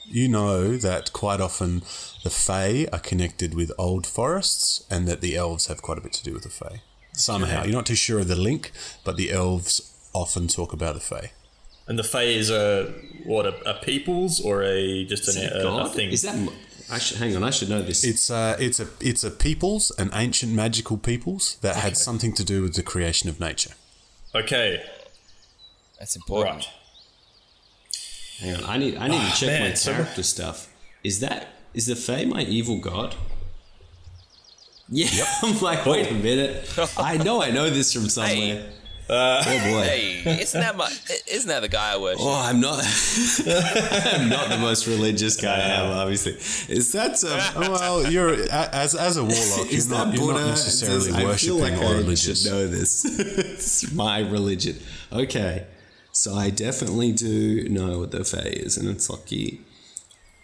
you 0.06 0.28
know 0.28 0.76
that 0.76 1.12
quite 1.12 1.40
often 1.40 1.80
the 2.22 2.30
Fae 2.30 2.86
are 2.92 2.98
connected 2.98 3.54
with 3.54 3.72
old 3.78 4.06
forests, 4.06 4.84
and 4.90 5.06
that 5.08 5.20
the 5.22 5.36
elves 5.36 5.66
have 5.66 5.80
quite 5.80 5.98
a 5.98 6.00
bit 6.02 6.12
to 6.14 6.22
do 6.24 6.32
with 6.34 6.42
the 6.42 6.50
Fae. 6.50 6.82
Somehow, 7.14 7.64
you're 7.64 7.72
not 7.72 7.86
too 7.86 7.94
sure 7.94 8.20
of 8.20 8.28
the 8.28 8.36
link, 8.36 8.72
but 9.04 9.16
the 9.16 9.30
elves 9.30 9.92
often 10.12 10.48
talk 10.48 10.72
about 10.72 10.94
the 10.94 11.00
Fae. 11.00 11.30
And 11.86 11.98
the 11.98 12.02
Fae 12.04 12.22
is 12.22 12.50
a 12.50 12.92
what 13.24 13.46
a, 13.46 13.70
a 13.70 13.74
peoples 13.82 14.40
or 14.40 14.62
a 14.62 15.04
just 15.04 15.28
Is 15.28 15.36
an, 15.36 15.42
that 15.44 15.52
a, 15.56 15.60
a 15.60 15.62
God? 15.62 15.94
thing? 15.94 16.10
Is 16.10 16.22
that? 16.22 16.36
I 16.90 16.98
should 16.98 17.18
hang 17.18 17.34
on. 17.36 17.42
I 17.44 17.50
should 17.50 17.68
know 17.68 17.82
this. 17.82 18.04
It's 18.04 18.30
a 18.30 18.56
it's 18.58 18.80
a 18.80 18.88
it's 19.00 19.22
a 19.24 19.30
peoples, 19.30 19.90
an 19.98 20.10
ancient 20.12 20.52
magical 20.52 20.96
peoples 20.98 21.56
that 21.62 21.76
had 21.76 21.96
something 21.96 22.32
to 22.34 22.44
do 22.44 22.62
with 22.62 22.74
the 22.74 22.82
creation 22.82 23.28
of 23.30 23.38
nature. 23.40 23.72
okay? 24.34 24.82
That's 25.98 26.16
important. 26.16 26.56
Right. 26.56 26.68
hang 28.40 28.56
on. 28.56 28.64
I 28.70 28.76
need. 28.78 28.96
I 28.96 29.08
need 29.08 29.18
to 29.20 29.22
ah, 29.22 29.36
check 29.38 29.60
my 29.60 29.66
man, 29.68 29.76
so- 29.76 29.92
character 29.92 30.22
stuff. 30.22 30.68
Is 31.02 31.20
that? 31.20 31.48
Is 31.74 31.86
the 31.86 31.96
Fae 31.96 32.24
my 32.24 32.42
evil 32.42 32.78
god? 32.80 33.14
Yeah. 34.88 35.24
I'm 35.42 35.58
like, 35.60 35.86
wait 35.86 36.10
a 36.10 36.14
minute. 36.14 36.68
I 36.98 37.16
know. 37.16 37.42
I 37.42 37.50
know 37.50 37.70
this 37.70 37.92
from 37.92 38.08
somewhere. 38.08 38.70
oh 39.08 39.42
boy. 39.44 39.82
Hey, 39.84 40.38
isn't 40.42 40.60
that 40.60 40.76
my? 40.76 40.90
Isn't 41.26 41.48
that 41.48 41.60
the 41.60 41.68
guy 41.68 41.92
I 41.92 41.96
worship? 41.98 42.20
Oh, 42.22 42.40
I'm 42.42 42.60
not. 42.60 42.78
I'm 43.46 44.28
not 44.28 44.48
the 44.48 44.58
most 44.60 44.86
religious 44.86 45.36
guy 45.36 45.54
I 45.56 45.58
am. 45.84 45.90
Obviously, 45.92 46.32
is 46.74 46.92
that? 46.92 47.22
Um, 47.24 47.64
Oh, 47.64 47.70
well, 47.72 48.10
you're 48.10 48.34
as 48.50 48.94
as 48.94 49.16
a 49.16 49.22
warlock. 49.24 49.70
You're 49.70 49.88
not, 49.88 50.14
you're 50.14 50.26
not 50.32 50.34
Buddha? 50.36 50.46
necessarily 50.46 51.06
Does- 51.12 51.14
I 51.14 51.18
feel 51.36 51.56
worshipping 51.58 51.60
like 51.60 51.90
or 51.90 51.94
I 51.94 51.98
religious. 51.98 52.42
should 52.42 52.52
know 52.52 52.66
this. 52.66 53.04
it's 53.04 53.92
my 53.92 54.20
religion. 54.20 54.78
Okay, 55.12 55.66
so 56.12 56.34
I 56.34 56.50
definitely 56.50 57.12
do 57.12 57.68
know 57.68 57.98
what 58.00 58.10
the 58.10 58.24
Fae 58.24 58.38
is, 58.38 58.76
and 58.78 58.88
it's 58.88 59.10
lucky. 59.10 59.60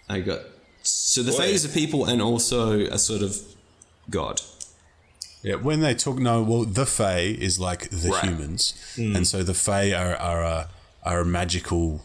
I 0.09 0.21
got 0.21 0.41
so 0.83 1.23
the 1.23 1.33
Fae 1.33 1.45
is 1.45 1.65
a 1.65 1.69
people 1.71 2.05
and 2.05 2.21
also 2.21 2.79
a 2.81 2.99
sort 2.99 3.23
of 3.23 3.37
god. 4.11 4.41
Yeah, 5.43 5.55
when 5.55 5.81
they 5.81 5.95
talk, 5.95 6.19
no, 6.19 6.43
well, 6.43 6.65
the 6.65 6.85
Fae 6.85 7.21
is 7.39 7.59
like 7.59 7.89
the 7.91 8.11
Right. 8.11 8.25
humans, 8.25 8.75
and 8.99 9.27
so 9.27 9.43
the 9.43 9.55
Fae 9.55 9.93
are 9.95 10.15
are 10.17 10.43
a, 10.43 10.69
are 11.03 11.21
a 11.21 11.25
magical 11.25 12.03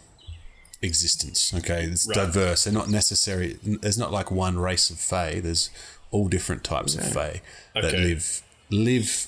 existence. 0.82 1.54
Okay, 1.54 1.84
it's 1.84 2.06
diverse. 2.06 2.64
They're 2.64 2.74
not 2.74 2.90
necessary. 2.90 3.58
There's 3.64 3.98
not 3.98 4.12
like 4.12 4.32
one 4.32 4.58
race 4.58 4.90
of 4.90 5.00
Fae. 5.00 5.40
There's 5.42 5.70
all 6.12 6.28
different 6.30 6.64
types 6.64 6.96
of 6.96 7.06
Fae 7.12 7.42
that 7.74 7.86
Okay. 7.86 7.98
live 8.04 8.42
live 8.70 9.28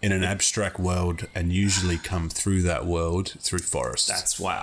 in 0.00 0.12
an 0.12 0.22
abstract 0.22 0.78
world 0.78 1.26
and 1.34 1.52
usually 1.52 1.98
come 1.98 2.28
through 2.28 2.62
that 2.62 2.86
world 2.86 3.34
through 3.40 3.58
forests. 3.58 4.06
That's 4.08 4.38
why 4.38 4.54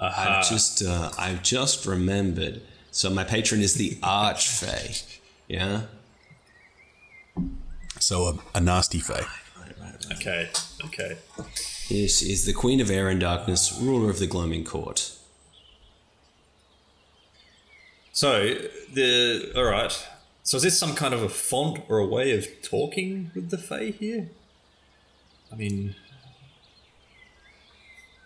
I, 0.00 0.06
I've 0.38 0.48
just 0.48 0.82
uh, 0.82 1.10
I've 1.18 1.42
just 1.42 1.84
remembered. 1.86 2.62
So 2.92 3.10
my 3.10 3.24
patron 3.24 3.60
is 3.60 3.74
the 3.74 3.98
arch 4.02 4.46
Archfey. 4.46 5.18
Yeah. 5.48 5.82
So 7.98 8.26
a, 8.26 8.38
a 8.54 8.60
nasty 8.60 9.00
Fae. 9.00 9.26
Okay, 10.12 10.48
okay. 10.84 11.16
This 11.88 12.22
is 12.22 12.44
the 12.44 12.52
Queen 12.52 12.80
of 12.80 12.90
Air 12.90 13.08
and 13.08 13.20
Darkness, 13.20 13.78
ruler 13.80 14.10
of 14.10 14.18
the 14.18 14.26
Gloaming 14.26 14.64
Court. 14.64 15.16
So 18.12 18.54
the 18.92 19.52
all 19.56 19.64
right. 19.64 20.06
So 20.42 20.56
is 20.56 20.62
this 20.62 20.78
some 20.78 20.94
kind 20.94 21.14
of 21.14 21.22
a 21.22 21.28
font 21.28 21.80
or 21.88 21.98
a 21.98 22.06
way 22.06 22.36
of 22.36 22.46
talking 22.62 23.30
with 23.34 23.50
the 23.50 23.58
Fae 23.58 23.90
here? 23.90 24.28
I 25.52 25.56
mean, 25.56 25.94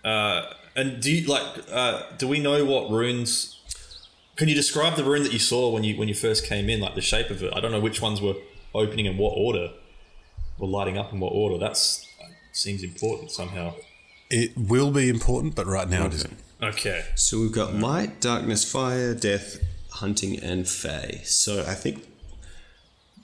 uh, 0.04 0.52
and 0.74 1.00
do 1.02 1.12
you 1.12 1.26
like? 1.26 1.44
Uh, 1.70 2.02
do 2.18 2.28
we 2.28 2.40
know 2.40 2.64
what 2.64 2.90
runes? 2.90 3.60
Can 4.36 4.48
you 4.48 4.54
describe 4.54 4.96
the 4.96 5.04
rune 5.04 5.22
that 5.22 5.32
you 5.32 5.38
saw 5.38 5.70
when 5.70 5.84
you 5.84 5.96
when 5.96 6.08
you 6.08 6.14
first 6.14 6.46
came 6.46 6.68
in, 6.68 6.80
like 6.80 6.94
the 6.94 7.00
shape 7.00 7.30
of 7.30 7.42
it? 7.42 7.52
I 7.54 7.60
don't 7.60 7.72
know 7.72 7.80
which 7.80 8.00
ones 8.00 8.20
were 8.20 8.34
opening 8.74 9.06
in 9.06 9.16
what 9.16 9.34
order, 9.36 9.70
or 10.58 10.68
lighting 10.68 10.98
up 10.98 11.12
in 11.12 11.20
what 11.20 11.30
order. 11.30 11.58
That 11.58 11.76
seems 12.52 12.82
important 12.82 13.30
somehow. 13.30 13.74
It 14.30 14.52
will 14.56 14.90
be 14.90 15.08
important, 15.08 15.54
but 15.54 15.66
right 15.66 15.88
now 15.88 16.06
it 16.06 16.14
isn't. 16.14 16.38
Okay. 16.62 17.04
So 17.14 17.40
we've 17.40 17.52
got 17.52 17.74
light, 17.74 18.20
darkness, 18.20 18.70
fire, 18.70 19.14
death, 19.14 19.58
hunting, 19.90 20.38
and 20.40 20.68
fey. 20.68 21.20
So 21.24 21.62
I 21.62 21.74
think 21.74 22.06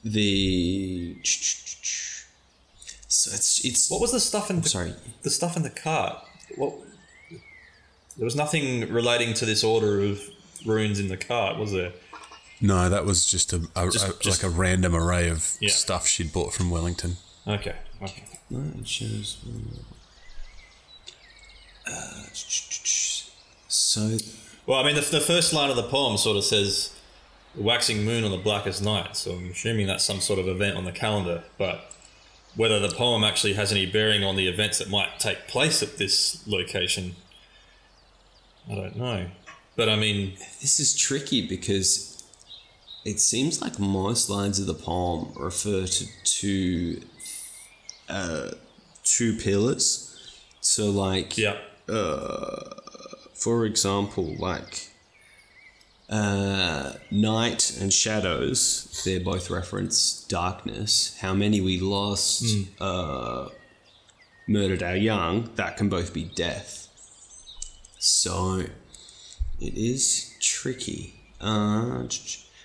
the 0.05 1.17
so 1.23 3.31
it's 3.35 3.65
it's 3.65 3.91
What 3.91 4.01
was 4.01 4.13
the 4.13 4.21
stuff 4.21 4.51
in 4.51 4.61
the, 4.61 4.69
sorry. 4.69 4.95
the 5.23 5.31
stuff 5.31 5.57
in 5.57 5.63
the 5.63 5.71
cart? 5.71 6.19
What 6.57 6.75
there 8.17 8.25
was 8.25 8.37
nothing 8.37 8.93
relating 8.93 9.35
to 9.35 9.47
this 9.47 9.65
order 9.65 10.03
of 10.03 10.21
runes 10.67 11.01
in 11.01 11.09
the 11.09 11.17
cart, 11.17 11.59
was 11.59 11.73
there? 11.73 11.93
No, 12.61 12.89
that 12.91 13.05
was 13.07 13.25
just 13.31 13.53
a, 13.53 13.63
a, 13.75 13.89
Just- 13.91 14.09
a- 14.09 14.17
just- 14.21 14.43
like 14.43 14.53
a 14.53 14.55
random 14.55 14.95
array 14.95 15.29
of 15.29 15.57
Yeah. 15.61 15.71
stuff 15.71 16.07
she'd 16.07 16.33
bought 16.33 16.53
from 16.53 16.71
Wellington. 16.71 17.17
Okay. 17.47 17.75
Okay. 18.03 18.25
It 18.51 18.87
shows. 18.89 19.39
Uh, 21.87 21.91
so 23.69 24.19
Well, 24.67 24.79
I 24.81 24.85
mean, 24.85 24.95
the, 24.95 25.01
the 25.03 25.21
first 25.21 25.53
line 25.53 25.71
of 25.71 25.77
the 25.77 25.83
poem 25.85 26.17
sort 26.17 26.37
of 26.37 26.45
says 26.45 26.93
"the 27.55 27.63
waxing 27.63 28.05
moon 28.05 28.25
on 28.25 28.31
the 28.31 28.37
blackest 28.39 28.83
night," 28.83 29.17
so 29.17 29.33
I'm 29.33 29.51
assuming 29.51 29.87
that's 29.87 30.05
some 30.05 30.21
sort 30.21 30.39
of 30.39 30.49
event 30.49 30.77
on 30.77 30.85
the 30.85 30.93
calendar. 30.93 31.45
But 31.59 31.93
whether 32.57 32.79
the 32.81 32.89
poem 32.95 33.25
actually 33.25 33.55
has 33.55 33.71
any 33.73 33.87
bearing 33.87 34.23
on 34.25 34.37
the 34.37 34.49
events 34.49 34.79
that 34.79 34.89
might 34.91 35.19
take 35.19 35.47
place 35.49 35.83
at 35.83 35.97
this 35.99 36.47
location, 36.47 37.17
I 38.71 38.75
don't 38.75 38.97
know. 38.97 39.27
But 39.77 39.89
I 39.89 39.97
mean, 39.97 40.35
this 40.61 40.79
is 40.81 40.95
tricky 40.95 41.47
because 41.47 42.10
it 43.05 43.21
seems 43.21 43.61
like 43.61 43.79
most 43.79 44.29
lines 44.29 44.59
of 44.59 44.67
the 44.67 44.75
poem 44.75 45.33
refer 45.37 45.87
to 45.87 46.07
two 46.25 47.03
uh, 48.09 48.51
two 49.05 49.37
pillars. 49.37 50.07
So 50.61 50.91
like 50.91 51.39
yeah, 51.39 51.57
for 53.35 53.65
example, 53.65 54.37
like 54.39 54.91
uh, 56.11 56.95
night 57.11 57.77
and 57.81 57.93
shadows, 57.93 59.03
they 59.05 59.19
both 59.19 59.49
reference 59.49 60.25
darkness. 60.25 61.17
How 61.21 61.35
many 61.35 61.61
we 61.61 61.79
lost, 61.81 62.45
uh, 62.81 63.49
murdered 64.47 64.83
our 64.83 64.97
young, 64.97 65.51
that 65.55 65.77
can 65.77 65.89
both 65.89 66.13
be 66.13 66.25
death. 66.25 66.89
So 67.99 68.65
it 69.61 69.75
is 69.75 70.37
tricky. 70.41 71.15
Uh, 71.41 72.05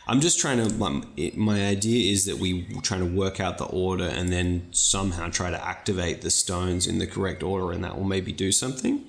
I'm 0.08 0.22
just 0.22 0.40
trying 0.40 0.58
to. 0.68 0.74
My, 0.76 1.02
it- 1.18 1.38
my 1.38 1.66
idea 1.66 2.12
is 2.12 2.26
that 2.26 2.38
we 2.38 2.64
trying 2.84 3.00
to 3.02 3.06
work 3.12 3.40
out 3.40 3.58
the 3.58 3.66
order 3.66 4.06
and 4.06 4.30
then 4.32 4.68
somehow 4.72 5.30
try 5.30 5.50
to 5.50 5.66
activate 5.68 6.22
the 6.22 6.30
stones 6.30 6.86
in 6.88 7.00
the 7.00 7.08
correct 7.08 7.42
order, 7.44 7.72
and 7.72 7.84
that 7.84 7.98
will 7.98 8.04
maybe 8.06 8.32
do 8.32 8.52
something. 8.52 9.04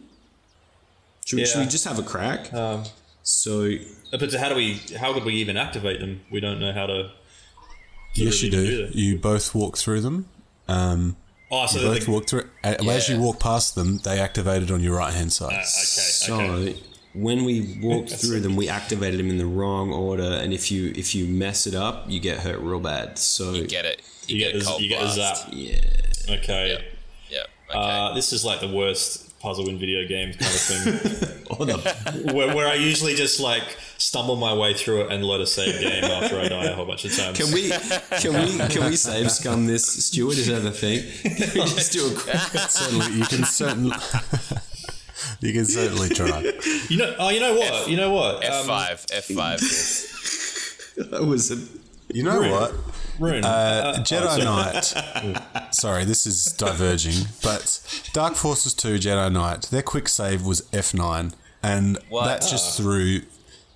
Should, 1.27 1.39
we, 1.41 1.45
should 1.47 1.59
we 1.61 1.67
just 1.67 1.85
have 1.85 1.99
a 1.99 2.03
crack? 2.03 2.53
um, 2.55 2.85
so 3.23 3.73
but 4.13 4.33
how 4.35 4.49
do 4.49 4.55
we? 4.55 4.81
How 4.99 5.13
would 5.13 5.25
we 5.25 5.35
even 5.35 5.57
activate 5.57 6.01
them? 6.01 6.21
We 6.31 6.41
don't 6.41 6.61
know 6.61 6.73
how 6.73 6.87
to. 6.87 7.11
Yes, 8.15 8.41
you 8.43 8.49
even 8.49 8.65
do. 8.65 8.89
You 8.99 9.19
both 9.19 9.55
walk 9.55 9.77
through 9.77 10.01
them. 10.03 10.27
Um, 10.69 11.17
Oh, 11.49 11.67
so 11.67 11.79
you 11.79 11.85
they're 11.85 11.95
both 11.95 12.05
the- 12.07 12.11
walk 12.13 12.27
through. 12.29 12.49
a- 12.65 12.83
As 12.91 13.09
you 13.09 13.21
walk 13.21 13.39
past 13.39 13.75
them, 13.77 13.99
they 13.99 14.19
activated 14.19 14.71
on 14.73 14.81
your 14.83 14.97
right 14.97 15.13
hand 15.15 15.33
side. 15.33 15.53
Uh, 15.53 15.57
okay. 15.59 15.65
so 15.65 16.41
okay. 16.41 16.83
When 17.17 17.45
we 17.45 17.79
walked 17.83 18.11
through 18.11 18.41
them, 18.41 18.57
we 18.57 18.69
activated 18.69 19.19
them 19.21 19.31
in 19.31 19.39
the 19.39 19.47
wrong 19.47 19.93
order, 19.93 20.23
and 20.43 20.53
if 20.53 20.71
you 20.71 20.93
if 20.97 21.15
you 21.15 21.27
mess 21.27 21.67
it 21.67 21.75
up, 21.75 22.05
you 22.09 22.21
get 22.21 22.39
hurt 22.39 22.59
real 22.61 22.81
bad. 22.81 23.19
So 23.19 23.53
Get 23.65 23.85
it? 23.85 24.03
You, 24.29 24.37
You 24.37 24.45
get, 24.45 24.53
get 24.53 24.55
a 24.55 24.59
the- 24.59 24.65
cold 24.65 24.81
you 24.83 24.89
get 24.89 24.99
the 25.01 25.15
blast. 25.15 25.43
zap. 25.45 25.53
yeah, 25.53 25.81
Okay. 26.31 26.69
Yeah. 27.31 27.39
Okay. 27.69 27.79
Uh, 27.79 28.15
this 28.15 28.33
is 28.33 28.45
like 28.45 28.61
the 28.61 28.69
worst 28.69 29.39
puzzle 29.41 29.69
in 29.69 29.79
video 29.79 30.07
games 30.07 30.37
kind 30.37 30.55
of 30.55 31.01
thing. 31.01 31.45
or 31.59 31.67
the 31.67 32.33
where, 32.35 32.55
where 32.55 32.69
I 32.69 32.75
usually 32.75 33.15
just 33.17 33.41
like 33.41 33.65
stumble 33.99 34.37
my 34.37 34.55
way 34.55 34.73
through 34.75 35.03
it 35.03 35.13
and 35.13 35.25
load 35.25 35.41
a 35.41 35.47
save 35.47 35.81
game 35.81 36.05
after 36.05 36.39
I 36.41 36.49
die 36.49 36.65
a 36.67 36.75
whole 36.75 36.87
bunch 36.87 37.05
of 37.05 37.15
times. 37.17 37.37
Can 37.39 37.53
we 37.53 37.71
can 38.21 38.33
we 38.35 38.59
can 38.75 38.89
we 38.91 38.95
save 38.97 39.31
scum 39.33 39.67
this 39.67 39.85
Stuart? 40.07 40.39
Is 40.39 40.47
that 40.47 40.65
a 40.65 40.71
thing? 40.71 41.03
Can 41.23 41.55
we 41.55 41.61
just 41.71 41.93
do 41.93 42.07
a 42.07 42.15
quick 42.19 42.37
certainly, 42.71 43.19
you 43.19 43.25
can 43.25 43.45
certainly. 43.45 43.97
You 45.47 45.53
can 45.53 45.65
certainly 45.65 46.09
try. 46.11 46.53
You 46.89 46.99
know? 46.99 47.15
Oh, 47.19 47.31
you 47.31 47.41
know 47.41 47.55
what? 47.55 47.89
you 47.89 47.97
know 47.97 48.13
what? 48.13 48.45
F 48.45 48.53
Um, 48.63 48.67
five. 48.67 49.05
F 49.13 49.25
five. 49.27 49.59
yes. 49.61 50.93
that 51.11 51.25
was 51.25 51.51
a 51.51 51.57
You 52.15 52.23
know 52.23 52.41
what? 52.51 52.73
Rune. 53.19 53.45
Uh, 53.45 53.95
oh, 53.97 54.01
Jedi 54.03 54.39
sorry. 54.39 54.45
Knight. 54.45 55.73
Sorry, 55.75 56.05
this 56.05 56.27
is 56.27 56.53
diverging, 56.53 57.27
but 57.43 57.81
Dark 58.13 58.35
Forces 58.35 58.75
2 58.75 58.97
Jedi 58.99 59.33
Knight, 59.33 59.63
their 59.71 59.83
quick 59.83 60.07
save 60.09 60.43
was 60.45 60.61
F9, 60.73 61.33
and 61.63 61.99
What? 62.11 62.27
that 62.27 62.43
just 62.43 62.77
threw 62.77 63.23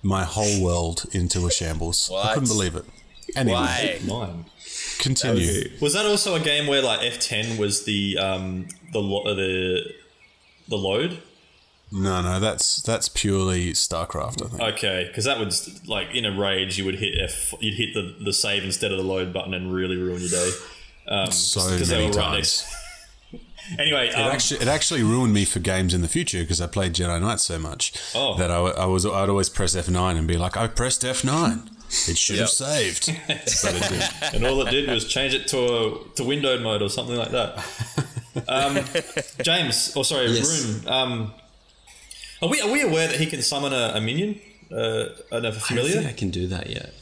my 0.03 0.23
whole 0.23 0.61
world 0.63 1.05
into 1.11 1.45
a 1.47 1.51
shambles. 1.51 2.11
I 2.15 2.33
couldn't 2.35 2.49
believe 2.49 2.75
it. 2.75 2.85
Anyway, 3.35 3.99
Why? 4.05 4.25
Mine. 4.27 4.45
continue. 4.99 5.71
Was 5.81 5.93
that 5.93 6.05
also 6.05 6.35
a 6.35 6.39
game 6.39 6.67
where 6.67 6.81
like 6.83 6.99
F10 7.01 7.57
was 7.57 7.83
the 7.85 8.17
um 8.19 8.67
the 8.93 8.99
lo- 8.99 9.23
uh, 9.23 9.33
the 9.33 9.81
the 10.69 10.77
load? 10.77 11.21
No, 11.91 12.21
no, 12.21 12.39
that's 12.39 12.81
that's 12.83 13.09
purely 13.09 13.73
StarCraft, 13.73 14.45
I 14.45 14.47
think. 14.49 14.61
Okay, 14.77 15.05
because 15.07 15.25
that 15.25 15.39
would 15.39 15.53
like 15.87 16.15
in 16.15 16.23
a 16.25 16.31
rage 16.37 16.77
you 16.77 16.85
would 16.85 16.95
hit 16.95 17.15
F 17.21 17.53
you'd 17.59 17.73
hit 17.75 17.93
the, 17.93 18.15
the 18.23 18.31
save 18.33 18.63
instead 18.63 18.91
of 18.91 18.97
the 18.97 19.03
load 19.03 19.33
button 19.33 19.53
and 19.53 19.73
really 19.73 19.97
ruin 19.97 20.21
your 20.21 20.29
day. 20.29 20.51
Um, 21.07 21.31
so 21.31 21.69
because 21.71 21.89
they 21.89 21.95
many 21.97 22.07
were 22.11 22.13
right 22.17 22.25
times. 22.35 22.65
next. 23.31 23.45
anyway, 23.79 24.07
It 24.07 24.15
um, 24.15 24.31
actually, 24.31 24.61
it 24.61 24.67
actually 24.69 25.03
ruined 25.03 25.33
me 25.33 25.43
for 25.43 25.59
games 25.59 25.93
in 25.93 26.01
the 26.01 26.07
future 26.07 26.39
because 26.41 26.61
I 26.61 26.67
played 26.67 26.93
Jedi 26.93 27.19
Knight 27.19 27.39
so 27.41 27.59
much 27.59 27.93
Oh. 28.15 28.35
that 28.37 28.49
I, 28.51 28.57
I 28.59 28.85
was 28.85 29.05
I'd 29.05 29.27
always 29.29 29.49
press 29.49 29.75
F9 29.75 30.17
and 30.17 30.27
be 30.27 30.37
like, 30.37 30.55
I 30.55 30.67
pressed 30.67 31.01
F9. 31.03 31.67
It 32.07 32.17
should 32.17 32.39
have 32.39 32.47
saved, 32.49 33.07
but 33.27 33.73
it 33.75 33.89
did. 33.89 34.33
and 34.35 34.45
all 34.47 34.65
it 34.65 34.71
did 34.71 34.89
was 34.89 35.05
change 35.09 35.33
it 35.33 35.49
to 35.49 35.57
a 35.59 36.09
to 36.15 36.23
windowed 36.23 36.61
mode 36.61 36.81
or 36.81 36.89
something 36.89 37.17
like 37.17 37.31
that. 37.31 37.65
Um, 38.47 38.79
James, 39.43 39.93
or 39.93 40.05
sorry, 40.05 40.27
Yes. 40.27 40.63
Rune. 40.65 40.87
Um, 40.87 41.33
are 42.41 42.49
we 42.49 42.61
are 42.61 42.71
we 42.71 42.81
aware 42.81 43.07
that 43.07 43.19
he 43.19 43.25
can 43.25 43.41
summon 43.41 43.73
a, 43.73 43.93
a 43.95 44.01
minion? 44.01 44.39
Uh, 44.71 44.75
a 45.31 45.37
I 45.37 45.39
don't 45.41 45.55
familiar? 45.55 45.93
think 45.93 46.07
I 46.07 46.13
can 46.13 46.29
do 46.29 46.47
that 46.47 46.69
yet. 46.69 46.93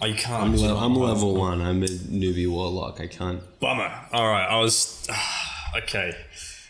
Oh, 0.00 0.06
you 0.06 0.14
can't. 0.16 0.42
I'm, 0.42 0.56
le- 0.56 0.76
I'm 0.76 0.94
level 0.94 1.34
one. 1.34 1.60
I'm 1.62 1.82
a 1.82 1.86
newbie 1.86 2.48
warlock. 2.50 3.00
I 3.00 3.06
can't. 3.06 3.40
Bummer. 3.60 3.90
All 4.12 4.28
right, 4.28 4.46
I 4.46 4.58
was. 4.60 5.06
Okay. 5.76 6.14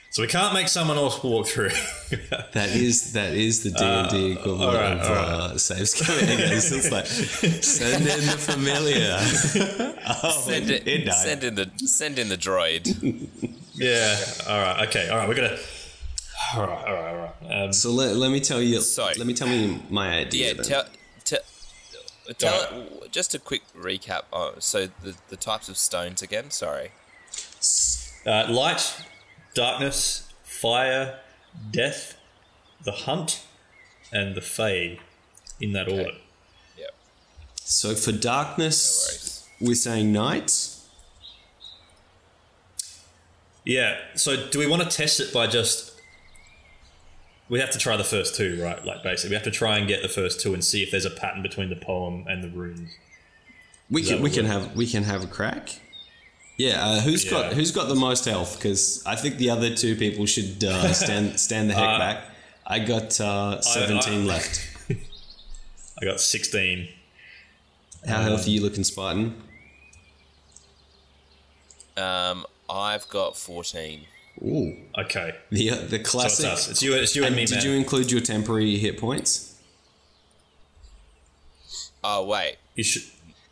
So 0.08 0.22
we 0.22 0.28
can't 0.28 0.54
make 0.54 0.68
someone 0.68 0.96
else 0.96 1.22
walk 1.22 1.46
through. 1.46 1.68
That 2.52 2.70
is 2.70 3.12
that 3.14 3.34
is 3.34 3.64
the 3.64 3.70
D 3.70 3.84
and 3.84 4.08
D 4.08 4.32
equivalent 4.32 4.62
alright, 4.62 4.96
of 4.98 5.00
uh, 5.10 5.58
save 5.58 5.78
scumming. 5.82 6.38
It's 6.38 6.70
just 6.70 6.90
like 6.92 7.04
send 7.06 8.06
in 8.06 8.20
the 8.20 8.38
familiar. 8.38 9.16
oh, 10.22 10.42
Send 10.46 10.70
it, 10.70 10.86
it, 10.86 11.04
died. 11.06 11.14
send 11.14 11.44
in 11.44 11.54
the 11.56 11.70
send 11.86 12.18
in 12.20 12.28
the 12.28 12.36
droid. 12.38 12.86
yeah. 13.74 14.16
All 14.48 14.60
right. 14.60 14.88
Okay. 14.88 15.08
All 15.10 15.18
right. 15.18 15.28
We're 15.28 15.34
gonna. 15.34 15.58
All 16.56 16.66
right. 16.66 16.86
All 16.86 16.94
right. 16.94 17.14
All 17.14 17.32
right. 17.48 17.62
Um, 17.64 17.72
So 17.72 17.90
let, 17.90 18.16
let 18.16 18.30
me 18.30 18.40
tell 18.40 18.60
you. 18.60 18.80
Sorry. 18.80 19.14
Let 19.16 19.26
me 19.26 19.34
tell 19.34 19.48
you 19.48 19.80
my 19.90 20.18
idea. 20.18 20.48
Yeah, 20.48 20.52
then. 20.54 20.64
tell, 20.64 20.84
tell, 21.24 21.40
tell 22.38 22.86
just 23.10 23.34
a 23.34 23.38
quick 23.38 23.62
recap. 23.76 24.22
Oh, 24.32 24.54
so 24.58 24.88
the 25.02 25.14
the 25.28 25.36
types 25.36 25.68
of 25.68 25.76
stones 25.76 26.22
again. 26.22 26.50
Sorry. 26.50 26.90
uh, 28.26 28.46
light, 28.50 29.02
darkness, 29.54 30.28
fire, 30.42 31.20
death, 31.70 32.16
the 32.84 32.92
hunt, 32.92 33.44
and 34.12 34.34
the 34.34 34.40
fey, 34.40 34.98
in 35.60 35.72
that 35.72 35.88
order. 35.88 36.18
Yep. 36.76 36.90
So 37.56 37.94
for 37.94 38.12
darkness, 38.12 39.46
No 39.60 39.68
we're 39.68 39.74
saying 39.76 40.12
night. 40.12 40.70
Yeah. 43.64 43.98
So 44.14 44.48
do 44.48 44.58
we 44.58 44.66
want 44.66 44.82
to 44.82 44.88
test 44.88 45.20
it 45.20 45.32
by 45.32 45.46
just? 45.46 45.92
We 47.48 47.60
have 47.60 47.70
to 47.70 47.78
try 47.78 47.96
the 47.96 48.04
first 48.04 48.34
two, 48.34 48.60
right? 48.62 48.82
Like 48.84 49.02
basically, 49.02 49.30
we 49.30 49.34
have 49.34 49.44
to 49.44 49.50
try 49.50 49.76
and 49.78 49.86
get 49.86 50.02
the 50.02 50.08
first 50.08 50.40
two 50.40 50.54
and 50.54 50.64
see 50.64 50.82
if 50.82 50.90
there's 50.90 51.04
a 51.04 51.10
pattern 51.10 51.42
between 51.42 51.68
the 51.68 51.76
poem 51.76 52.24
and 52.28 52.42
the 52.42 52.48
runes. 52.48 52.90
We 53.90 54.00
Is 54.02 54.08
can 54.08 54.22
we 54.22 54.30
can 54.30 54.46
have 54.46 54.74
we 54.74 54.86
can 54.86 55.02
have 55.04 55.22
a 55.22 55.26
crack. 55.26 55.80
Yeah, 56.56 56.82
uh, 56.84 57.00
who's 57.00 57.28
got 57.28 57.52
who's 57.52 57.70
got 57.70 57.88
the 57.88 57.94
most 57.96 58.24
health? 58.24 58.56
Because 58.56 59.02
I 59.04 59.16
think 59.16 59.36
the 59.36 59.50
other 59.50 59.74
two 59.74 59.94
people 59.96 60.24
should 60.24 60.64
uh, 60.64 60.92
stand 60.94 61.38
stand 61.48 61.68
the 61.68 61.74
heck 61.74 61.82
Uh, 61.82 61.98
back. 61.98 62.24
I 62.66 62.78
got 62.78 63.20
uh, 63.20 63.60
seventeen 63.60 64.26
left. 64.26 64.60
I 66.00 66.04
got 66.04 66.20
sixteen. 66.20 66.88
How 68.06 68.22
healthy 68.22 68.52
you 68.52 68.62
looking, 68.62 68.84
Spartan? 68.84 69.34
Um, 71.96 72.46
I've 72.68 73.08
got 73.08 73.36
fourteen. 73.36 74.06
Ooh, 74.44 74.76
Okay. 74.98 75.34
the 75.50 75.70
uh, 75.70 75.74
the 75.76 75.88
So 75.90 75.94
it's 75.96 76.10
classic. 76.10 76.70
It's 76.70 76.82
you. 76.82 76.94
It's 76.94 77.16
you 77.16 77.22
and, 77.22 77.28
and 77.28 77.36
me, 77.36 77.46
did 77.46 77.56
man. 77.56 77.64
you 77.66 77.72
include 77.72 78.10
your 78.12 78.20
temporary 78.20 78.76
hit 78.76 78.98
points? 78.98 79.54
Oh 82.02 82.24
wait, 82.26 82.56
You 82.74 82.84
should. 82.84 83.02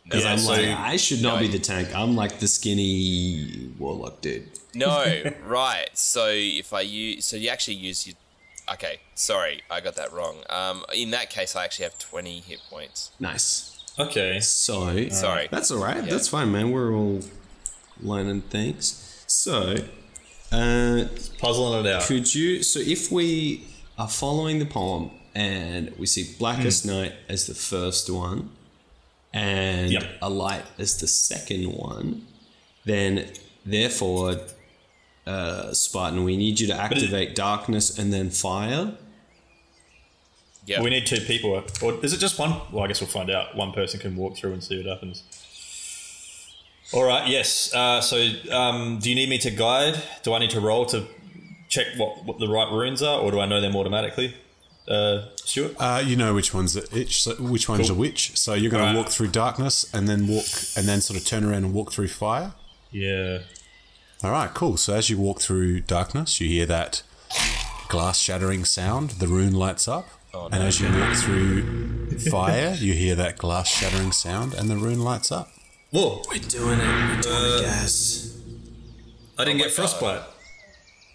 Because 0.03 0.23
Yeah, 0.25 0.31
I'm 0.33 0.37
so- 0.39 0.51
like, 0.51 0.67
I 0.67 0.97
should 0.97 1.21
not 1.21 1.35
no, 1.35 1.39
be 1.41 1.47
the 1.47 1.59
tank. 1.59 1.95
I'm 1.95 2.15
like 2.15 2.39
the 2.39 2.47
skinny 2.47 3.71
warlock 3.79 4.21
dude. 4.21 4.49
no, 4.75 5.23
right. 5.45 5.89
So 5.93 6.27
if 6.29 6.73
I 6.73 6.81
use, 6.81 7.25
so 7.25 7.37
you 7.37 7.49
actually 7.49 7.75
use 7.75 8.05
your. 8.05 8.15
Okay, 8.73 8.99
sorry, 9.15 9.61
I 9.71 9.79
got 9.81 9.95
that 9.95 10.13
wrong. 10.13 10.37
Um, 10.49 10.83
in 10.93 11.11
that 11.11 11.29
case, 11.29 11.55
I 11.55 11.63
actually 11.63 11.83
have 11.85 11.97
twenty 11.99 12.39
hit 12.41 12.59
points. 12.69 13.11
Nice. 13.19 13.69
Okay. 13.97 14.39
So 14.41 15.07
Sorry. 15.09 15.47
that's 15.51 15.69
all 15.71 15.83
right. 15.83 15.97
Yeah. 16.03 16.09
That's 16.11 16.27
fine, 16.27 16.51
man. 16.51 16.71
We're 16.71 16.93
all 16.93 17.21
learning 18.01 18.41
things. 18.41 19.23
So, 19.27 19.75
uh, 20.53 21.05
Puzzling 21.39 21.85
it 21.85 21.91
out. 21.93 22.03
could 22.03 22.33
you? 22.33 22.63
So 22.63 22.79
if 22.79 23.11
we 23.11 23.65
are 23.97 24.07
following 24.09 24.59
the 24.59 24.65
poem 24.65 25.11
and 25.35 25.91
we 25.97 26.05
see 26.05 26.35
Blackest 26.37 26.85
Night 26.85 27.13
as 27.27 27.47
the 27.47 27.55
first 27.55 28.09
one, 28.09 28.49
and 29.33 29.91
Yep. 29.91 30.03
a 30.21 30.29
light 30.29 30.63
as 30.77 30.99
the 30.99 31.07
second 31.07 31.63
one, 31.73 32.27
then 32.85 33.31
therefore, 33.65 34.37
uh, 35.25 35.73
Spartan, 35.73 36.23
we 36.23 36.37
need 36.37 36.59
you 36.59 36.67
to 36.67 36.75
activate 36.75 37.33
darkness 37.35 37.97
and 37.97 38.13
then 38.13 38.29
fire. 38.29 38.93
Yeah. 40.65 40.81
We 40.81 40.89
need 40.91 41.05
two 41.07 41.19
people, 41.21 41.61
or 41.81 41.93
is 42.05 42.13
it 42.13 42.19
just 42.19 42.37
one? 42.39 42.61
Well, 42.71 42.83
I 42.83 42.87
guess 42.87 43.01
we'll 43.01 43.09
find 43.09 43.29
out. 43.29 43.55
One 43.55 43.71
person 43.73 43.99
can 43.99 44.15
walk 44.15 44.37
through 44.37 44.53
and 44.53 44.63
see 44.63 44.77
what 44.77 44.85
happens. 44.85 45.23
All 46.93 47.03
right. 47.03 47.27
Yes. 47.27 47.73
Uh, 47.73 48.01
so, 48.01 48.17
um, 48.51 48.99
do 48.99 49.09
you 49.09 49.15
need 49.15 49.29
me 49.29 49.37
to 49.39 49.51
guide? 49.51 50.01
Do 50.23 50.33
I 50.33 50.39
need 50.39 50.51
to 50.51 50.59
roll 50.59 50.85
to 50.87 51.05
check 51.67 51.87
what, 51.97 52.23
what 52.25 52.39
the 52.39 52.47
right 52.47 52.71
runes 52.71 53.01
are, 53.01 53.19
or 53.19 53.31
do 53.31 53.39
I 53.39 53.45
know 53.45 53.59
them 53.61 53.75
automatically? 53.75 54.35
Uh, 54.87 55.27
Stuart. 55.37 55.75
Uh, 55.79 56.03
you 56.05 56.15
know 56.15 56.33
which 56.33 56.53
one's 56.53 56.75
a 56.75 56.83
itch, 56.97 57.23
so 57.23 57.35
which 57.35 57.67
one's 57.69 57.89
a 57.89 57.93
which. 57.93 58.37
So 58.37 58.53
you're 58.53 58.69
going 58.69 58.93
to 58.93 58.99
walk 58.99 59.09
through 59.09 59.29
darkness 59.29 59.91
and 59.93 60.07
then 60.07 60.27
walk 60.27 60.45
and 60.75 60.87
then 60.87 61.01
sort 61.01 61.19
of 61.19 61.25
turn 61.25 61.43
around 61.43 61.63
and 61.63 61.73
walk 61.73 61.91
through 61.93 62.09
fire. 62.09 62.53
Yeah. 62.91 63.39
All 64.23 64.31
right, 64.31 64.53
cool. 64.53 64.77
So 64.77 64.93
as 64.93 65.09
you 65.09 65.17
walk 65.17 65.39
through 65.41 65.81
darkness, 65.81 66.39
you 66.39 66.47
hear 66.47 66.65
that 66.67 67.01
glass 67.87 68.19
shattering 68.19 68.65
sound. 68.65 69.11
The 69.11 69.27
rune 69.27 69.53
lights 69.53 69.87
up, 69.87 70.07
and 70.33 70.55
as 70.55 70.79
you 70.79 70.87
walk 70.87 71.15
through 71.15 72.19
fire, 72.19 72.75
you 72.77 72.93
hear 72.93 73.15
that 73.15 73.37
glass 73.37 73.67
shattering 73.67 74.11
sound, 74.11 74.53
and 74.53 74.69
the 74.69 74.75
rune 74.77 74.99
lights 75.01 75.31
up. 75.31 75.49
Whoa! 75.93 76.23
We're 76.27 76.39
doing 76.39 76.79
it. 76.79 76.87
We're 76.87 77.21
doing 77.21 77.59
it, 77.59 77.65
guys. 77.65 78.35
I 79.37 79.45
didn't 79.45 79.59
get 79.59 79.67
God. 79.67 79.75
frostbite. 79.75 80.21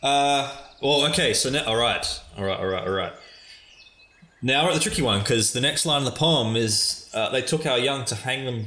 Uh, 0.05 0.57
well, 0.81 1.05
okay. 1.07 1.35
So 1.35 1.51
now, 1.51 1.64
all 1.64 1.76
right, 1.76 2.07
all 2.37 2.45
right, 2.45 2.61
all 2.61 2.66
right, 2.68 2.87
all 2.87 2.93
right. 2.93 3.12
Now 4.41 4.62
we're 4.62 4.70
at 4.70 4.74
the 4.74 4.81
tricky 4.81 5.03
one 5.03 5.18
because 5.18 5.53
the 5.53 5.61
next 5.61 5.85
line 5.85 5.99
of 5.99 6.05
the 6.05 6.16
poem 6.16 6.55
is 6.55 7.11
uh, 7.12 7.29
they 7.31 7.43
took 7.43 7.66
our 7.66 7.76
young 7.76 8.05
to 8.05 8.14
hang 8.14 8.45
them, 8.45 8.66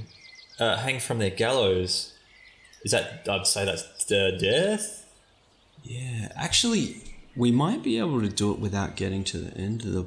uh, 0.60 0.76
hang 0.76 1.00
from 1.00 1.20
their 1.20 1.30
gallows. 1.30 2.14
Is 2.84 2.92
that 2.92 3.26
I'd 3.30 3.48
say 3.48 3.64
that's 3.64 4.12
uh, 4.12 4.38
death? 4.38 5.10
Yeah, 5.82 6.34
actually, 6.36 6.98
we 7.38 7.54
might 7.54 7.84
be 7.84 7.98
able 8.00 8.20
to 8.20 8.28
do 8.28 8.52
it 8.52 8.60
without 8.60 8.98
getting 8.98 9.24
to 9.24 9.38
the 9.38 9.58
end 9.58 9.86
of 9.86 9.94
the 9.94 10.06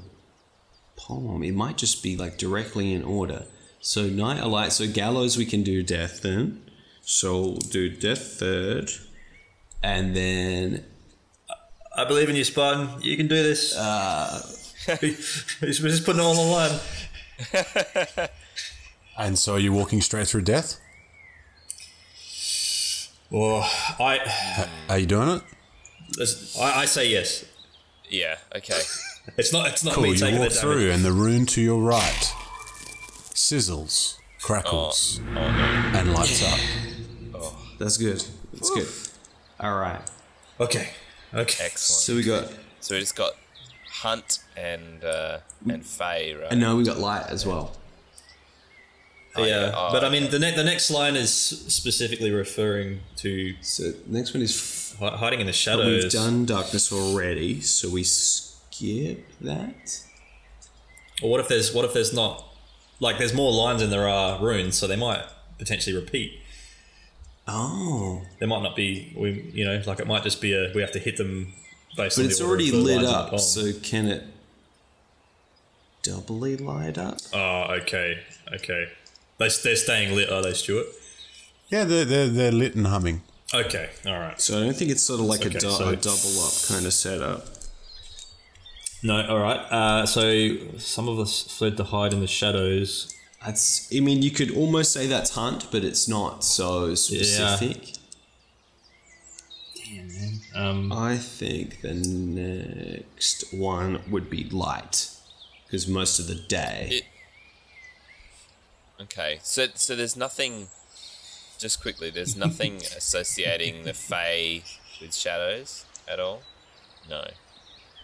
poem. 0.97 1.43
It 1.43 1.55
might 1.55 1.79
just 1.79 2.03
be 2.03 2.15
like 2.15 2.37
directly 2.37 2.93
in 2.93 3.03
order. 3.03 3.47
So 3.85 4.07
night 4.07 4.41
a 4.41 4.49
light. 4.49 4.72
So 4.72 4.89
gallows 4.89 5.37
we 5.37 5.45
can 5.45 5.62
do 5.62 5.82
death 5.82 6.22
then. 6.22 6.62
So 7.03 7.39
we'll 7.41 7.57
do 7.57 7.91
death 7.91 8.39
third, 8.39 8.91
and 9.82 10.16
then 10.16 10.87
I 11.95 12.07
believe 12.07 12.30
in 12.30 12.35
you, 12.35 12.45
Spartan. 12.45 12.89
You 13.03 13.14
can 13.18 13.28
do 13.28 13.43
this. 13.43 13.76
Uh, 13.76 14.41
we're 14.89 14.97
just 15.61 16.07
putting 16.07 16.22
it 16.22 16.24
all 16.24 16.30
on 16.30 16.37
the 16.37 18.11
line. 18.16 18.28
And 19.16 19.39
so 19.39 19.55
you're 19.55 19.72
walking 19.72 20.01
straight 20.01 20.26
through 20.26 20.43
death. 20.43 20.80
Well, 23.30 23.61
I, 24.01 24.68
Are 24.89 24.99
you 24.99 25.07
doing 25.07 25.28
it? 25.28 25.43
I, 26.61 26.80
I 26.80 26.85
say 26.87 27.09
yes. 27.11 27.45
Yeah. 28.09 28.39
Okay. 28.57 28.80
It's 29.39 29.53
not. 29.53 29.68
It's 29.68 29.85
not 29.85 29.95
Cool. 29.95 30.03
me 30.03 30.16
You 30.16 30.39
walk 30.41 30.53
through, 30.53 30.91
and 30.91 31.05
the 31.05 31.12
rune 31.12 31.47
to 31.47 31.61
your 31.62 31.80
right 31.80 32.35
sizzles, 33.35 34.18
crackles, 34.41 35.20
and 35.35 36.12
lights 36.14 36.43
up. 36.45 37.53
that's 37.78 37.97
good. 37.97 38.24
That's 38.53 38.70
good. 38.70 38.89
All 39.61 39.74
right. 39.78 40.01
Okay. 40.61 40.91
Okay. 41.35 41.64
Excellent. 41.64 41.76
So 41.76 42.14
we 42.14 42.22
got. 42.22 42.53
So 42.80 42.95
we 42.95 43.01
just 43.01 43.16
got 43.16 43.32
Hunt 44.03 44.39
and 44.57 45.05
uh, 45.05 45.39
and 45.68 45.85
Fae, 45.85 46.35
right? 46.41 46.49
And 46.53 46.61
now 46.61 46.76
we 46.76 46.85
got 46.85 46.99
light 46.99 47.26
as 47.28 47.45
well. 47.47 47.72
Oh, 49.37 49.45
yeah, 49.45 49.72
Oh, 49.74 49.89
but 49.91 50.05
I 50.05 50.11
mean, 50.11 50.30
the 50.30 50.39
ne- 50.39 50.55
the 50.55 50.62
next 50.62 50.93
line 50.93 51.16
is 51.16 51.32
specifically 51.32 52.30
referring 52.30 53.01
to 53.16 53.55
So 53.62 53.93
next 54.07 54.32
one 54.32 54.43
is. 54.45 54.95
hi- 55.01 55.16
hiding 55.16 55.41
in 55.41 55.47
the 55.47 55.51
But 55.51 55.57
shadows. 55.57 56.05
we've 56.05 56.12
done 56.12 56.45
darkness 56.47 56.93
already, 56.93 57.61
so 57.61 57.89
we 57.91 58.05
skip 58.05 59.26
that. 59.41 60.03
Or 61.20 61.30
what 61.30 61.41
if 61.41 61.49
there's 61.49 61.74
what 61.74 61.85
if 61.85 61.93
there's 61.93 62.12
not 62.14 62.45
like 63.05 63.19
there's 63.19 63.35
more 63.35 63.53
lines 63.53 63.81
than 63.83 63.91
there 63.91 64.09
are 64.09 64.41
runes, 64.43 64.77
so 64.77 64.87
they 64.87 64.97
might 64.97 65.23
potentially 65.59 65.95
repeat. 65.95 66.41
Oh, 67.47 68.23
There 68.39 68.49
might 68.49 68.63
not 68.63 68.75
be 68.75 69.13
we 69.17 69.51
you 69.53 69.65
know 69.67 69.81
like 69.87 70.01
it 70.01 70.07
might 70.07 70.23
just 70.23 70.41
be 70.41 70.53
a 70.55 70.73
we 70.75 70.81
have 70.81 70.93
to 70.93 70.99
hit 70.99 71.17
them 71.19 71.53
based 71.97 72.17
but 72.17 72.25
it's 72.27 72.39
the 72.39 72.45
already 72.47 72.71
lit 72.73 72.97
lines 73.03 73.09
in 73.09 73.13
the 73.13 73.19
up. 73.35 73.39
So 73.41 73.73
can 73.83 74.07
it 74.07 74.23
doubly 76.03 76.57
light 76.57 76.99
up? 76.99 77.19
oh, 77.33 77.75
okay, 77.83 78.21
okay. 78.55 78.89
They 79.39 79.49
they're 79.63 79.77
staying 79.77 80.15
lit, 80.17 80.31
are 80.31 80.43
they, 80.43 80.53
Stuart? 80.55 80.87
Yeah, 81.69 81.85
they're, 81.85 82.05
they're, 82.05 82.29
they're 82.29 82.53
lit 82.53 82.75
and 82.77 82.87
humming. 82.87 83.23
Okay, 83.53 83.91
all 84.07 84.19
right. 84.19 84.41
So 84.41 84.59
I 84.59 84.65
don't 84.65 84.77
think 84.77 84.91
it's 84.91 85.03
sort 85.03 85.21
of 85.21 85.27
like 85.27 85.41
Okay, 85.45 85.57
a, 85.57 85.61
du- 85.61 85.71
so- 85.71 85.89
a 85.89 85.97
double 85.97 86.41
up 86.47 86.53
kind 86.69 86.87
of 86.87 86.93
setup. 86.93 87.47
No, 89.05 89.23
all 89.29 89.39
right. 89.39 89.59
Uh, 89.71 90.07
so 90.07 90.57
some 90.79 91.09
of 91.11 91.19
us 91.21 91.43
fled 91.43 91.77
to 91.77 91.85
hide 91.85 92.13
in 92.15 92.21
the 92.21 92.27
shadows. 92.27 93.15
That's. 93.45 93.87
I 93.95 94.01
mean, 94.01 94.23
you 94.23 94.31
could 94.31 94.51
almost 94.57 94.93
say 94.93 95.07
that's 95.07 95.31
hunt, 95.35 95.67
but 95.71 95.85
it's 95.85 96.09
not 96.09 96.43
so 96.43 96.95
specific. 96.95 97.89
Yeah. 99.85 99.95
Damn, 99.97 100.09
man. 100.09 100.41
Um, 100.55 100.91
I 100.93 101.19
think 101.19 101.83
the 101.83 101.93
next 101.93 103.53
one 103.53 104.01
would 104.11 104.31
be 104.31 104.45
light, 104.45 105.11
because 105.67 105.87
most 105.87 106.19
of 106.19 106.27
the 106.27 106.35
day. 106.37 106.89
It- 106.91 107.05
Okay. 109.01 109.41
So 109.43 109.67
so 109.75 109.97
there's 109.97 110.17
nothing. 110.17 110.69
Just 111.59 111.83
quickly, 111.83 112.11
there's 112.11 112.37
nothing 112.47 112.77
associating 112.97 113.83
the 113.83 113.93
Fae 113.93 114.63
with 115.01 115.13
shadows 115.15 115.85
at 116.09 116.21
all? 116.21 116.43
No. 117.11 117.29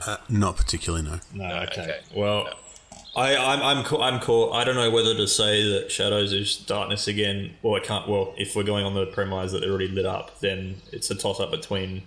Uh, 0.07 0.17
not 0.29 0.57
particularly, 0.57 1.05
no. 1.05 1.21
No, 1.35 1.49
No, 1.49 1.55
okay. 1.63 1.83
okay. 1.83 2.01
Well, 2.15 2.49
I, 3.17 3.37
I'm 3.37 3.61
I'm 3.63 3.85
ca- 3.85 4.01
I'm 4.01 4.21
caught. 4.21 4.55
I 4.55 4.65
don't 4.65 4.77
know 4.77 4.91
whether 4.91 5.15
to 5.15 5.27
say 5.27 5.69
that 5.73 5.91
shadows 5.91 6.33
is 6.33 6.57
darkness 6.57 7.09
again, 7.09 7.55
or 7.63 7.77
I 7.77 7.81
can't. 7.81 8.09
Well, 8.09 8.33
if 8.39 8.55
we're 8.55 8.63
going 8.63 8.85
on 8.85 8.95
the 8.95 9.07
premise 9.07 9.53
that 9.53 9.61
they're 9.61 9.71
already 9.71 9.89
lit 9.89 10.07
up, 10.07 10.39
then 10.41 10.77
it's 10.93 11.11
a 11.11 11.15
toss 11.15 11.41
up 11.41 11.51
between 11.51 12.03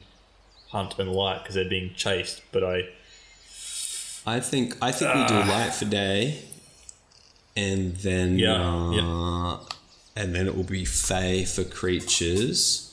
hunt 0.70 0.98
and 0.98 1.12
light 1.12 1.40
because 1.44 1.56
they're 1.56 1.70
being 1.70 1.94
chased. 1.94 2.42
But 2.52 2.64
I 2.64 2.88
I 4.26 4.40
think 4.40 4.78
I 4.82 4.92
think 4.92 5.14
we 5.14 5.26
do 5.26 5.36
light 5.36 5.74
for 5.74 5.86
day, 5.86 6.46
and 7.56 7.96
then 7.98 8.40
Yeah, 8.40 8.54
uh, 8.64 9.60
and 10.16 10.34
then 10.34 10.48
it 10.48 10.56
will 10.56 10.64
be 10.64 10.86
fey 10.86 11.44
for 11.44 11.64
creatures, 11.66 12.93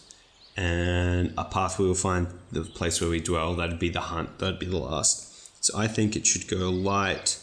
and 0.61 1.33
a 1.39 1.45
path 1.45 1.79
we 1.79 1.87
will 1.87 1.95
find 1.95 2.27
the 2.53 2.63
place 2.63 3.01
where 3.01 3.09
we 3.09 3.21
dwell. 3.21 3.55
That'd 3.55 3.79
be 3.79 3.89
the 3.89 4.01
hunt. 4.13 4.39
That'd 4.39 4.59
be 4.59 4.67
the 4.67 4.77
last. 4.77 5.65
So 5.65 5.79
I 5.79 5.87
think 5.89 6.17
it 6.17 6.27
should 6.27 6.47
go 6.49 6.69
light, 6.71 7.39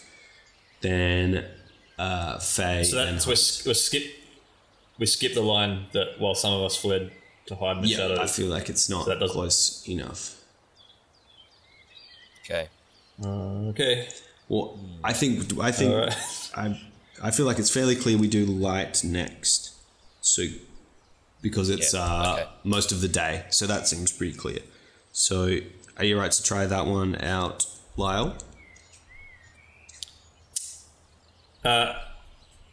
then 0.81 1.43
uh, 1.97 2.37
fey. 2.39 2.83
so 2.83 2.95
that's 3.03 3.25
we 3.25 3.31
we 3.69 3.73
skip 3.73 4.03
we 4.99 5.05
skip 5.07 5.33
the 5.33 5.41
line 5.41 5.87
that 5.93 6.19
while 6.19 6.35
some 6.35 6.53
of 6.53 6.61
us 6.61 6.75
fled 6.75 7.11
to 7.47 7.55
hide 7.55 7.77
in 7.77 7.83
the 7.83 7.87
yeah. 7.89 7.97
shadows. 7.97 8.19
I 8.19 8.27
feel 8.27 8.47
like 8.47 8.69
it's 8.69 8.87
not 8.89 9.05
So 9.05 9.09
that 9.09 9.19
doesn't- 9.19 9.35
close 9.35 9.87
enough. 9.87 10.35
Okay. 12.45 12.69
okay. 13.25 14.07
Well, 14.47 14.79
I 15.03 15.13
think 15.13 15.59
I 15.59 15.71
think 15.71 15.91
Alright. 15.91 16.15
I 16.55 16.79
I 17.21 17.31
feel 17.31 17.45
like 17.47 17.57
it's 17.59 17.71
fairly 17.71 17.95
clear 17.95 18.17
we 18.17 18.27
do 18.27 18.45
light 18.45 19.03
next, 19.03 19.73
so 20.21 20.43
because 21.49 21.69
it's 21.69 21.93
Yeah, 21.93 22.01
uh, 22.01 22.33
okay. 22.33 22.47
most 22.63 22.91
of 22.91 23.01
the 23.01 23.07
day, 23.07 23.45
so 23.49 23.65
that 23.67 23.87
seems 23.87 24.11
pretty 24.11 24.33
clear. 24.37 24.59
So, 25.11 25.57
are 25.97 26.05
you 26.05 26.17
right 26.19 26.31
to 26.31 26.43
try 26.43 26.65
that 26.65 26.85
one 26.85 27.15
out, 27.21 27.65
Lyle? 27.95 28.35
Uh, 31.63 31.93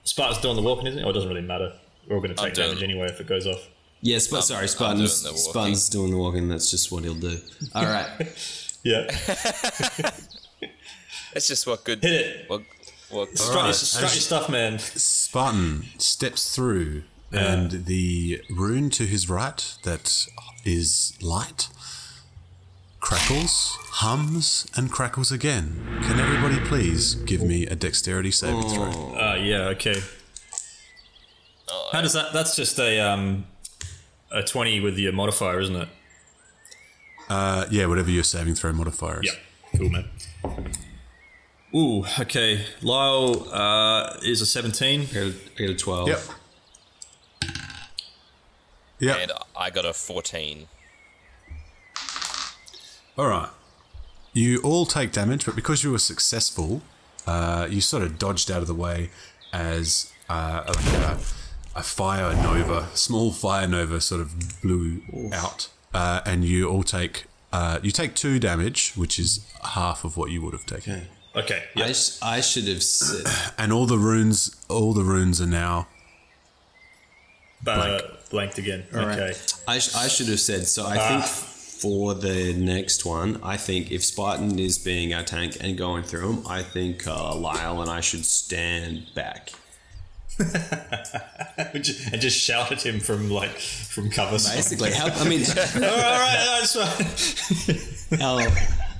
Spartan's 0.04 0.40
doing 0.42 0.56
the 0.56 0.62
walking, 0.62 0.86
isn't 0.86 0.98
it? 1.00 1.04
Or 1.04 1.10
it 1.10 1.14
doesn't 1.14 1.28
really 1.28 1.40
matter. 1.42 1.72
We're 2.08 2.16
all 2.16 2.22
going 2.22 2.34
to 2.34 2.42
take 2.42 2.54
damage 2.54 2.82
anyway 2.82 3.06
if 3.06 3.20
it 3.20 3.26
goes 3.26 3.46
off. 3.46 3.66
Yeah, 4.02 4.18
Sp- 4.20 4.42
sorry, 4.44 4.68
Spartan's 4.68 5.22
doing 5.22 5.32
the 5.34 5.38
walking. 5.38 5.50
Spartan's 5.52 5.88
doing 5.88 6.10
the 6.10 6.18
walking. 6.18 6.48
That's 6.48 6.70
just 6.70 6.92
what 6.92 7.04
he'll 7.04 7.14
do. 7.14 7.38
All 7.74 7.84
right, 7.84 8.06
Yeah, 8.84 9.04
That's 11.32 11.48
just 11.48 11.66
what 11.66 11.84
good. 11.84 12.02
hit 12.02 12.12
it. 12.12 12.50
What, 12.50 12.60
what 13.08 13.30
Strut, 13.30 13.48
your, 13.54 13.58
Alright, 13.60 13.74
strut 13.74 14.02
your 14.14 14.20
stuff, 14.20 14.48
man. 14.50 14.78
Spartan 14.78 15.84
steps 15.96 16.54
through, 16.54 17.04
and 17.34 17.86
the 17.86 18.42
rune 18.50 18.90
to 18.90 19.04
his 19.04 19.28
right 19.28 19.76
that 19.82 20.26
is 20.64 21.16
light 21.20 21.68
crackles, 23.04 23.76
hums, 23.90 24.66
and 24.74 24.90
crackles 24.90 25.30
again. 25.30 26.00
Can 26.04 26.18
everybody 26.18 26.58
please 26.60 27.14
give 27.14 27.42
me 27.42 27.66
a 27.66 27.74
dexterity 27.74 28.30
saving 28.30 28.66
throw? 28.70 29.14
Uh, 29.14 29.34
yeah, 29.38 29.68
okay. 29.68 30.00
How 31.92 32.00
does 32.00 32.14
that? 32.14 32.32
That's 32.32 32.56
just 32.56 32.78
a 32.78 32.98
um, 33.00 33.44
a 34.32 34.42
twenty 34.42 34.80
with 34.80 34.98
your 34.98 35.12
modifier, 35.12 35.60
isn't 35.60 35.76
it? 35.76 35.88
Uh, 37.28 37.66
yeah, 37.70 37.86
whatever 37.86 38.10
your 38.10 38.24
saving 38.24 38.54
throw 38.54 38.72
modifier 38.72 39.22
is. 39.22 39.32
Yeah, 39.32 39.78
cool, 39.78 39.90
man. 39.90 40.08
Ooh, 41.74 42.04
okay. 42.20 42.64
Lyle 42.80 43.48
uh, 43.52 44.16
is 44.22 44.40
a 44.40 44.46
seventeen. 44.46 45.02
I 45.02 45.04
got 45.04 45.16
a, 45.16 45.34
I 45.56 45.66
got 45.66 45.70
a 45.70 45.74
twelve. 45.74 46.08
Yep. 46.08 46.20
Yep. 49.00 49.16
and 49.20 49.32
I 49.58 49.70
got 49.70 49.84
a 49.84 49.92
14. 49.92 50.66
All 53.16 53.26
right. 53.28 53.50
You 54.32 54.60
all 54.62 54.86
take 54.86 55.12
damage, 55.12 55.44
but 55.46 55.54
because 55.54 55.84
you 55.84 55.92
were 55.92 55.98
successful, 55.98 56.82
uh, 57.26 57.68
you 57.70 57.80
sort 57.80 58.02
of 58.02 58.18
dodged 58.18 58.50
out 58.50 58.60
of 58.62 58.66
the 58.66 58.74
way 58.74 59.10
as 59.52 60.12
uh, 60.28 60.64
like 60.66 60.86
a, 60.94 61.18
a 61.76 61.82
fire 61.82 62.34
nova, 62.34 62.88
small 62.94 63.30
fire 63.30 63.68
nova, 63.68 64.00
sort 64.00 64.20
of 64.20 64.60
blew 64.62 65.02
out, 65.32 65.68
uh, 65.92 66.20
and 66.26 66.44
you 66.44 66.68
all 66.68 66.82
take 66.82 67.26
uh, 67.52 67.78
you 67.82 67.92
take 67.92 68.14
two 68.16 68.40
damage, 68.40 68.94
which 68.96 69.18
is 69.20 69.46
half 69.62 70.04
of 70.04 70.16
what 70.16 70.32
you 70.32 70.42
would 70.42 70.52
have 70.52 70.66
taken. 70.66 70.92
Okay. 70.94 71.08
Okay. 71.36 71.62
I, 71.76 71.92
sh- 71.92 72.18
I 72.22 72.40
should 72.40 72.66
have 72.68 72.82
said. 72.82 73.26
And 73.58 73.72
all 73.72 73.86
the 73.86 73.98
runes, 73.98 74.56
all 74.68 74.92
the 74.92 75.02
runes 75.04 75.40
are 75.40 75.46
now 75.46 75.86
Uh, 77.66 78.00
blanked 78.30 78.58
again. 78.58 78.84
Okay. 78.92 79.34
I, 79.66 79.78
sh- 79.78 79.94
I 79.94 80.08
should 80.08 80.28
have 80.28 80.40
said. 80.40 80.66
So 80.66 80.86
I 80.86 80.98
think 80.98 81.24
for 81.24 82.14
the 82.14 82.54
next 82.54 83.04
one, 83.04 83.40
I 83.42 83.56
think 83.56 83.90
if 83.90 84.04
Spartan 84.04 84.58
is 84.58 84.78
being 84.78 85.12
our 85.12 85.22
tank 85.22 85.56
and 85.60 85.76
going 85.76 86.02
through 86.02 86.30
him, 86.32 86.46
I 86.46 86.62
think 86.62 87.06
uh, 87.06 87.34
Lyle 87.34 87.82
and 87.82 87.90
I 87.90 88.00
should 88.00 88.24
stand 88.24 89.06
back. 89.14 89.50
and 90.38 91.84
just 91.84 92.40
shout 92.40 92.72
at 92.72 92.84
him 92.84 92.98
from 92.98 93.30
like 93.30 93.50
from 93.50 94.10
cover. 94.10 94.32
Basically, 94.32 94.90
help. 94.90 95.12
I 95.20 95.28
mean, 95.28 95.44
all 95.46 95.54
right, 95.54 95.74
all 95.76 96.18
right, 96.18 96.60
that's 96.60 97.40
fine. 98.10 98.18
hell, 98.18 98.40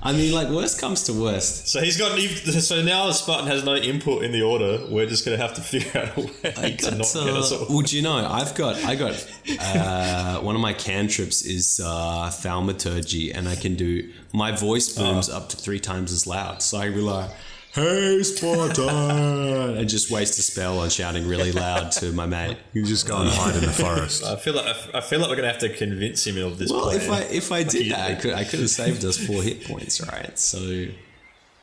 I 0.05 0.13
mean, 0.13 0.31
like 0.31 0.49
worst 0.49 0.79
comes 0.79 1.01
to 1.03 1.13
worst. 1.13 1.67
So 1.67 1.81
he's 1.81 1.97
got. 1.97 2.17
So 2.19 2.83
now 2.83 3.09
Spartan 3.09 3.47
has 3.47 3.63
no 3.63 3.75
input 3.75 4.23
in 4.23 4.31
the 4.31 4.43
order. 4.43 4.85
We're 4.87 5.07
just 5.07 5.25
gonna 5.25 5.37
have 5.37 5.55
to 5.55 5.61
figure 5.73 5.99
out 5.99 6.15
a 6.15 6.21
way 6.21 6.75
to 6.75 6.91
not 6.91 6.99
get 6.99 6.99
us 7.01 7.51
uh, 7.51 7.57
all. 7.57 7.65
well, 7.69 7.81
do 7.81 7.95
you 7.95 8.03
know? 8.03 8.15
I've 8.15 8.53
got, 8.53 8.75
I 8.85 8.93
got, 8.95 9.27
uh, 9.59 10.41
one 10.41 10.53
of 10.53 10.61
my 10.61 10.73
cantrips 10.73 11.41
is 11.41 11.81
uh, 11.83 12.29
thaumaturgy, 12.29 13.31
and 13.31 13.49
I 13.49 13.55
can 13.55 13.73
do 13.73 14.11
my 14.31 14.51
voice 14.51 14.95
booms 14.95 15.27
up 15.27 15.49
to 15.49 15.57
three 15.57 15.79
times 15.79 16.11
as 16.11 16.27
loud. 16.27 16.61
So 16.61 16.77
I 16.77 16.85
rely, 16.85 17.33
"Hey 17.75 18.23
Spartan," 18.23 18.89
and 19.77 19.89
just 19.89 20.09
waste 20.09 20.39
a 20.39 20.41
spell 20.41 20.79
on 20.79 20.89
shouting 20.89 21.27
really 21.27 21.51
loud 21.51 21.91
to 21.93 22.11
my 22.13 22.25
mate. 22.25 22.57
you 22.73 22.83
just 22.85 23.07
go 23.07 23.17
and 23.17 23.29
hide 23.29 23.55
in 23.55 23.61
the 23.61 23.71
forest. 23.71 24.23
I 24.23 24.35
feel 24.37 24.53
like 24.55 24.75
I 24.93 25.01
feel 25.01 25.19
like 25.19 25.29
we're 25.29 25.35
gonna 25.35 25.49
have 25.51 25.59
to 25.59 25.69
convince 25.69 26.25
him 26.25 26.37
of 26.43 26.57
this 26.57 26.71
Well, 26.71 26.83
plan. 26.85 26.95
if 26.97 27.09
I 27.11 27.21
if 27.23 27.51
I 27.51 27.63
did 27.63 27.85
you- 27.87 27.91
that, 27.91 28.11
I 28.11 28.15
could 28.15 28.33
I 28.33 28.43
could 28.45 28.59
have 28.61 28.69
saved 28.69 29.03
us 29.05 29.17
four 29.17 29.43
hit 29.43 29.65
points, 29.65 30.01
right? 30.01 30.37
So 30.39 30.85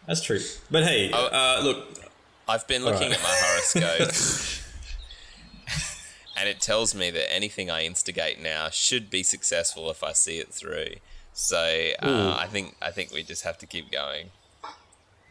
That's 0.06 0.20
true. 0.22 0.40
But 0.70 0.84
hey, 0.84 1.10
Oh. 1.12 1.26
uh, 1.26 1.60
look, 1.62 1.88
I've 2.48 2.66
been 2.66 2.84
looking 2.84 3.12
Alright. 3.12 3.18
at 3.18 3.22
my 3.22 3.34
horoscope. 3.40 4.58
and 6.36 6.48
it 6.48 6.60
tells 6.60 6.94
me 6.94 7.10
that 7.12 7.32
anything 7.32 7.70
I 7.70 7.84
instigate 7.84 8.40
now 8.42 8.68
should 8.70 9.10
be 9.10 9.22
successful 9.22 9.90
if 9.90 10.02
I 10.02 10.12
see 10.12 10.38
it 10.38 10.52
through. 10.52 10.94
So 11.34 11.56
uh, 12.02 12.36
I 12.38 12.46
think 12.48 12.76
I 12.82 12.90
think 12.90 13.12
we 13.12 13.22
just 13.22 13.42
have 13.44 13.56
to 13.58 13.66
keep 13.66 13.90
going. 13.92 14.30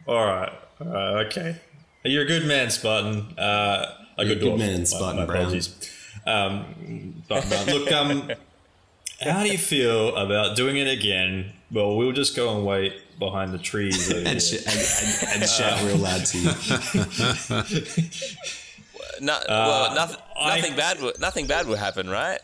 All 0.06 0.26
right, 0.26 0.52
all 0.80 0.86
right, 0.86 1.26
okay. 1.26 1.56
You're 2.04 2.22
a 2.24 2.26
good 2.26 2.46
man, 2.46 2.70
Spartan. 2.70 3.38
Uh, 3.38 3.86
a 4.18 4.24
You're 4.24 4.34
good, 4.34 4.40
good 4.40 4.58
man, 4.58 4.86
Spartan 4.86 5.20
my 5.20 5.24
Brown. 5.26 5.38
apologies. 5.42 5.90
Um, 6.26 7.22
but, 7.28 7.50
uh, 7.52 7.64
look, 7.72 7.92
um, 7.92 8.30
how 9.20 9.42
do 9.42 9.48
you 9.50 9.58
feel 9.58 10.14
about 10.16 10.56
doing 10.56 10.76
it 10.76 10.88
again? 10.88 11.52
Well, 11.70 11.96
we'll 11.96 12.12
just 12.12 12.34
go 12.36 12.54
and 12.56 12.66
wait 12.66 12.92
behind 13.18 13.52
the 13.52 13.58
trees. 13.58 14.10
and, 14.10 14.42
sh- 14.42 14.54
and, 14.66 15.32
and, 15.32 15.42
and 15.42 15.50
shout 15.50 15.82
real 15.84 15.96
loud 15.96 16.24
to 16.26 16.38
you. 16.38 16.50
No, 19.20 19.38
well, 19.48 19.94
nothing, 19.94 20.72
I- 20.72 20.76
bad. 20.76 21.00
Will, 21.00 21.12
nothing 21.20 21.46
bad 21.46 21.66
will 21.68 21.76
happen, 21.76 22.08
right? 22.10 22.40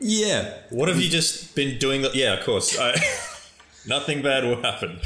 Yeah, 0.00 0.54
What 0.70 0.88
have 0.88 0.98
you 1.00 1.10
just 1.10 1.54
been 1.54 1.78
doing? 1.78 2.00
The- 2.02 2.12
yeah, 2.14 2.34
of 2.38 2.44
course. 2.46 2.78
I, 2.78 2.94
nothing 3.86 4.22
bad 4.22 4.44
will 4.44 4.62
happen. 4.62 5.00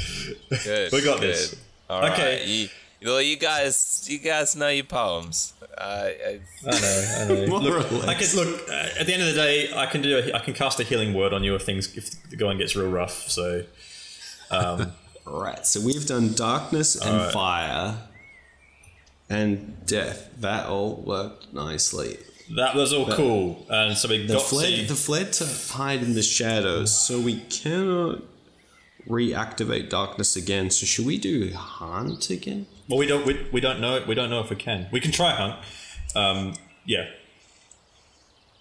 Good. 0.65 0.93
We 0.93 1.03
got 1.03 1.21
good. 1.21 1.35
this. 1.35 1.57
All 1.89 2.01
right. 2.01 2.13
Okay. 2.13 2.47
You, 2.47 2.69
well, 3.03 3.23
you 3.23 3.37
guys, 3.37 4.07
you 4.11 4.19
guys 4.19 4.55
know 4.55 4.69
your 4.69 4.85
poems. 4.85 5.55
Uh, 5.79 5.83
I, 5.83 6.41
I 6.67 6.71
know, 6.71 7.17
I 7.19 7.25
know. 7.49 7.59
Look. 7.59 8.09
I 8.09 8.15
can 8.15 8.37
look 8.37 8.69
uh, 8.69 8.89
at 8.99 9.07
the 9.07 9.15
end 9.15 9.23
of 9.23 9.29
the 9.29 9.35
day. 9.35 9.73
I 9.75 9.87
can 9.87 10.03
do. 10.03 10.19
A, 10.19 10.35
I 10.35 10.41
can 10.41 10.53
cast 10.53 10.79
a 10.81 10.83
healing 10.85 11.15
word 11.15 11.33
on 11.33 11.43
you 11.43 11.55
if 11.55 11.63
things 11.63 11.97
if 11.97 12.11
the 12.29 12.37
going 12.37 12.59
gets 12.59 12.77
real 12.77 12.91
rough. 12.91 13.29
So 13.31 13.65
right. 15.27 15.67
So 15.67 15.81
we've 15.81 16.05
done 16.07 16.35
darkness 16.35 16.97
and 16.97 17.33
fire 17.33 17.97
and 19.31 19.87
death. 19.87 20.29
That 20.39 20.67
all 20.67 20.97
worked 20.97 21.53
nicely. 21.55 22.19
that 22.57 22.75
was 22.75 22.93
all 22.93 23.07
cool. 23.13 23.65
And 23.71 23.97
so 23.97 24.09
we 24.09 24.27
The 24.27 24.35
got 24.35 24.43
fled, 24.43 24.75
to, 24.81 24.87
the 24.87 24.95
fled 24.97 25.33
to 25.35 25.47
hide 25.73 26.03
in 26.03 26.15
the 26.15 26.23
shadows, 26.23 26.97
so 26.97 27.19
we 27.21 27.41
cannot 27.41 28.23
reactivate 29.09 29.89
darkness 29.91 30.37
again. 30.37 30.71
So 30.71 30.87
should 30.87 31.07
we 31.07 31.19
do 31.19 31.53
hunt 31.55 32.31
again? 32.31 32.67
well, 32.89 32.99
we 32.99 33.07
don't. 33.07 33.25
We, 33.27 33.47
we 33.53 33.61
don't 33.61 33.81
know. 33.81 34.03
We 34.07 34.15
don't 34.15 34.31
know 34.31 34.41
if 34.41 34.51
we 34.51 34.57
can. 34.57 34.89
We 34.93 35.01
can 35.01 35.13
try 35.13 35.31
hunt. 35.33 35.57
Um, 36.17 36.55
yeah, 36.85 37.07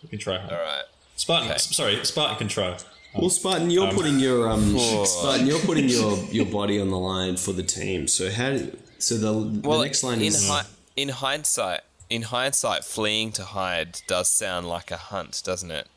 we 0.03 0.09
can 0.09 0.19
try 0.19 0.37
hunt. 0.37 0.51
all 0.51 0.57
right. 0.59 0.83
Spartan. 1.15 1.49
Okay. 1.49 1.57
Sorry, 1.59 2.03
Spartan 2.05 2.37
can 2.37 2.47
try. 2.47 2.77
Well, 3.17 3.29
Spartan, 3.29 3.71
you're 3.71 3.91
putting 3.91 4.19
your 4.19 4.49
um, 4.49 4.77
Spartan, 5.05 5.47
you're 5.47 5.59
putting 5.59 5.89
your 5.89 6.17
your 6.31 6.45
body 6.45 6.79
on 6.79 6.89
the 6.89 6.97
line 6.99 7.37
for 7.37 7.51
the 7.53 7.63
team. 7.63 8.07
So 8.07 8.29
how? 8.31 8.51
do- 8.51 8.77
So 8.99 9.15
the, 9.17 9.33
Well, 9.67 9.79
the 9.79 9.85
next 9.85 10.03
line 10.03 10.19
in 10.19 10.27
is 10.27 10.47
hi- 10.47 10.65
in 10.95 11.09
hindsight, 11.09 11.81
in 12.09 12.21
hindsight, 12.23 12.83
fleeing 12.85 13.31
to 13.33 13.43
hide 13.45 14.01
does 14.07 14.29
sound 14.29 14.67
like 14.67 14.91
a 14.91 14.97
hunt, 14.97 15.41
doesn't 15.43 15.71
it? 15.71 15.87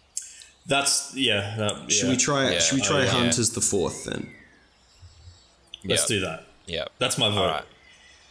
That's 0.67 1.15
yeah. 1.17 1.57
That, 1.59 1.91
Should 1.93 2.05
yeah. 2.05 2.11
we 2.11 2.17
try? 2.17 2.51
Yeah. 2.53 2.59
Should 2.61 2.77
we 2.77 2.83
try 2.83 2.99
Oh, 3.01 3.03
yeah. 3.03 3.11
Hunt 3.11 3.39
as 3.39 3.51
the 3.51 3.61
fourth 3.61 4.05
then? 4.05 4.29
Let's 5.85 6.03
Yep. 6.03 6.09
do 6.09 6.21
that. 6.21 6.47
Yeah. 6.67 6.85
That's 6.99 7.19
my 7.19 7.29
vote. 7.29 7.39
All 7.39 7.47
right. 7.49 7.65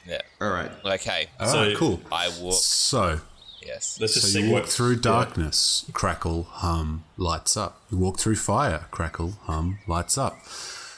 Yeah. 0.07 0.21
All 0.39 0.49
right. 0.49 0.71
Okay. 0.85 1.27
All 1.39 1.47
So- 1.47 1.67
right, 1.67 1.77
cool. 1.77 2.01
I 2.11 2.29
walk. 2.39 2.55
So, 2.55 3.21
Yes. 3.63 3.97
Let's 4.01 4.15
just 4.15 4.33
so 4.33 4.39
you 4.39 4.51
walk 4.51 4.65
through 4.65 4.95
yeah. 4.95 5.01
darkness, 5.01 5.85
crackle, 5.93 6.43
hum, 6.49 7.03
lights 7.15 7.55
up. 7.55 7.79
You 7.91 7.99
walk 7.99 8.17
through 8.17 8.37
fire, 8.37 8.87
crackle, 8.89 9.33
hum, 9.43 9.77
lights 9.85 10.17
up. 10.17 10.39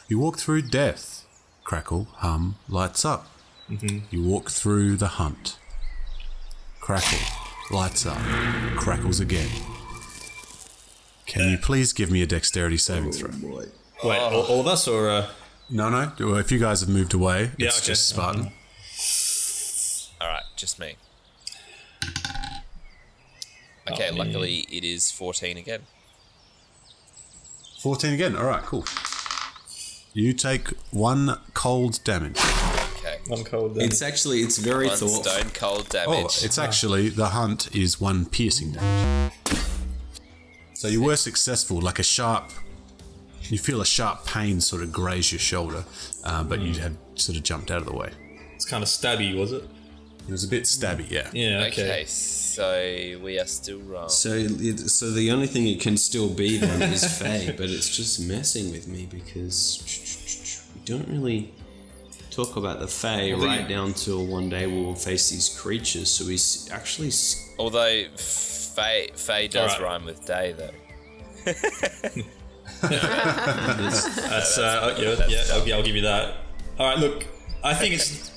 You 0.08 0.18
walk 0.20 0.38
through 0.38 0.62
death, 0.62 1.26
crackle, 1.66 2.08
hum, 2.20 2.56
lights 2.70 3.04
up. 3.04 3.28
Mm-hmm. 3.70 4.00
You 4.12 4.24
walk 4.24 4.50
through 4.50 4.96
the 4.96 5.08
hunt, 5.20 5.58
crackle, 6.80 7.20
lights 7.70 8.06
up, 8.06 8.18
crackles 8.78 9.20
again. 9.20 9.50
Can 11.26 11.50
you 11.50 11.58
please 11.58 11.94
give 11.94 12.12
me 12.12 12.22
a 12.22 12.26
dexterity 12.28 12.78
saving 12.78 13.12
throw? 13.14 13.30
Boy. 13.32 13.66
Wait, 14.04 14.18
all, 14.20 14.42
all 14.44 14.60
of 14.60 14.68
us 14.68 14.88
or 14.88 15.10
uh, 15.10 15.28
No, 15.70 15.90
no. 15.90 16.12
If 16.38 16.52
you 16.52 16.60
guys 16.60 16.82
have 16.82 16.90
moved 16.90 17.14
away, 17.14 17.52
Yeah, 17.58 17.68
it's 17.68 17.78
okay. 17.80 17.88
just 17.88 18.10
Spartan. 18.10 18.52
All 20.22 20.28
right. 20.28 20.44
Just 20.56 20.80
me. 20.80 20.96
Okay. 23.92 24.10
Oh, 24.12 24.16
luckily, 24.16 24.60
it 24.72 24.84
is 24.84 25.12
14 25.12 25.58
again. 25.58 25.82
14 27.82 28.14
again. 28.14 28.36
All 28.38 28.46
right, 28.46 28.64
cool. 28.64 28.86
You 30.14 30.34
take 30.34 30.70
one 30.92 31.40
cold 31.54 32.00
damage. 32.04 32.38
Okay. 33.00 33.18
one 33.28 33.44
cold? 33.44 33.76
Then. 33.76 33.86
It's 33.86 34.02
actually 34.02 34.42
it's 34.42 34.58
very 34.58 34.88
One 34.88 34.96
thoughtful. 34.98 35.24
stone 35.24 35.50
cold 35.54 35.90
damage. 35.90 36.08
Oh, 36.10 36.14
damage. 36.14 36.44
it's 36.44 36.58
actually 36.58 37.10
the 37.10 37.28
hunt 37.30 37.74
is 37.76 38.00
one 38.00 38.26
piercing 38.26 38.74
damage. 38.74 39.34
So 40.84 40.90
you 40.90 41.02
were 41.02 41.16
successful, 41.16 41.80
like 41.80 41.98
a 42.00 42.04
sharp. 42.04 42.52
You 43.44 43.58
feel 43.58 43.80
a 43.80 43.86
sharp 43.86 44.26
pain 44.26 44.60
sort 44.60 44.84
of 44.84 44.92
graze 44.92 45.32
your 45.32 45.40
shoulder, 45.40 45.86
uh, 46.26 46.44
but 46.44 46.60
you 46.60 46.74
had 46.74 46.98
sort 47.16 47.38
of 47.38 47.44
jumped 47.44 47.72
out 47.72 47.78
of 47.78 47.86
the 47.86 47.94
way. 47.94 48.12
It's 48.54 48.66
kind 48.66 48.84
of 48.84 48.90
stabby, 48.90 49.34
was 49.34 49.54
it? 49.54 49.64
It 50.28 50.32
was 50.32 50.44
a 50.44 50.48
bit 50.50 50.64
stabby, 50.64 51.10
yeah. 51.10 51.30
Yeah. 51.32 51.68
okay. 51.68 51.84
Okay. 51.90 52.04
So 52.06 53.18
we 53.24 53.40
are 53.40 53.46
still 53.46 53.80
wrong. 53.80 54.10
So, 54.10 54.34
it, 54.34 54.78
so 54.90 55.10
the 55.12 55.32
only 55.32 55.48
thing 55.48 55.68
it 55.68 55.80
can 55.80 55.96
still 55.96 56.28
be 56.28 56.58
then 56.58 56.82
is 56.92 57.06
Fae, 57.20 57.54
but 57.56 57.70
it's 57.70 57.96
just 57.96 58.20
messing 58.20 58.70
with 58.74 58.86
me 58.86 59.06
because 59.10 60.68
we 60.76 60.82
don't 60.84 61.08
really 61.08 61.54
talk 62.30 62.58
about 62.58 62.82
the 62.82 62.90
Fae 62.90 63.34
Well, 63.38 63.46
right 63.48 63.66
the- 63.66 63.74
down 63.74 63.94
till 63.94 64.26
one 64.26 64.50
day 64.50 64.68
we 64.68 64.82
will 64.84 64.96
face 64.96 65.30
these 65.30 65.48
creatures. 65.48 66.10
So 66.10 66.26
we 66.26 66.34
s- 66.34 66.68
actually 66.74 67.08
s- 67.08 67.54
Although 67.58 68.04
Fae, 68.76 69.08
Fae 69.16 69.48
does 69.48 69.72
Alright. 69.76 69.82
rhyme 69.82 70.06
with 70.06 70.26
day, 70.26 70.54
though. 70.58 70.72
That's, 72.82 74.58
uh, 74.58 74.96
yeah, 75.00 75.16
that's 75.16 75.32
yeah. 75.32 75.44
I'll, 75.56 75.74
I'll 75.74 75.84
give 75.84 75.96
you 75.96 76.02
that. 76.04 76.36
All 76.80 76.88
right, 76.88 76.98
look, 76.98 77.26
I 77.64 77.74
think 77.74 77.96
it's. 77.96 78.32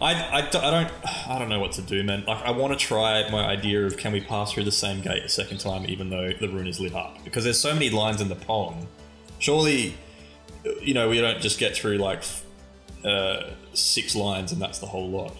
I, 0.00 0.38
I, 0.38 0.40
don't- 0.50 0.64
I 0.64 0.70
don't 0.70 0.92
I 1.28 1.38
don't 1.38 1.48
know 1.48 1.60
what 1.60 1.72
to 1.72 1.82
do, 1.82 2.02
man. 2.02 2.24
Like 2.26 2.42
I 2.44 2.50
want 2.50 2.72
to 2.72 2.78
try 2.78 3.28
my 3.30 3.44
idea 3.46 3.86
of 3.86 3.96
can 3.96 4.12
we 4.12 4.20
pass 4.20 4.52
through 4.52 4.64
the 4.64 4.72
same 4.72 5.00
gate 5.00 5.22
a 5.22 5.28
second 5.28 5.58
time, 5.58 5.84
even 5.86 6.10
though 6.10 6.32
the 6.32 6.48
rune 6.48 6.66
is 6.66 6.80
lit 6.80 6.94
up, 6.94 7.22
because 7.24 7.44
there's 7.44 7.60
so 7.60 7.72
many 7.72 7.88
lines 7.90 8.20
in 8.20 8.28
the 8.28 8.34
poem. 8.34 8.88
Surely, 9.38 9.94
you 10.80 10.92
know, 10.94 11.08
we 11.08 11.20
don't 11.20 11.40
just 11.40 11.58
get 11.60 11.76
through 11.76 11.98
like 11.98 12.22
uh, 13.04 13.50
six 13.74 14.16
lines 14.16 14.50
and 14.52 14.60
that's 14.60 14.78
the 14.80 14.86
whole 14.86 15.08
lot. 15.08 15.36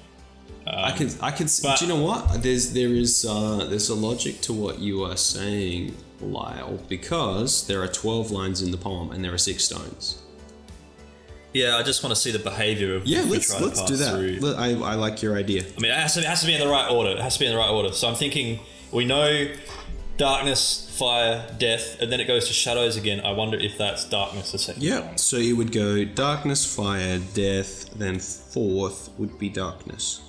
I 0.74 0.92
can 0.92 1.10
I 1.20 1.30
can. 1.30 1.46
but- 1.62 1.78
do 1.78 1.84
you 1.86 1.92
know 1.92 2.02
what? 2.02 2.42
There's 2.42 2.72
there 2.72 2.88
is 2.88 3.24
uh, 3.28 3.66
there's 3.68 3.88
a 3.88 3.94
logic 3.94 4.40
to 4.42 4.52
what 4.52 4.78
you 4.78 5.04
are 5.04 5.16
saying, 5.16 5.94
Lyle, 6.20 6.78
because 6.88 7.66
there 7.66 7.82
are 7.82 7.88
twelve 7.88 8.30
lines 8.30 8.62
in 8.62 8.70
the 8.70 8.78
poem 8.78 9.10
and 9.12 9.22
there 9.24 9.34
are 9.34 9.38
six 9.38 9.64
stones. 9.64 10.18
Yeah, 11.52 11.76
I 11.76 11.82
just 11.82 12.02
want 12.02 12.14
to 12.14 12.20
see 12.20 12.30
the 12.32 12.38
behavior 12.38 12.94
of 12.96 13.06
Yeah, 13.06 13.24
let's 13.28 13.52
let's 13.60 13.84
do 13.84 13.96
that. 13.96 14.12
through. 14.40 14.54
I, 14.54 14.68
I 14.70 14.94
like 14.94 15.20
your 15.20 15.36
idea. 15.36 15.62
I 15.76 15.80
mean, 15.80 15.90
it 15.90 15.98
has, 15.98 16.14
to, 16.14 16.20
it 16.20 16.24
has 16.26 16.40
to 16.40 16.46
be 16.46 16.54
in 16.54 16.60
the 16.60 16.66
right 16.68 16.90
order. 16.90 17.10
It 17.10 17.18
has 17.20 17.34
to 17.34 17.40
be 17.40 17.46
in 17.46 17.52
the 17.52 17.58
right 17.58 17.68
order. 17.70 17.92
So 17.92 18.08
I'm 18.08 18.14
thinking 18.14 18.58
we 18.90 19.04
know 19.04 19.48
darkness, 20.16 20.88
fire, 20.98 21.44
death, 21.58 22.00
and 22.00 22.10
then 22.10 22.20
it 22.20 22.26
goes 22.26 22.46
to 22.48 22.54
shadows 22.54 22.96
again. 22.96 23.20
I 23.20 23.32
wonder 23.32 23.58
if 23.58 23.76
that's 23.76 24.08
darkness 24.08 24.52
the 24.52 24.58
second 24.58 24.82
Yeah. 24.82 25.00
time. 25.00 25.18
So 25.18 25.36
you 25.36 25.54
would 25.56 25.72
go 25.72 26.04
darkness, 26.06 26.64
fire, 26.64 27.18
death, 27.34 27.90
then 27.96 28.18
fourth 28.18 29.10
would 29.18 29.38
be 29.38 29.50
darkness. 29.50 30.22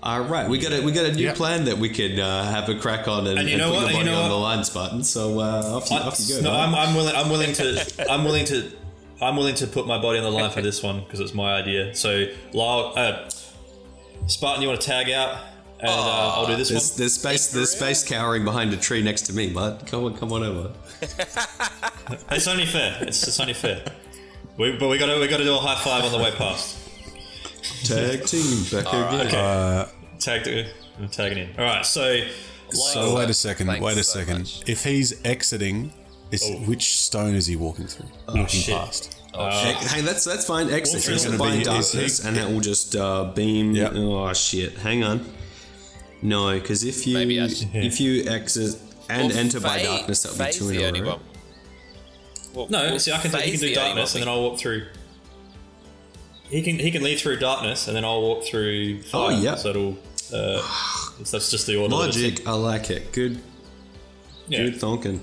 All 0.00 0.20
right, 0.22 0.48
we 0.48 0.58
got 0.58 0.72
a 0.72 0.80
we 0.80 0.92
got 0.92 1.06
a 1.06 1.12
new 1.12 1.24
Yeah. 1.24 1.34
plan 1.34 1.64
that 1.64 1.76
we 1.78 1.88
can 1.88 2.20
uh, 2.20 2.44
have 2.44 2.68
a 2.68 2.76
crack 2.78 3.08
on 3.08 3.26
and, 3.26 3.38
And 3.38 3.48
you 3.48 3.54
and 3.54 3.62
know 3.62 3.70
put 3.72 3.82
what? 3.82 3.90
your 3.92 4.00
And 4.00 4.08
you 4.08 4.14
body 4.14 4.16
know 4.16 4.22
on 4.22 4.28
the 4.30 4.36
what? 4.36 4.42
lines 4.42 4.70
button. 4.70 5.02
So 5.02 5.40
uh, 5.40 5.76
off, 5.76 5.90
you, 5.90 5.96
I, 5.96 6.00
off 6.02 6.20
you 6.20 6.36
go. 6.36 6.40
no, 6.42 6.52
man. 6.52 6.68
I'm, 6.68 6.74
I'm 6.74 6.94
willing. 6.94 7.16
I'm 7.16 7.28
willing 7.30 7.52
to. 7.54 8.04
I'm 8.10 8.24
willing 8.24 8.44
to. 8.46 8.70
I'm 9.20 9.36
willing 9.36 9.56
to 9.56 9.66
put 9.66 9.88
my 9.88 10.00
body 10.00 10.18
on 10.18 10.24
the 10.24 10.30
line 10.30 10.50
for 10.52 10.62
this 10.62 10.80
one 10.84 11.00
because 11.00 11.18
it's 11.18 11.34
my 11.34 11.54
idea. 11.54 11.92
So, 11.96 12.26
Lyle, 12.52 12.92
uh, 12.96 13.28
Spartan, 14.28 14.62
you 14.62 14.68
want 14.68 14.80
to 14.80 14.86
tag 14.86 15.10
out, 15.10 15.38
and 15.80 15.90
uh, 15.90 16.32
I'll 16.36 16.46
do 16.46 16.54
this 16.54 16.68
There's, 16.68 16.90
one. 16.92 16.98
there's 16.98 17.14
space. 17.14 17.48
There's 17.50 17.70
space 17.72 18.04
cowering 18.04 18.44
behind 18.44 18.72
a 18.72 18.76
tree 18.76 19.02
next 19.02 19.22
to 19.22 19.32
me, 19.32 19.50
bud. 19.52 19.84
Come 19.88 20.04
on, 20.04 20.16
come 20.16 20.32
on 20.32 20.44
over. 20.44 20.72
It's 22.30 22.46
only 22.46 22.66
fair. 22.66 22.98
It's, 23.02 23.26
it's 23.26 23.40
only 23.40 23.54
fair. 23.54 23.82
We, 24.56 24.76
but 24.78 24.88
we 24.88 24.98
got 24.98 25.06
to 25.06 25.18
we 25.18 25.26
got 25.26 25.38
to 25.38 25.44
do 25.44 25.54
a 25.54 25.58
high 25.58 25.82
five 25.82 26.04
on 26.04 26.12
the 26.12 26.18
way 26.18 26.30
past. 26.32 26.76
Tag 27.84 28.24
team 28.26 28.64
back 28.72 28.86
again. 28.92 29.86
Tag 30.18 30.44
to, 30.44 30.66
I'm 30.98 31.08
tagging 31.08 31.38
in. 31.38 31.48
All 31.58 31.64
right. 31.64 31.84
So, 31.86 32.20
So 32.70 33.00
Lyle, 33.00 33.16
wait 33.16 33.30
a 33.30 33.34
second. 33.34 33.66
Thanks 33.68 33.82
wait 33.82 33.96
a 33.98 34.04
so 34.04 34.20
second. 34.20 34.38
much. 34.40 34.68
If 34.68 34.84
he's 34.84 35.24
exiting, 35.24 35.92
is, 36.30 36.42
Oh. 36.44 36.56
which 36.60 36.98
stone 36.98 37.34
is 37.34 37.46
he 37.46 37.56
walking 37.56 37.86
through? 37.86 38.08
walking 38.26 38.46
shit. 38.46 38.74
past. 38.74 39.14
Hey, 39.34 39.72
hey, 39.74 40.00
that's 40.00 40.24
that's 40.24 40.44
fine. 40.44 40.68
Exit. 40.70 40.96
What's 40.96 41.08
Exit 41.08 41.26
gonna 41.30 41.38
by 41.38 41.52
be- 41.52 41.60
is 41.60 41.66
darkness, 41.66 42.24
and 42.24 42.36
that 42.36 42.50
will 42.50 42.60
just 42.60 42.96
uh, 42.96 43.24
beam. 43.34 43.72
Yep. 43.72 43.92
Oh 43.94 44.32
shit! 44.32 44.76
Hang 44.78 45.04
on. 45.04 45.24
No, 46.22 46.58
because 46.58 46.82
if 46.82 47.06
you 47.06 47.14
Maybe 47.14 47.40
I 47.40 47.46
should- 47.46 47.68
if 47.74 48.00
you 48.00 48.24
exit 48.28 48.74
and 49.08 49.28
Well, 49.28 49.38
enter 49.38 49.60
by 49.60 49.78
Faye- 49.78 49.84
darkness, 49.84 50.22
that 50.24 50.32
would 50.32 50.38
be 50.38 50.44
Faye's 50.44 50.58
two 50.58 50.68
in 50.70 50.80
a 50.80 50.84
only 50.88 51.00
row. 51.02 51.08
one. 51.10 51.20
Well, 52.54 52.66
No, 52.68 52.78
well, 52.90 52.98
see, 52.98 53.12
I 53.12 53.18
can, 53.18 53.30
do, 53.30 53.36
he 53.36 53.42
Faye's 53.52 53.60
can 53.60 53.68
do 53.68 53.74
the 53.74 53.80
only 53.80 53.88
darkness, 53.94 54.14
one 54.14 54.22
and 54.22 54.28
then 54.28 54.34
I'll 54.34 54.42
walk 54.42 54.58
through. 54.58 54.86
He 56.50 56.62
can 56.62 56.78
he 56.78 56.90
can 56.90 57.02
lead 57.02 57.18
through 57.18 57.38
darkness, 57.38 57.86
and 57.88 57.96
then 57.96 58.04
I'll 58.04 58.22
walk 58.22 58.44
through 58.44 59.02
fire. 59.02 59.26
Oh, 59.32 59.38
yeah. 59.40 59.54
So 59.56 59.68
it'll. 59.70 59.98
Uh, 60.32 60.60
so 61.24 61.36
that's 61.38 61.50
just 61.50 61.66
the 61.66 61.76
order. 61.76 61.94
that 61.96 62.08
it's 62.08 62.16
in. 62.16 62.22
Logic. 62.30 62.46
I 62.48 62.52
like 62.52 62.90
it. 62.90 63.12
Good. 63.12 63.40
Yeah. 64.48 64.64
Good 64.64 64.74
thonking. 64.74 65.20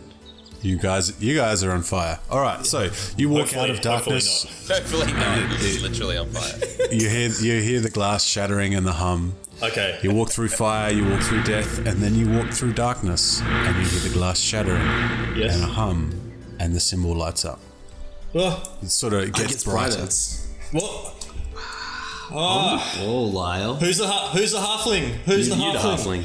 You 0.61 0.77
guys, 0.79 1.21
you 1.21 1.35
guys 1.35 1.63
are 1.63 1.71
on 1.71 1.83
fire. 1.83 2.19
All 2.29 2.39
right, 2.41 2.65
so 2.65 2.89
you 3.17 3.29
walk 3.29 3.41
Hopefully- 3.41 3.61
out 3.65 3.69
of 3.69 3.75
hopefully 3.85 4.15
darkness. 4.15 4.67
Hopefully 4.67 5.13
not. 5.13 5.51
He's 5.59 5.81
literally 5.83 6.17
on 6.17 6.29
fire. 6.29 6.59
You 6.91 7.09
hear 7.09 7.29
you 7.29 7.61
hear 7.61 7.79
the 7.81 7.89
glass 7.89 8.23
shattering 8.23 8.73
and 8.75 8.85
the 8.85 8.93
hum. 8.93 9.33
Okay. 9.61 9.99
You 10.03 10.11
walk 10.13 10.29
through 10.29 10.49
fire, 10.49 10.91
you 10.91 11.07
walk 11.07 11.21
through 11.21 11.43
death, 11.43 11.79
and 11.79 12.01
then 12.01 12.13
you 12.15 12.29
walk 12.29 12.51
through 12.51 12.73
darkness, 12.73 13.41
and 13.41 13.75
you 13.77 13.85
hear 13.89 13.99
the 14.01 14.13
glass 14.13 14.39
shattering 14.39 14.81
Yes. 15.37 15.55
and 15.55 15.63
a 15.63 15.67
hum, 15.67 16.13
and 16.59 16.73
the 16.75 16.79
symbol 16.79 17.13
lights 17.15 17.43
up. 17.45 17.59
Oh, 18.35 18.61
It 18.83 18.89
sort 18.91 19.13
of 19.13 19.31
gets 19.33 19.47
gets 19.51 19.63
brighter. 19.63 19.97
brighter. 19.97 20.15
What? 20.71 21.14
Oh, 22.31 22.97
Oh, 23.01 23.23
Lyle. 23.23 23.75
who's 23.75 23.97
the 23.97 24.07
ha- 24.07 24.29
who's 24.33 24.51
the 24.51 24.59
halfling? 24.59 25.09
Who's 25.25 25.49
the 25.49 25.55
You- 25.55 25.73
the 25.73 25.79
halfling? 25.79 26.23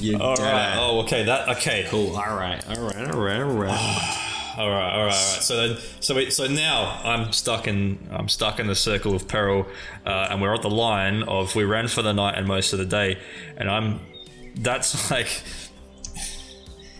You 0.00 0.18
All 0.20 0.34
right. 0.36 0.74
Oh, 0.78 1.00
okay. 1.00 1.24
That 1.24 1.48
okay. 1.56 1.86
Cool. 1.88 2.16
All 2.16 2.34
right. 2.36 2.62
All 2.68 2.82
right. 2.86 2.96
All 3.14 3.20
right. 3.20 3.40
All 3.40 3.50
right. 3.50 3.70
All 4.58 4.68
right. 4.68 4.68
All 4.68 4.68
right. 4.70 4.92
All 4.98 5.04
right. 5.06 5.14
So 5.14 5.56
then, 5.68 5.78
so 6.00 6.14
we, 6.14 6.30
so 6.30 6.46
now 6.46 7.00
I'm 7.04 7.32
stuck 7.32 7.68
in 7.68 7.98
I'm 8.10 8.28
stuck 8.28 8.58
in 8.58 8.66
the 8.66 8.74
circle 8.74 9.14
of 9.14 9.28
peril, 9.28 9.66
uh, 10.06 10.28
and 10.30 10.40
we're 10.40 10.54
at 10.54 10.62
the 10.62 10.70
line 10.70 11.22
of 11.24 11.54
we 11.54 11.64
ran 11.64 11.88
for 11.88 12.02
the 12.02 12.12
night 12.12 12.36
and 12.38 12.46
most 12.48 12.72
of 12.72 12.78
the 12.78 12.86
day, 12.86 13.18
and 13.56 13.70
I'm 13.70 14.00
that's 14.56 15.10
like 15.10 15.42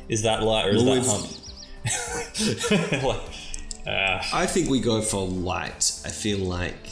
is 0.08 0.22
that 0.22 0.42
light 0.42 0.66
or 0.66 0.70
is 0.70 0.82
Well, 0.84 0.94
that 1.00 1.06
hunt? 1.06 3.02
Like, 3.02 3.20
I 3.86 4.46
think 4.46 4.68
we 4.68 4.80
go 4.80 5.00
for 5.00 5.26
light. 5.26 5.90
I 6.04 6.10
feel 6.10 6.38
like 6.38 6.89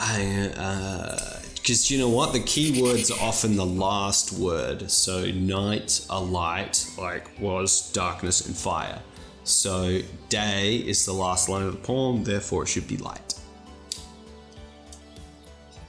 I 0.00 0.52
uh, 0.56 1.40
because 1.56 1.90
you 1.90 1.98
know 1.98 2.08
what 2.08 2.32
the 2.32 2.40
key 2.40 2.82
words 2.82 3.10
are 3.10 3.20
often 3.20 3.56
the 3.56 3.66
last 3.66 4.32
word. 4.32 4.90
So 4.90 5.30
night, 5.30 6.06
a 6.08 6.18
light, 6.18 6.86
like 6.98 7.38
was 7.38 7.92
darkness 7.92 8.46
and 8.46 8.56
fire. 8.56 9.00
So 9.44 10.00
day 10.30 10.76
is 10.76 11.04
the 11.04 11.12
last 11.12 11.48
line 11.48 11.66
of 11.66 11.72
the 11.72 11.78
poem. 11.78 12.24
Therefore, 12.24 12.62
it 12.62 12.68
should 12.68 12.88
be 12.88 12.96
light. 12.96 13.34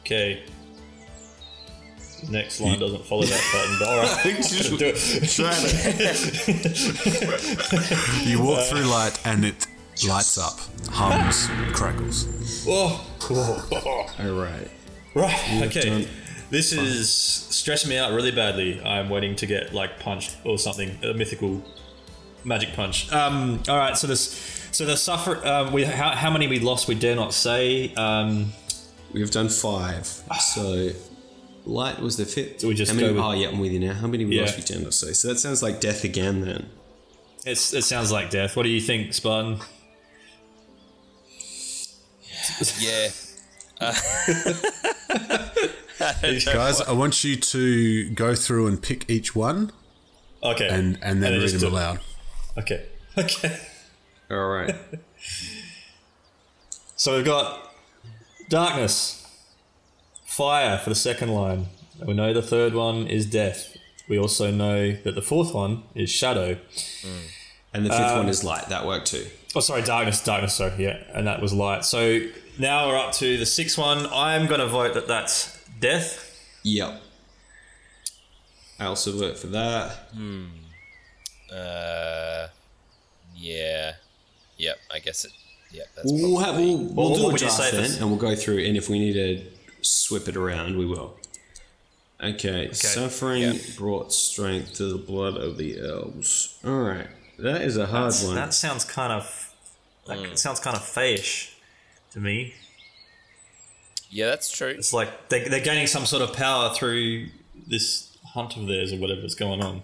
okay. 0.02 0.44
Next 2.30 2.62
line 2.62 2.78
doesn't 2.80 3.04
follow 3.06 3.24
that 3.24 3.42
button, 3.52 3.78
but 3.80 3.88
all 3.88 3.98
right. 3.98 4.24
do 4.78 4.94
it. 4.94 5.00
You 8.28 8.44
walk 8.44 8.60
through 8.66 8.84
light, 8.84 9.20
and 9.26 9.44
it 9.46 9.66
lights 10.08 10.38
up, 10.38 10.60
hums, 10.90 11.48
crackles. 11.76 12.28
Oh, 12.68 13.06
All 14.20 14.32
right. 14.34 14.70
right. 15.16 15.62
Okay. 15.64 15.82
done- 15.90 16.08
This 16.50 16.74
is 16.74 17.10
stressing 17.12 17.90
me 17.90 17.98
out 17.98 18.12
really 18.12 18.32
badly. 18.32 18.82
I'm 18.84 19.10
waiting 19.10 19.36
to 19.38 19.46
get 19.46 19.74
like 19.74 20.00
punched 20.00 20.36
or 20.44 20.58
something, 20.58 20.98
a 21.04 21.14
mythical 21.14 21.64
magic 22.44 22.74
punch. 22.74 23.12
Um, 23.12 23.62
all 23.70 23.78
right, 23.78 23.96
so 23.98 24.06
this, 24.08 24.68
so 24.72 24.86
the 24.86 24.98
suffer. 24.98 25.46
Um, 25.48 25.72
we 25.72 25.84
how, 25.86 26.10
how 26.12 26.30
many 26.30 26.48
we 26.48 26.60
lost? 26.60 26.88
We 26.88 26.96
dare 26.96 27.16
not 27.16 27.34
say. 27.34 27.94
Um, 27.96 28.52
We've 29.14 29.30
done 29.32 29.50
five. 29.50 30.06
So 30.40 30.90
light 31.66 32.00
was 32.02 32.16
the 32.18 32.26
fifth. 32.26 32.60
Do 32.60 32.68
we 32.70 32.74
just 32.74 32.92
How 32.92 32.96
many, 32.96 33.08
go 33.10 33.14
with- 33.16 33.24
oh 33.24 33.32
yeah, 33.34 33.50
I'm 33.50 33.60
with 33.60 33.72
you 33.74 33.80
now. 33.80 33.94
How 33.94 34.08
many 34.08 34.26
we 34.26 34.36
Yeah. 34.36 34.42
lost? 34.44 34.58
We 34.58 34.64
dare 34.64 34.80
not 34.80 34.94
say. 34.94 35.14
So 35.14 35.28
that 35.30 35.40
sounds 35.40 35.62
like 35.62 35.80
death 35.80 36.04
again 36.04 36.42
then. 36.42 36.70
it's 37.46 37.74
it 37.74 37.84
sounds 37.84 38.12
like 38.12 38.30
death. 38.30 38.56
What 38.58 38.64
do 38.64 38.70
you 38.70 38.82
think, 38.82 39.14
Spartan? 39.14 39.60
Yeah. 42.80 43.10
Guys, 46.46 46.82
I 46.82 46.92
want 46.94 47.24
you 47.24 47.36
to 47.36 48.10
go 48.12 48.36
through 48.36 48.68
and 48.68 48.82
pick 48.82 49.10
each 49.10 49.36
one 49.36 49.72
Okay, 50.44 50.68
and, 50.68 50.98
and 51.04 51.22
then 51.22 51.40
read 51.40 51.50
them 51.52 51.60
do- 51.60 51.68
aloud. 51.68 52.00
Okay, 52.58 52.86
okay. 53.18 53.58
All 54.30 54.48
right. 54.48 54.76
So 56.96 57.16
we've 57.16 57.26
got 57.26 57.74
darkness, 58.48 59.26
fire 60.24 60.78
for 60.78 60.90
the 60.92 60.96
second 60.96 61.30
line. 61.30 61.66
We 62.06 62.14
know 62.14 62.32
the 62.32 62.44
third 62.44 62.76
one 62.76 63.08
is 63.08 63.26
death. 63.26 63.76
We 64.08 64.20
also 64.20 64.52
know 64.52 64.92
that 64.92 65.16
the 65.16 65.22
fourth 65.24 65.52
one 65.52 65.82
is 65.96 66.12
shadow. 66.12 66.58
And 67.74 67.88
the 67.88 67.90
fifth 67.90 68.02
Um, 68.12 68.18
one 68.18 68.30
is 68.30 68.44
light. 68.44 68.70
That 68.70 68.86
worked 68.86 69.08
too. 69.08 69.26
Oh, 69.56 69.62
sorry, 69.62 69.82
darkness, 69.82 70.24
darkness. 70.24 70.54
Sorry, 70.54 70.74
yeah, 70.84 71.00
and 71.12 71.26
that 71.26 71.42
was 71.42 71.54
light. 71.54 71.86
So 71.86 72.20
now 72.60 72.88
we're 72.88 72.98
up 72.98 73.14
to 73.14 73.38
the 73.38 73.46
sixth 73.46 73.78
one. 73.78 74.08
I'm 74.12 74.48
going 74.48 74.60
to 74.60 74.68
vote 74.68 74.94
that 74.94 75.08
that's 75.08 75.58
death. 75.80 76.28
Yep. 76.64 77.02
I 78.80 78.86
also 78.86 79.12
vote 79.18 79.38
for 79.38 79.48
that. 79.48 79.92
Hmm. 80.14 80.46
Uh, 81.54 82.48
yeah. 83.36 83.94
Yep. 84.58 84.78
I 84.94 85.00
guess 85.00 85.26
it. 85.26 85.32
Yep. 85.72 85.88
That's 85.96 86.12
We'll, 86.12 86.42
probably. 86.42 86.72
have, 86.72 86.80
we'll, 86.82 86.88
we'll 86.94 87.10
what 87.10 87.18
do 87.18 87.24
a 87.24 87.32
would 87.32 87.38
draft 87.40 87.72
then, 87.72 87.82
this- 87.84 88.00
and 88.00 88.10
we'll 88.10 88.20
go 88.20 88.36
through. 88.36 88.60
And 88.60 88.76
if 88.78 88.90
we 88.90 89.00
need 89.00 89.14
to 89.14 89.44
swip 89.82 90.28
it 90.28 90.36
around, 90.36 90.78
we 90.78 90.86
will. 90.86 91.18
Okay, 92.24 92.66
okay. 92.66 92.74
suffering 92.74 93.42
Yeah. 93.42 93.54
brought 93.78 94.14
strength 94.14 94.76
to 94.76 94.86
the 94.86 94.98
blood 95.00 95.38
of 95.38 95.58
the 95.58 95.80
elves. 95.82 96.60
All 96.64 96.80
right, 96.80 97.08
that 97.40 97.64
is 97.64 97.78
a 97.78 97.88
hard 97.88 98.14
one. 98.24 98.36
That 98.36 98.54
sounds 98.54 98.86
kind 98.86 99.12
of 99.12 99.56
like 100.06 100.20
it 100.20 100.38
sounds 100.38 100.60
kind 100.60 100.76
of 100.78 100.84
fayish 100.84 101.51
to 102.12 102.20
me. 102.20 102.54
Yeah, 104.10 104.28
that's 104.28 104.52
true. 104.52 104.68
It's 104.68 104.94
like 104.94 105.30
they, 105.30 105.48
they're 105.48 105.62
gaining 105.62 105.88
some 105.88 106.06
sort 106.06 106.22
of 106.22 106.34
power 106.36 106.74
through 106.74 107.28
this 107.68 108.18
hunt 108.34 108.58
of 108.58 108.68
theirs 108.68 108.92
or 108.92 108.98
whatever's 108.98 109.36
going 109.36 109.62
on. 109.62 109.84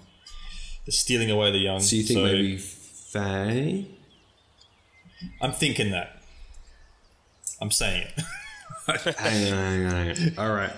They're 0.85 0.91
stealing 0.91 1.31
away 1.31 1.51
the 1.51 1.57
young. 1.59 1.79
so 1.79 1.95
you 1.95 2.03
think 2.03 2.21
maybe 2.21 2.57
Fae? 2.57 3.85
I'm 5.41 5.51
thinking 5.53 5.91
that. 5.91 6.21
I'm 7.59 7.71
saying 7.71 8.07
it 8.07 8.23
hang 9.17 9.53
on, 9.53 9.59
hang 9.59 9.85
on, 9.85 9.91
hang 9.91 10.37
on. 10.37 10.45
All 10.45 10.53
right, 10.53 10.71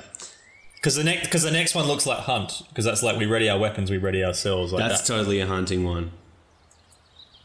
because 0.76 0.96
the 0.96 1.04
next 1.04 1.26
because 1.26 1.44
the 1.44 1.52
next 1.52 1.76
one 1.76 1.86
looks 1.86 2.06
like 2.06 2.20
hunt 2.20 2.62
because 2.70 2.86
that's 2.86 3.04
like 3.04 3.18
we 3.18 3.26
ready 3.26 3.50
our 3.50 3.60
weapons, 3.60 3.92
we 3.92 3.98
ready 3.98 4.24
ourselves. 4.24 4.72
Like 4.72 4.88
that's 4.88 5.02
that. 5.02 5.14
totally 5.14 5.40
a 5.42 5.46
hunting 5.48 5.84
one. 5.84 6.12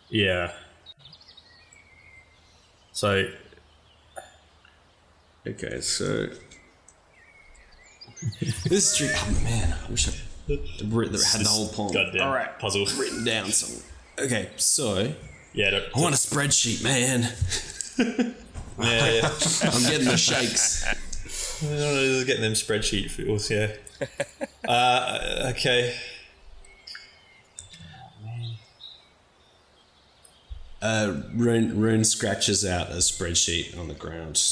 yeah. 0.08 0.52
So 2.92 3.28
Okay, 5.46 5.80
so 5.80 6.26
this 8.40 8.92
is 8.92 8.96
tricky. 8.96 9.14
Oh 9.16 9.44
man, 9.44 9.76
I 9.86 9.90
wish 9.90 10.08
I 10.08 10.12
had 10.48 10.60
the 11.40 11.48
whole 11.48 11.68
poem. 11.68 11.92
goddamn 11.92 12.22
All 12.26 12.32
right, 12.34 12.58
puzzle. 12.58 12.86
written 12.98 13.24
down 13.24 13.50
somewhere. 13.50 13.84
Okay, 14.18 14.50
so 14.56 15.12
Yeah, 15.52 15.70
don't- 15.70 15.84
I 15.94 16.00
want 16.00 16.14
a 16.14 16.18
spreadsheet, 16.18 16.82
man. 16.82 17.22
yeah, 18.78 19.10
yeah. 19.10 19.28
I'm 19.72 19.82
getting 19.82 20.06
the 20.08 20.16
shakes. 20.16 20.84
This 21.60 22.24
getting 22.24 22.42
them 22.42 22.52
spreadsheet 22.54 23.10
feels. 23.10 23.50
Yeah. 23.50 23.72
Uh, 24.66 25.52
okay. 25.54 25.94
Uh, 30.82 31.22
Rune, 31.34 31.78
Rune 31.80 32.04
scratches 32.04 32.64
out 32.64 32.90
a 32.90 32.96
spreadsheet 32.96 33.78
on 33.78 33.88
the 33.88 33.94
ground. 33.94 34.42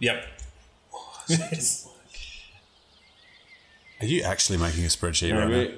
Yep. 0.00 0.24
Are 4.00 4.06
you 4.06 4.22
actually 4.22 4.58
making 4.58 4.84
a 4.84 4.88
spreadsheet 4.88 5.32
right 5.38 5.48
now? 5.48 5.68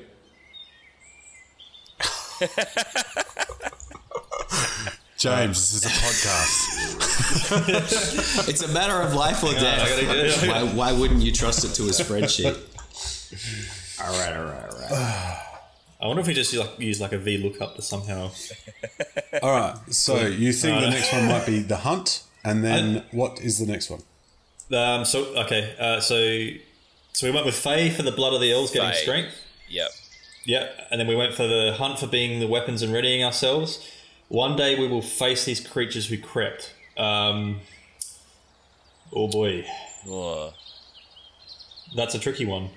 James, 5.18 5.72
this 5.72 5.74
is 5.74 5.84
a 5.84 5.88
podcast. 5.88 6.58
It's 8.48 8.62
a 8.62 8.68
matter 8.68 8.94
of 9.00 9.14
life 9.14 9.42
or 9.44 9.52
death. 9.52 10.48
Why, 10.48 10.62
why 10.72 10.92
wouldn't 10.92 11.20
you 11.22 11.32
trust 11.32 11.64
it 11.64 11.68
to 11.74 11.82
a 11.84 11.90
spreadsheet? 11.90 12.56
all 14.04 14.18
right, 14.18 14.36
all 14.36 14.44
right, 14.44 14.70
all 14.70 14.78
right. 14.78 15.38
I 16.00 16.06
wonder 16.06 16.20
if 16.20 16.26
we 16.26 16.34
just 16.34 16.52
like 16.54 16.78
use 16.80 17.00
like 17.00 17.12
a 17.12 17.18
V 17.18 17.38
lookup 17.38 17.76
to 17.76 17.82
somehow. 17.82 18.30
All 19.42 19.50
right, 19.52 19.76
so 19.90 20.20
you 20.26 20.52
think 20.52 20.80
the 20.80 20.90
next 20.90 21.12
one 21.12 21.26
might 21.28 21.46
be 21.46 21.60
the 21.60 21.76
hunt, 21.78 22.22
and 22.44 22.64
then 22.64 23.04
what 23.12 23.40
is 23.40 23.58
the 23.58 23.66
next 23.66 23.90
one? 23.90 24.02
Um. 24.72 25.04
So 25.04 25.24
okay. 25.36 25.74
Uh. 25.78 26.00
So. 26.00 26.48
So 27.14 27.26
we 27.26 27.30
went 27.30 27.44
with 27.44 27.54
Fae 27.56 27.90
for 27.90 28.02
the 28.02 28.10
blood 28.12 28.32
of 28.32 28.40
the 28.40 28.50
elves 28.52 28.70
getting 28.70 28.88
Fae. 28.90 28.94
strength. 28.96 29.34
Yep. 29.68 29.88
Yep. 30.46 30.88
and 30.90 30.98
then 31.00 31.06
we 31.06 31.14
went 31.14 31.34
for 31.34 31.46
the 31.46 31.74
hunt 31.76 31.98
for 31.98 32.06
being 32.06 32.40
the 32.40 32.46
weapons 32.48 32.80
and 32.82 32.92
readying 32.92 33.22
ourselves. 33.22 33.86
One 34.28 34.56
day 34.56 34.78
we 34.78 34.88
will 34.88 35.02
face 35.02 35.44
these 35.44 35.60
creatures 35.60 36.06
who 36.08 36.16
crept. 36.18 36.72
Um, 36.96 37.60
oh 39.12 39.28
boy, 39.28 39.66
Oh, 40.08 40.54
that's 41.94 42.14
a 42.14 42.18
tricky 42.18 42.46
one. 42.46 42.70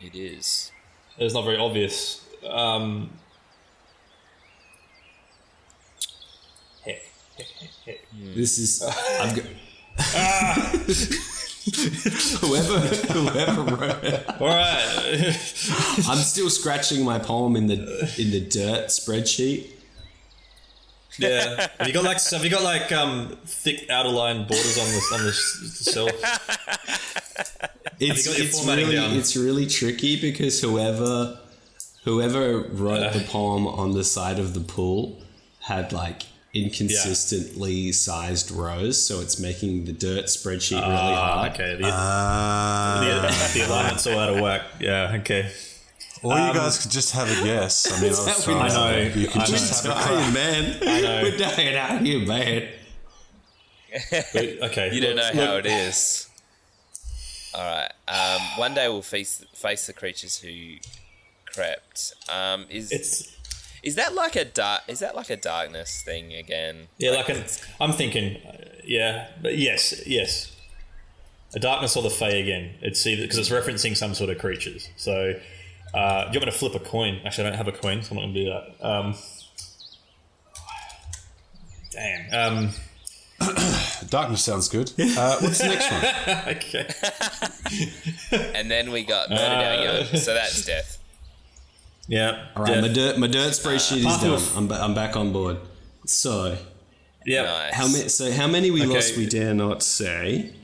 it 0.00 0.14
is. 0.16 0.72
It's 1.18 1.34
not 1.34 1.44
very 1.44 1.56
obvious. 1.56 2.24
Um, 2.46 3.10
heck, 6.84 7.02
heck, 7.36 7.46
heck, 7.46 7.70
heck. 7.86 7.98
This 8.34 8.58
is. 8.58 8.82
I've 9.20 9.34
got. 9.98 10.84
whoever, 12.40 12.78
whoever 12.78 13.62
wrote 13.62 14.04
it. 14.04 14.40
All 14.40 14.48
right. 14.48 14.84
I'm 16.08 16.18
still 16.18 16.50
scratching 16.50 17.04
my 17.04 17.18
poem 17.18 17.56
in 17.56 17.66
the 17.66 17.74
in 18.18 18.30
the 18.30 18.40
dirt 18.40 18.86
spreadsheet. 18.86 19.70
yeah. 21.18 21.68
Have 21.78 21.86
you 21.86 21.92
got 21.92 22.04
like 22.04 22.22
have 22.30 22.44
you 22.44 22.50
got 22.50 22.62
like 22.62 22.92
um 22.92 23.36
thick 23.44 23.90
outer 23.90 24.08
line 24.08 24.46
borders 24.46 24.78
on 24.78 24.86
the 24.86 25.02
on 25.14 25.26
the 25.26 25.32
cell? 25.32 26.08
It's, 28.00 28.26
it's 28.28 28.64
really 28.64 28.94
down? 28.94 29.16
it's 29.16 29.36
really 29.36 29.66
tricky 29.66 30.20
because 30.20 30.60
whoever 30.60 31.36
whoever 32.04 32.60
wrote 32.60 33.12
the 33.12 33.24
poem 33.28 33.66
on 33.66 33.92
the 33.92 34.04
side 34.04 34.38
of 34.38 34.54
the 34.54 34.60
pool 34.60 35.20
had 35.62 35.92
like 35.92 36.22
inconsistently 36.64 37.92
sized 37.92 38.50
rows, 38.50 39.04
so 39.04 39.20
it's 39.20 39.38
making 39.38 39.84
the 39.84 39.92
dirt 39.92 40.26
spreadsheet 40.26 40.80
really 40.80 40.92
Ah, 41.14 41.36
hard. 41.38 41.52
okay. 41.52 41.76
The, 41.76 41.88
Uh, 41.88 43.20
the, 43.52 43.58
the 43.60 43.66
alignment's 43.66 44.06
all 44.06 44.18
out 44.18 44.28
of 44.30 44.40
whack. 44.40 44.62
Yeah. 44.80 45.16
Okay. 45.20 45.50
or 46.22 46.32
you 46.38 46.52
guys 46.52 46.78
could 46.80 46.90
just 46.90 47.12
have 47.12 47.30
a 47.30 47.44
guess. 47.44 47.90
I 47.92 48.00
mean, 48.00 48.04
I 48.06 48.08
was 48.08 48.24
that 48.26 48.42
trying 48.44 48.62
we 48.64 48.68
to- 48.70 48.74
know. 48.74 49.20
You 49.20 49.28
could 49.28 49.42
I 49.42 49.46
just 49.46 49.84
know. 49.84 49.94
have 49.94 50.10
a 50.10 50.14
Dying, 50.14 50.34
man. 50.34 50.80
know. 51.02 51.22
We're 51.22 51.38
dying 51.38 51.76
out 51.76 52.00
here, 52.02 52.26
man. 52.26 52.68
Okay. 54.12 54.90
You 54.92 55.00
don't 55.00 55.16
know 55.16 55.22
look- 55.22 55.34
how 55.34 55.54
look- 55.56 55.64
it 55.64 55.70
is. 55.70 56.28
All 57.54 57.62
right. 57.64 57.90
Um, 58.08 58.40
one 58.58 58.74
day 58.74 58.88
we'll 58.88 59.02
face 59.02 59.42
face 59.54 59.86
the 59.86 59.92
creatures 59.92 60.38
who 60.38 60.76
crept. 61.46 62.12
Um, 62.28 62.66
is 62.68 62.92
It's 62.92 63.34
is 63.88 63.94
that 63.94 64.14
like 64.14 64.36
a 64.36 64.44
dark? 64.44 64.82
Is 64.86 64.98
that 64.98 65.16
like 65.16 65.30
a 65.30 65.36
darkness 65.36 66.02
thing 66.02 66.34
again? 66.34 66.88
yeah, 66.98 67.12
like 67.12 67.30
an, 67.30 67.42
I'm 67.80 67.92
thinking, 67.92 68.36
uh, 68.46 68.52
yeah, 68.84 69.28
but 69.40 69.56
yes, 69.56 70.06
yes, 70.06 70.54
a 71.54 71.58
darkness 71.58 71.96
or 71.96 72.02
the 72.02 72.10
Fey 72.10 72.42
again. 72.42 72.74
It's 72.82 73.06
either 73.06 73.22
because 73.22 73.38
it's 73.38 73.48
referencing 73.48 73.96
some 73.96 74.12
sort 74.12 74.28
of 74.28 74.36
creatures. 74.36 74.90
So, 74.96 75.40
uh, 75.94 76.24
do 76.24 76.32
you 76.32 76.40
want 76.40 76.44
me 76.44 76.44
to 76.44 76.52
flip 76.52 76.74
a 76.74 76.80
coin? 76.80 77.22
Actually, 77.24 77.46
I 77.46 77.50
don't 77.50 77.56
have 77.56 77.68
a 77.68 77.72
coin, 77.72 78.02
so 78.02 78.10
I'm 78.10 78.16
not 78.16 78.22
going 78.24 78.34
to 78.34 78.44
do 78.44 78.50
that. 78.50 78.86
Um, 78.86 79.14
damn. 81.90 82.66
Um, 82.66 82.70
Darkness 84.10 84.44
sounds 84.44 84.68
good. 84.68 84.92
Uh, 84.98 85.38
what's 85.40 85.58
the 85.58 85.68
next 85.68 85.90
one? 85.90 86.04
okay. 86.56 86.86
And 88.54 88.70
then 88.70 88.92
we 88.92 89.04
got 89.04 89.30
murdered 89.30 89.42
our 89.42 89.82
young, 89.82 90.04
so 90.16 90.34
that's 90.34 90.66
death. 90.66 90.97
Yeah. 92.08 92.46
All 92.56 92.64
right, 92.64 92.72
Death. 92.74 92.82
my 92.82 92.88
dirt, 92.92 93.18
my 93.18 93.26
dirt 93.28 93.52
spreadsheet 93.52 93.98
is 93.98 94.04
done. 94.04 94.32
of- 94.32 94.56
I'm, 94.56 94.66
ba- 94.66 94.80
I'm 94.82 94.94
back 94.94 95.14
on 95.14 95.32
board. 95.32 95.58
So 96.06 96.56
yeah. 97.26 97.42
Nice. 97.42 97.74
how 97.74 97.86
many? 97.86 98.08
So 98.08 98.32
how 98.32 98.46
many 98.48 98.70
we 98.70 98.82
Okay. 98.82 98.94
lost? 98.94 99.16
We 99.16 99.26
dare 99.26 99.52
not 99.54 99.82
say. 99.82 100.54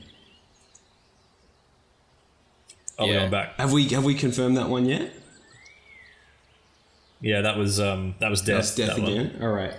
Oh, 2.97 3.05
we're 3.05 3.13
Yeah. 3.13 3.19
going 3.19 3.31
back. 3.31 3.55
Have 3.59 3.71
we 3.73 3.87
have 3.89 4.03
we 4.03 4.15
confirmed 4.15 4.57
that 4.57 4.69
one 4.69 4.85
yet? 4.85 5.11
Yeah, 7.21 7.41
that 7.41 7.57
was 7.57 7.79
um, 7.79 8.15
that 8.19 8.29
was 8.29 8.41
death. 8.41 8.57
That's 8.57 8.75
death 8.75 8.95
that 8.95 9.01
one. 9.03 9.11
again. 9.11 9.39
All 9.41 9.49
right. 9.49 9.73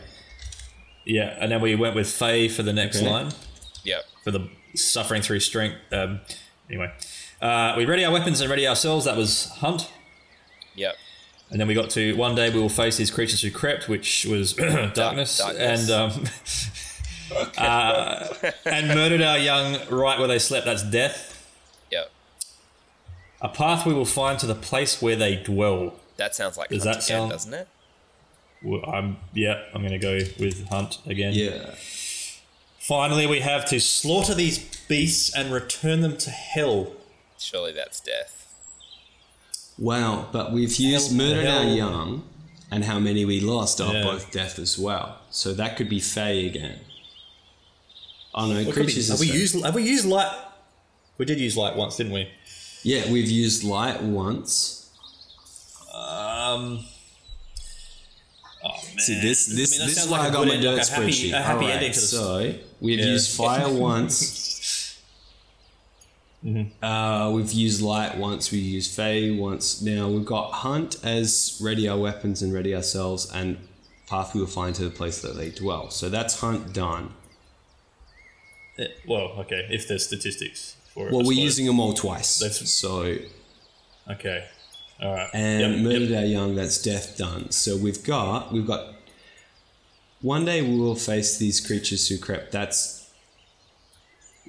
Yeah, 1.05 1.37
and 1.41 1.51
then 1.51 1.61
we 1.61 1.75
went 1.77 1.95
with 1.95 2.11
Fae 2.11 2.49
for 2.49 2.63
the 2.63 2.73
next 2.73 2.99
Okay. 2.99 3.09
line 3.09 3.31
Yep. 3.85 4.05
for 4.25 4.31
the 4.33 4.49
suffering 4.75 5.23
through 5.23 5.41
strength. 5.41 5.77
Um, 5.93 6.21
anyway, 6.69 6.93
uh, 7.41 7.75
we 7.77 7.85
ready 7.87 8.05
our 8.05 8.13
weapons 8.13 8.41
and 8.41 8.51
ready 8.51 8.67
ourselves. 8.67 9.05
That 9.05 9.17
was 9.17 9.47
hunt. 9.59 9.89
Yep. 10.75 10.95
And 11.51 11.61
then 11.61 11.69
we 11.69 11.75
got 11.75 11.91
to 11.91 12.15
one 12.17 12.35
day 12.35 12.51
we 12.51 12.59
will 12.61 12.69
face 12.69 12.97
these 12.97 13.11
creatures 13.11 13.41
who 13.43 13.51
crept, 13.51 13.89
which 13.89 14.27
was 14.27 14.53
darkness, 14.95 15.39
darkness. 15.39 15.89
and 15.89 15.91
um, 15.91 16.25
uh, 17.59 18.35
and 18.65 18.89
murdered 18.89 19.23
our 19.23 19.39
young 19.39 19.79
right 19.89 20.19
where 20.19 20.29
they 20.29 20.39
slept. 20.41 20.67
That's 20.67 20.83
death. 20.83 21.33
Yep. 21.93 22.11
A 23.43 23.49
path 23.49 23.87
we 23.87 23.95
will 23.95 24.05
find 24.05 24.39
to 24.41 24.47
the 24.47 24.55
place 24.57 25.01
where 25.01 25.17
they 25.17 25.37
dwell. 25.37 25.95
That 26.17 26.35
sounds 26.35 26.57
like 26.57 26.71
Does 26.71 26.83
Hunt 26.85 26.97
that 26.97 27.05
again, 27.07 27.19
sound- 27.21 27.31
doesn't 27.31 27.55
it? 27.55 27.69
Well, 28.63 28.85
I'm 28.91 29.19
yeah. 29.33 29.63
I'm 29.75 29.83
going 29.83 29.93
to 29.93 29.99
go 29.99 30.15
with 30.41 30.67
hunt 30.69 30.99
again. 31.07 31.33
Yeah. 31.35 31.75
Finally, 32.79 33.27
we 33.27 33.41
have 33.41 33.65
to 33.67 33.79
slaughter 33.79 34.35
these 34.35 34.59
beasts 34.89 35.33
and 35.35 35.53
return 35.53 36.01
them 36.01 36.17
to 36.17 36.31
hell. 36.31 36.93
Surely 37.39 37.73
that's 37.73 38.01
death. 38.01 38.36
Wow, 39.79 40.29
but 40.33 40.53
we've 40.53 40.75
used 40.77 41.09
Hell- 41.09 41.17
murdered 41.17 41.47
our 41.47 41.65
young, 41.65 42.25
and 42.71 42.85
how 42.85 42.99
many 42.99 43.25
we 43.25 43.41
lost 43.41 43.81
are 43.81 43.93
Yeah. 43.93 44.03
both 44.05 44.31
death 44.33 44.59
as 44.59 44.79
well. 44.79 45.19
So 45.31 45.53
that 45.55 45.77
could 45.77 45.89
be 45.89 46.01
Fae 46.01 46.31
again. 46.47 46.81
Oh 48.35 48.47
no, 48.47 48.63
What 48.65 48.75
creatures. 48.75 49.09
have 49.09 49.21
we 49.21 49.31
used? 49.31 49.55
Have 49.65 49.75
we 49.75 49.83
used 49.83 50.05
light? 50.07 50.31
We 51.19 51.25
did 51.25 51.41
use 51.41 51.57
light 51.57 51.77
once, 51.77 51.97
didn't 51.97 52.13
we? 52.13 52.29
Yeah, 52.83 53.11
we've 53.11 53.31
used 53.31 53.65
light 53.65 54.03
once. 54.03 54.87
Um. 55.95 56.85
Oh 58.65 58.69
man. 58.69 58.99
See 58.99 59.21
this 59.21 59.47
this 59.47 59.75
I 59.77 59.79
mean, 59.79 59.89
this 59.89 60.05
is 60.05 60.09
why 60.09 60.19
like 60.21 60.31
I 60.31 60.33
got 60.33 60.47
my 60.49 60.57
dirt 60.61 60.77
like 60.79 60.87
a 60.89 60.91
happy- 60.91 61.07
spreadsheet. 61.13 61.33
a 61.33 61.43
happy 61.43 61.65
All 61.67 61.71
ending 61.71 61.93
to 61.93 62.01
this. 62.01 62.11
so 62.11 62.55
we've 62.81 62.99
Yeah. 62.99 63.05
used 63.07 63.31
fire 63.37 63.71
once. 63.91 64.56
Mm-hmm. 66.45 66.85
Uh, 66.85 67.31
we've 67.31 67.53
used 67.53 67.81
light 67.83 68.17
once. 68.19 68.53
We 68.53 68.59
used 68.59 68.95
Fae 68.95 69.31
once. 69.37 69.83
Now 69.83 70.09
we've 70.09 70.25
got 70.27 70.53
hunt 70.53 70.97
as 71.05 71.59
ready 71.63 71.89
our 71.89 71.99
weapons 71.99 72.43
and 72.43 72.53
ready 72.53 72.75
ourselves, 72.75 73.31
and 73.33 73.59
path 74.09 74.35
we 74.35 74.41
will 74.41 74.47
find 74.47 74.75
to 74.77 74.85
the 74.85 74.91
place 74.91 75.21
that 75.23 75.37
they 75.37 75.51
dwell. 75.51 75.91
So 75.91 76.09
that's 76.09 76.41
hunt 76.41 76.73
done. 76.73 77.15
Eh, 78.79 78.87
Well, 79.09 79.33
okay. 79.41 79.67
If 79.71 79.89
there's 79.89 80.05
statistics 80.07 80.77
for 80.93 81.09
it. 81.09 81.13
Well, 81.13 81.25
we're 81.25 81.33
using 81.33 81.67
them 81.67 81.81
all 81.81 81.95
twice. 81.95 82.39
That's- 82.39 82.71
so 82.71 83.17
Okay. 84.09 84.45
All 85.03 85.13
right. 85.15 85.29
and 85.35 85.75
Yep, 85.75 85.83
murdered 85.83 86.11
yep. 86.11 86.21
our 86.21 86.27
young. 86.27 86.55
That's 86.55 86.81
death 86.81 87.17
done. 87.19 87.51
So 87.51 87.77
we've 87.77 88.03
got 88.05 88.53
we've 88.53 88.67
got. 88.67 88.95
One 90.23 90.45
day 90.45 90.63
we 90.63 90.79
will 90.79 90.95
face 90.95 91.37
these 91.39 91.61
creatures 91.61 92.09
who 92.09 92.19
crept. 92.19 92.53
That's 92.53 93.11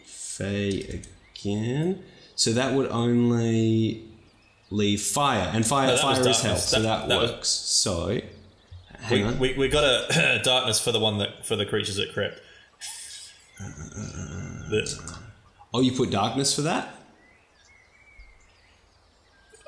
Fae 0.06 1.02
again. 1.40 2.04
So 2.36 2.52
that 2.54 2.74
would 2.74 2.88
only 2.90 4.04
leave 4.70 5.02
fire, 5.02 5.50
and 5.54 5.66
fire 5.66 5.88
No, 5.88 5.98
fire 5.98 6.12
is 6.20 6.26
hell. 6.26 6.34
darkness. 6.34 6.70
So 6.70 6.82
That- 6.82 7.00
that, 7.02 7.10
that 7.10 7.20
was- 7.22 7.32
works. 7.32 7.50
so 7.50 8.20
hang 9.00 9.12
We, 9.12 9.24
on. 9.24 9.40
we, 9.40 9.54
we 9.54 9.68
got 9.70 9.84
a 9.84 10.42
darkness 10.44 10.80
for 10.80 10.92
the 10.92 11.00
one 11.00 11.18
that 11.20 11.46
for 11.46 11.56
the 11.56 11.66
creatures 11.66 11.96
that 11.96 12.14
crept. 12.14 12.40
The- 13.60 15.16
oh, 15.74 15.80
you 15.82 15.92
put 15.94 16.12
darkness 16.12 16.54
for 16.56 16.62
that. 16.64 16.94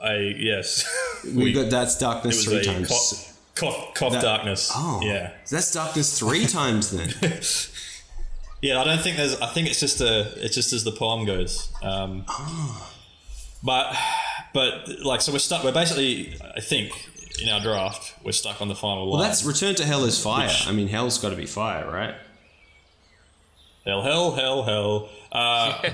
I 0.01 0.15
yes. 0.37 0.85
We, 1.35 1.51
got 1.51 1.69
that's 1.69 1.97
darkness 1.97 2.45
three 2.45 2.63
times. 2.63 2.87
cough, 2.87 3.37
cough, 3.55 3.93
cough 3.93 4.13
That- 4.13 4.21
darkness. 4.21 4.71
Oh, 4.73 5.01
yeah. 5.03 5.31
That's 5.49 5.73
darkness 5.73 6.17
three 6.17 6.45
times 6.59 6.91
then. 6.91 7.09
Yeah, 8.61 8.79
I 8.79 8.83
don't 8.83 8.99
think 8.99 9.17
there's. 9.17 9.39
I 9.39 9.47
think 9.47 9.67
it's 9.69 9.79
just 9.79 10.01
a. 10.01 10.31
It's 10.43 10.55
just 10.55 10.73
as 10.73 10.83
the 10.83 10.91
poem 10.91 11.25
goes. 11.25 11.71
Um, 11.81 12.25
But, 13.63 13.93
but 14.53 14.99
like, 15.03 15.21
so 15.21 15.31
we're 15.31 15.39
stuck. 15.39 15.63
We're 15.63 15.73
basically, 15.73 16.37
I 16.55 16.61
think, 16.61 16.91
in 17.41 17.49
our 17.49 17.59
draft, 17.59 18.15
we're 18.23 18.31
stuck 18.31 18.61
on 18.61 18.67
the 18.67 18.75
final 18.75 19.03
line. 19.03 19.19
Well, 19.19 19.27
that's 19.27 19.43
return 19.43 19.75
to 19.75 19.85
hell 19.85 20.05
is 20.05 20.21
fire. 20.21 20.49
I 20.65 20.71
mean, 20.71 20.87
hell's 20.87 21.17
got 21.17 21.29
to 21.31 21.35
be 21.35 21.45
fire, 21.45 21.89
right? 21.89 22.15
hell, 23.85 24.01
hell, 24.01 24.31
hell, 24.31 24.63
hell. 24.63 25.09
Uh, 25.31 25.89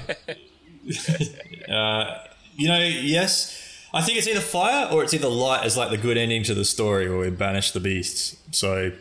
uh, 1.72 2.18
you 2.56 2.68
know, 2.68 2.80
yes. 2.80 3.62
I 3.94 4.02
think 4.02 4.18
it's 4.18 4.28
either 4.28 4.42
fire 4.42 4.92
or 4.92 5.04
it's 5.04 5.14
either 5.14 5.30
light 5.30 5.64
as 5.66 5.78
like 5.78 5.90
the 5.90 5.98
good 5.98 6.18
ending 6.18 6.44
to 6.44 6.54
the 6.54 6.66
story 6.66 7.08
where 7.10 7.20
we 7.20 7.30
banish 7.30 7.72
the 7.72 7.80
beasts. 7.80 8.36
So, 8.52 8.92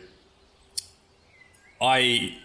I. 1.81 2.37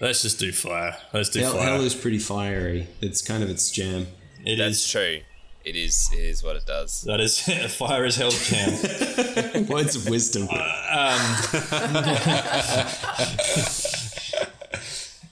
Let's 0.00 0.22
just 0.22 0.38
do 0.38 0.52
fire. 0.52 0.96
Let's 1.12 1.28
do 1.28 1.40
Hell, 1.40 1.52
fire. 1.54 1.62
hell 1.62 1.80
is 1.82 1.94
pretty 1.94 2.18
fiery. 2.18 2.86
It's 3.00 3.20
kind 3.20 3.42
of 3.42 3.50
its 3.50 3.70
jam. 3.70 4.06
It 4.44 4.56
That's 4.56 4.76
is- 4.84 4.90
true. 4.90 5.20
It 5.64 5.74
is. 5.76 6.08
It 6.14 6.20
is 6.20 6.42
what 6.42 6.56
it 6.56 6.64
does. 6.66 7.02
That 7.02 7.20
is 7.20 7.40
fire 7.76 8.04
is 8.06 8.16
hell 8.16 8.30
jam. 8.30 9.66
Words 9.68 9.96
of 9.96 10.08
wisdom. 10.08 10.48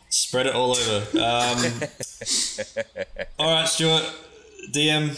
Spread 0.09 0.47
it 0.47 0.55
all 0.55 0.73
over. 0.73 1.19
Um, 1.19 1.73
all 3.39 3.53
right, 3.55 3.69
Stuart, 3.69 4.05
DM. 4.73 5.17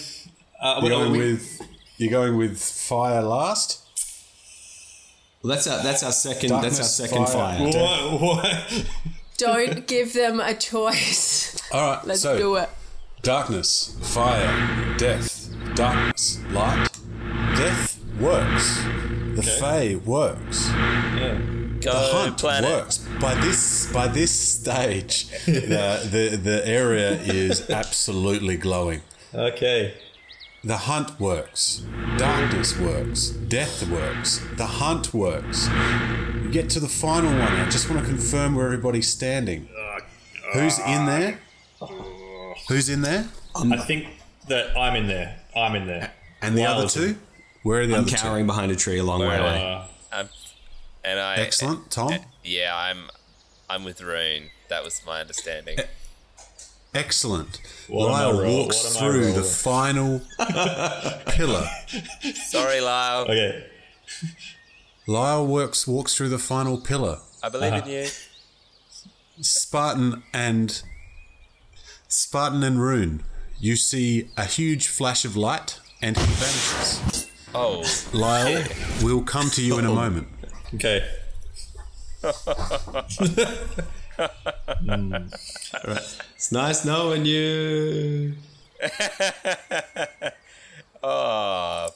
Uh, 0.61 0.81
You're 0.83 0.91
going 0.91 1.13
we- 1.13 1.19
with 1.33 1.61
you're 1.99 2.11
going 2.11 2.37
with 2.37 2.61
fire 2.61 3.23
last. 3.23 3.83
Well, 5.43 5.55
that's 5.55 5.67
our 5.67 5.83
that's 5.83 6.03
our 6.03 6.13
second 6.13 6.51
that's 6.51 6.79
our 6.79 6.85
second 6.85 7.27
fire. 7.29 7.59
fire. 7.73 8.11
what, 8.11 8.21
what? 8.21 8.87
Don't 9.39 9.87
give 9.87 10.13
them 10.13 10.41
a 10.41 10.53
choice. 10.55 11.57
All 11.73 11.91
right, 11.97 12.05
Let's 12.05 12.23
so 12.23 12.37
do 12.37 12.57
it. 12.57 12.69
darkness, 13.23 13.97
fire, 14.03 14.97
death, 14.99 15.49
darkness, 15.75 16.41
light, 16.51 16.89
death 17.57 17.99
works. 18.21 18.83
The 19.37 19.43
Fae 19.61 19.95
works. 20.05 20.69
Go 20.69 21.93
The 21.93 22.11
hunt 22.13 22.39
planet. 22.39 22.69
works. 22.71 22.99
By 23.21 23.35
this 23.37 23.93
by 23.93 24.09
this 24.09 24.33
stage, 24.33 25.29
the, 25.47 26.01
the 26.11 26.37
the 26.37 26.67
area 26.67 27.11
is 27.13 27.71
absolutely 27.71 28.57
glowing. 28.57 29.03
Okay. 29.33 29.95
The 30.65 30.77
hunt 30.77 31.21
works. 31.21 31.83
Darkness 32.17 32.79
works. 32.79 33.29
Death 33.29 33.89
works. 33.89 34.45
The 34.57 34.67
hunt 34.67 35.15
works. 35.15 35.69
You 35.69 36.51
get 36.51 36.69
to 36.71 36.81
the 36.81 36.89
final 36.89 37.31
one. 37.31 37.41
I 37.53 37.69
just 37.71 37.89
want 37.89 38.03
to 38.03 38.09
confirm 38.09 38.55
where 38.57 38.67
everybody's 38.67 39.09
standing. 39.09 39.69
Who's 40.53 40.79
in 40.81 41.07
there? 41.07 41.39
Who's 42.69 42.89
in 42.89 43.03
there? 43.03 43.29
I 43.55 43.77
think 43.79 44.09
that 44.49 44.77
I'm 44.77 44.97
in 44.97 45.07
there. 45.07 45.39
I'm 45.55 45.75
in 45.77 45.87
there. 45.87 46.13
And 46.43 46.57
the 46.57 46.63
Wow, 46.63 46.73
other 46.75 46.83
listen. 46.85 47.15
two? 47.15 47.21
Where 47.63 47.81
are 47.83 47.87
the 47.87 47.95
I'm 47.97 48.03
other 48.03 48.17
cowering 48.17 48.47
behind 48.47 48.73
a 48.73 48.77
tree 48.77 48.99
a 48.99 49.05
long 49.05 49.21
way 49.21 49.37
away. 49.39 49.87
Uh, 50.13 50.25
and 51.05 51.19
I. 51.21 51.37
Excellent, 51.37 51.91
Tom. 51.91 52.15
Yeah, 52.45 52.75
I'm. 52.77 53.11
I'm 53.71 53.85
with 53.85 54.01
Rune. 54.01 54.51
That 54.69 54.83
was 54.83 55.03
my 55.07 55.21
understanding. 55.21 55.79
Excellent. 56.95 57.61
What 57.89 58.11
Lyle 58.11 58.41
roll- 58.43 58.59
walks 58.65 58.95
what 58.95 59.03
am 59.03 59.09
I 59.09 59.13
through 59.13 59.33
the 59.33 59.43
final 59.43 60.23
pillar. 61.29 61.69
Sorry, 62.35 62.81
Lyle. 62.81 63.23
okay. 63.23 63.67
Lyle 65.07 65.47
works 65.47 65.87
walks 65.87 66.15
through 66.15 66.29
the 66.31 66.39
final 66.39 66.79
pillar. 66.79 67.19
I 67.43 67.49
believe 67.49 67.73
in 67.73 67.81
uh-huh. 67.81 67.91
you. 67.91 68.07
Spartan 69.41 70.23
and 70.33 70.83
Spartan 72.09 72.63
and 72.63 72.81
Rune. 72.83 73.23
You 73.61 73.77
see 73.77 74.31
a 74.37 74.45
huge 74.45 74.89
flash 74.89 75.25
of 75.25 75.37
light 75.37 75.81
and 76.03 76.17
he 76.17 76.23
vanishes. 76.25 77.31
Oh, 77.55 77.85
Lyle, 78.13 78.65
we'll 79.03 79.23
come 79.23 79.51
to 79.51 79.63
you 79.63 79.79
in 79.79 79.85
a 79.85 79.93
moment. 79.95 80.29
Okay. 80.75 81.07
Hmm. 84.85 85.15
It's 86.39 86.53
nice 86.53 86.85
knowing 86.85 87.25
you. 87.27 88.35
oh. 91.03 91.89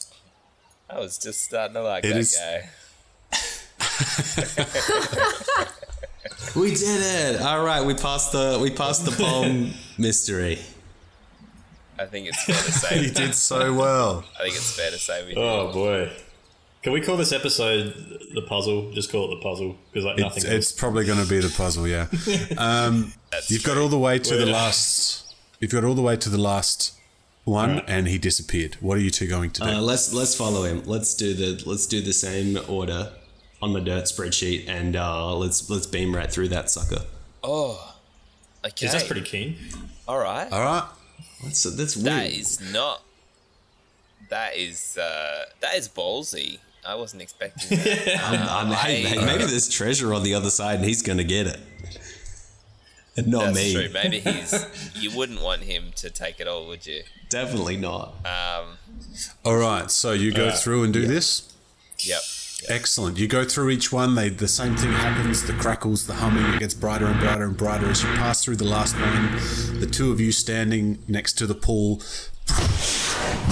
I 0.90 0.98
was 0.98 1.16
just 1.16 1.44
starting 1.44 1.74
to 1.74 1.82
like 1.84 2.04
It 2.04 2.08
that 2.08 2.16
is- 2.16 2.36
guy. 2.36 2.68
We 6.54 6.74
did 6.74 7.00
it! 7.36 7.40
All 7.40 7.64
right, 7.64 7.82
we 7.82 7.94
passed 7.94 8.32
the 8.32 8.58
we 8.60 8.70
passed 8.70 9.06
the 9.06 9.10
bomb 9.12 9.72
mystery. 9.98 10.58
I 11.98 12.04
think 12.04 12.26
it's 12.28 12.44
fair 12.44 12.56
to 12.56 12.72
say. 12.72 13.00
You 13.04 13.10
did 13.10 13.34
so 13.34 13.72
well. 13.72 14.22
I 14.38 14.42
think 14.42 14.56
it's 14.56 14.76
fair 14.76 14.90
to 14.90 14.98
say 14.98 15.22
we 15.24 15.30
did. 15.34 15.38
Oh 15.38 15.72
boy. 15.72 16.10
Can 16.82 16.92
we 16.92 17.00
call 17.00 17.16
this 17.16 17.32
episode 17.32 17.94
the 18.34 18.42
puzzle? 18.42 18.90
Just 18.92 19.10
call 19.12 19.30
it 19.30 19.36
the 19.36 19.40
puzzle 19.42 19.76
because 19.92 20.04
like 20.04 20.14
It's, 20.18 20.22
nothing. 20.36 20.52
it's 20.52 20.72
probably 20.72 21.04
going 21.04 21.22
to 21.22 21.28
be 21.28 21.38
the 21.38 21.52
puzzle, 21.56 21.86
yeah. 21.86 22.06
Um, 22.58 23.12
you've 23.48 23.62
got 23.62 23.78
all 23.78 23.88
the 23.88 23.98
way 23.98 24.18
to 24.18 24.34
the 24.36 24.44
We're- 24.44 24.52
last 24.52 25.34
You've 25.60 25.70
got 25.70 25.84
all 25.84 25.94
the 25.94 26.02
way 26.02 26.16
to 26.16 26.28
the 26.28 26.38
last 26.40 26.92
one, 27.44 27.80
and 27.86 28.08
he 28.08 28.18
disappeared. 28.18 28.74
What 28.80 28.98
are 28.98 29.00
you 29.00 29.10
two 29.10 29.28
going 29.28 29.50
to 29.52 29.60
do? 29.60 29.66
Uh, 29.68 29.80
let's 29.80 30.12
let's 30.12 30.34
follow 30.34 30.64
him. 30.64 30.82
Let's 30.86 31.14
do 31.14 31.34
the 31.34 31.62
let's 31.68 31.86
do 31.86 32.00
the 32.00 32.12
same 32.12 32.58
order 32.68 33.12
on 33.62 33.72
my 33.72 33.78
dirt 33.78 34.06
spreadsheet, 34.06 34.68
and 34.68 34.96
uh, 34.96 35.36
let's 35.36 35.70
let's 35.70 35.86
beam 35.86 36.16
right 36.16 36.28
through 36.28 36.48
that 36.48 36.68
sucker. 36.68 37.04
Oh, 37.44 37.94
okay. 38.64 38.88
That's 38.88 39.04
pretty 39.06 39.20
keen. 39.22 39.56
All 40.08 40.18
right. 40.18 40.50
all 40.50 40.60
right. 40.64 40.88
That's 41.44 41.62
that's 41.62 41.94
weird. 41.96 42.06
That 42.08 42.32
is 42.32 42.72
not. 42.72 43.02
That 44.30 44.56
is 44.56 44.98
uh, 44.98 45.44
that 45.60 45.76
is 45.76 45.88
ballsy. 45.88 46.58
I 46.86 46.94
wasn't 46.96 47.22
expecting 47.22 47.78
that. 47.84 48.48
Um, 48.50 48.68
hey, 48.72 49.04
I- 49.04 49.08
hey, 49.08 49.24
maybe 49.24 49.44
there's 49.44 49.68
treasure 49.68 50.12
on 50.14 50.22
the 50.22 50.34
other 50.34 50.50
side, 50.50 50.76
and 50.76 50.84
he's 50.84 51.02
gonna 51.02 51.24
get 51.24 51.46
it, 51.46 51.60
and 53.16 53.28
not 53.28 53.44
That's 53.46 53.56
me. 53.56 53.72
true. 53.74 53.88
Maybe 53.92 54.20
he's. 54.20 54.66
You 55.02 55.16
wouldn't 55.16 55.42
want 55.42 55.62
him 55.62 55.90
to 55.96 56.10
take 56.10 56.38
it 56.38 56.46
all, 56.46 56.66
would 56.68 56.86
you? 56.86 57.02
Definitely 57.28 57.76
not. 57.76 58.14
Um. 58.24 58.78
All 59.44 59.56
right. 59.56 59.90
So 59.90 60.12
you 60.12 60.32
go 60.32 60.52
through 60.52 60.84
and 60.84 60.92
do 60.92 61.06
this. 61.06 61.52
Yep. 61.98 62.20
Excellent. 62.68 63.18
You 63.18 63.26
go 63.26 63.44
through 63.44 63.70
each 63.70 63.90
one. 63.90 64.14
They 64.14 64.28
the 64.28 64.46
same 64.46 64.76
thing 64.76 64.92
happens. 64.92 65.44
The 65.44 65.54
crackles, 65.54 66.06
the 66.06 66.14
humming. 66.14 66.44
It 66.54 66.60
gets 66.60 66.74
brighter 66.74 67.06
and 67.06 67.18
brighter 67.18 67.44
and 67.44 67.56
brighter 67.56 67.88
as 67.90 68.02
you 68.04 68.08
pass 68.10 68.44
through 68.44 68.56
the 68.56 68.64
last 68.64 68.94
one. 68.94 69.80
The 69.80 69.88
two 69.90 70.12
of 70.12 70.20
you 70.20 70.30
standing 70.30 71.02
next 71.08 71.32
to 71.38 71.46
the 71.48 71.54
pool. 71.56 72.00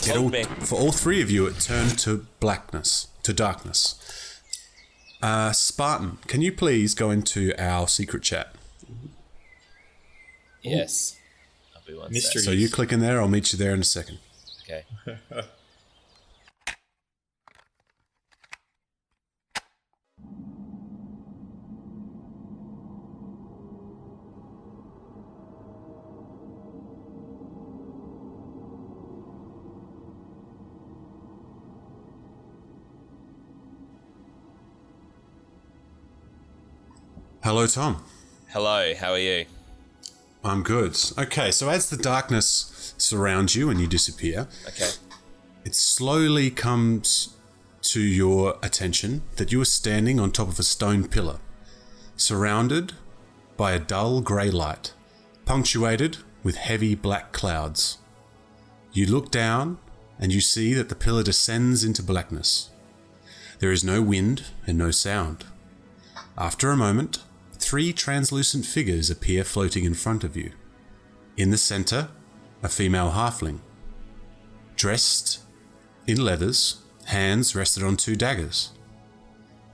It 0.06 0.16
all, 0.16 0.30
for 0.64 0.78
all 0.78 0.92
three 0.92 1.20
of 1.22 1.30
you, 1.30 1.46
it 1.46 1.58
turned 1.60 1.98
to 2.00 2.26
blackness, 2.38 3.08
to 3.22 3.32
darkness. 3.32 4.40
Uh, 5.22 5.52
Spartan, 5.52 6.18
can 6.26 6.40
you 6.40 6.52
please 6.52 6.94
go 6.94 7.10
into 7.10 7.52
our 7.58 7.86
secret 7.88 8.22
chat? 8.22 8.54
Yes. 10.62 11.18
I'll 11.74 11.82
be 11.86 11.94
one 11.94 12.12
Mystery. 12.12 12.42
So 12.42 12.50
you 12.50 12.68
click 12.68 12.92
in 12.92 13.00
there. 13.00 13.20
I'll 13.20 13.28
meet 13.28 13.52
you 13.52 13.58
there 13.58 13.74
in 13.74 13.80
a 13.80 13.84
second. 13.84 14.18
Okay. 14.62 14.84
Hello, 37.42 37.66
Tom. 37.66 38.04
Hello. 38.48 38.94
How 38.94 39.12
are 39.12 39.18
you? 39.18 39.46
I'm 40.44 40.62
good. 40.62 40.96
Okay, 41.18 41.50
so 41.50 41.68
as 41.68 41.88
the 41.90 41.96
darkness 41.96 42.94
surrounds 42.98 43.54
you 43.54 43.70
and 43.70 43.80
you 43.80 43.86
disappear, 43.86 44.48
Okay. 44.68 44.90
it 45.64 45.74
slowly 45.74 46.50
comes 46.50 47.36
to 47.82 48.00
your 48.00 48.56
attention 48.62 49.22
that 49.36 49.52
you 49.52 49.60
are 49.60 49.64
standing 49.66 50.18
on 50.20 50.30
top 50.30 50.48
of 50.48 50.58
a 50.58 50.62
stone 50.62 51.08
pillar, 51.08 51.38
surrounded 52.16 52.92
by 53.56 53.72
a 53.72 53.78
dull 53.78 54.20
grey 54.20 54.50
light, 54.50 54.92
punctuated 55.44 56.18
with 56.42 56.56
heavy 56.56 56.94
black 56.94 57.32
clouds. 57.32 57.98
You 58.92 59.06
look 59.06 59.30
down 59.30 59.78
and 60.18 60.32
you 60.32 60.40
see 60.40 60.74
that 60.74 60.88
the 60.88 60.94
pillar 60.94 61.22
descends 61.22 61.84
into 61.84 62.02
blackness. 62.02 62.70
There 63.60 63.72
is 63.72 63.84
no 63.84 64.00
wind 64.02 64.44
and 64.66 64.76
no 64.78 64.90
sound. 64.90 65.44
After 66.36 66.70
a 66.70 66.76
moment, 66.76 67.18
three 67.70 67.92
translucent 67.92 68.66
figures 68.66 69.10
appear 69.10 69.44
floating 69.44 69.84
in 69.84 69.94
front 69.94 70.24
of 70.24 70.36
you. 70.36 70.50
In 71.36 71.52
the 71.52 71.56
center, 71.56 72.08
a 72.64 72.68
female 72.68 73.12
halfling, 73.12 73.60
dressed 74.74 75.38
in 76.04 76.24
leathers, 76.24 76.82
hands 77.04 77.54
rested 77.54 77.84
on 77.84 77.96
two 77.96 78.16
daggers. 78.16 78.72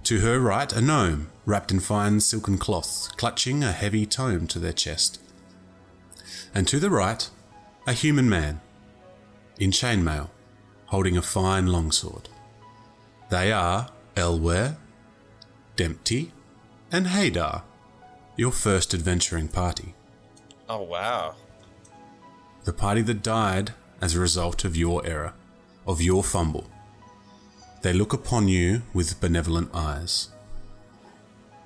To 0.02 0.20
her 0.20 0.38
right, 0.38 0.70
a 0.74 0.82
gnome, 0.82 1.30
wrapped 1.46 1.72
in 1.72 1.80
fine 1.80 2.20
silken 2.20 2.58
cloth, 2.58 3.16
clutching 3.16 3.64
a 3.64 3.72
heavy 3.72 4.04
tome 4.04 4.46
to 4.48 4.58
their 4.58 4.74
chest. 4.74 5.18
And 6.54 6.68
to 6.68 6.78
the 6.78 6.90
right, 6.90 7.26
a 7.86 7.94
human 7.94 8.28
man, 8.28 8.60
in 9.58 9.70
chainmail, 9.70 10.28
holding 10.88 11.16
a 11.16 11.22
fine 11.22 11.68
longsword. 11.68 12.28
They 13.30 13.50
are 13.52 13.88
Elware, 14.16 14.76
Dempty, 15.78 16.32
and 16.92 17.06
Haydar, 17.06 17.62
your 18.36 18.52
first 18.52 18.94
adventuring 18.94 19.48
party. 19.48 19.94
Oh 20.68 20.82
wow. 20.82 21.34
The 22.64 22.72
party 22.72 23.02
that 23.02 23.22
died 23.22 23.72
as 24.00 24.14
a 24.14 24.20
result 24.20 24.64
of 24.64 24.76
your 24.76 25.06
error, 25.06 25.34
of 25.86 26.02
your 26.02 26.22
fumble. 26.22 26.66
They 27.82 27.92
look 27.92 28.12
upon 28.12 28.48
you 28.48 28.82
with 28.92 29.20
benevolent 29.20 29.70
eyes. 29.72 30.28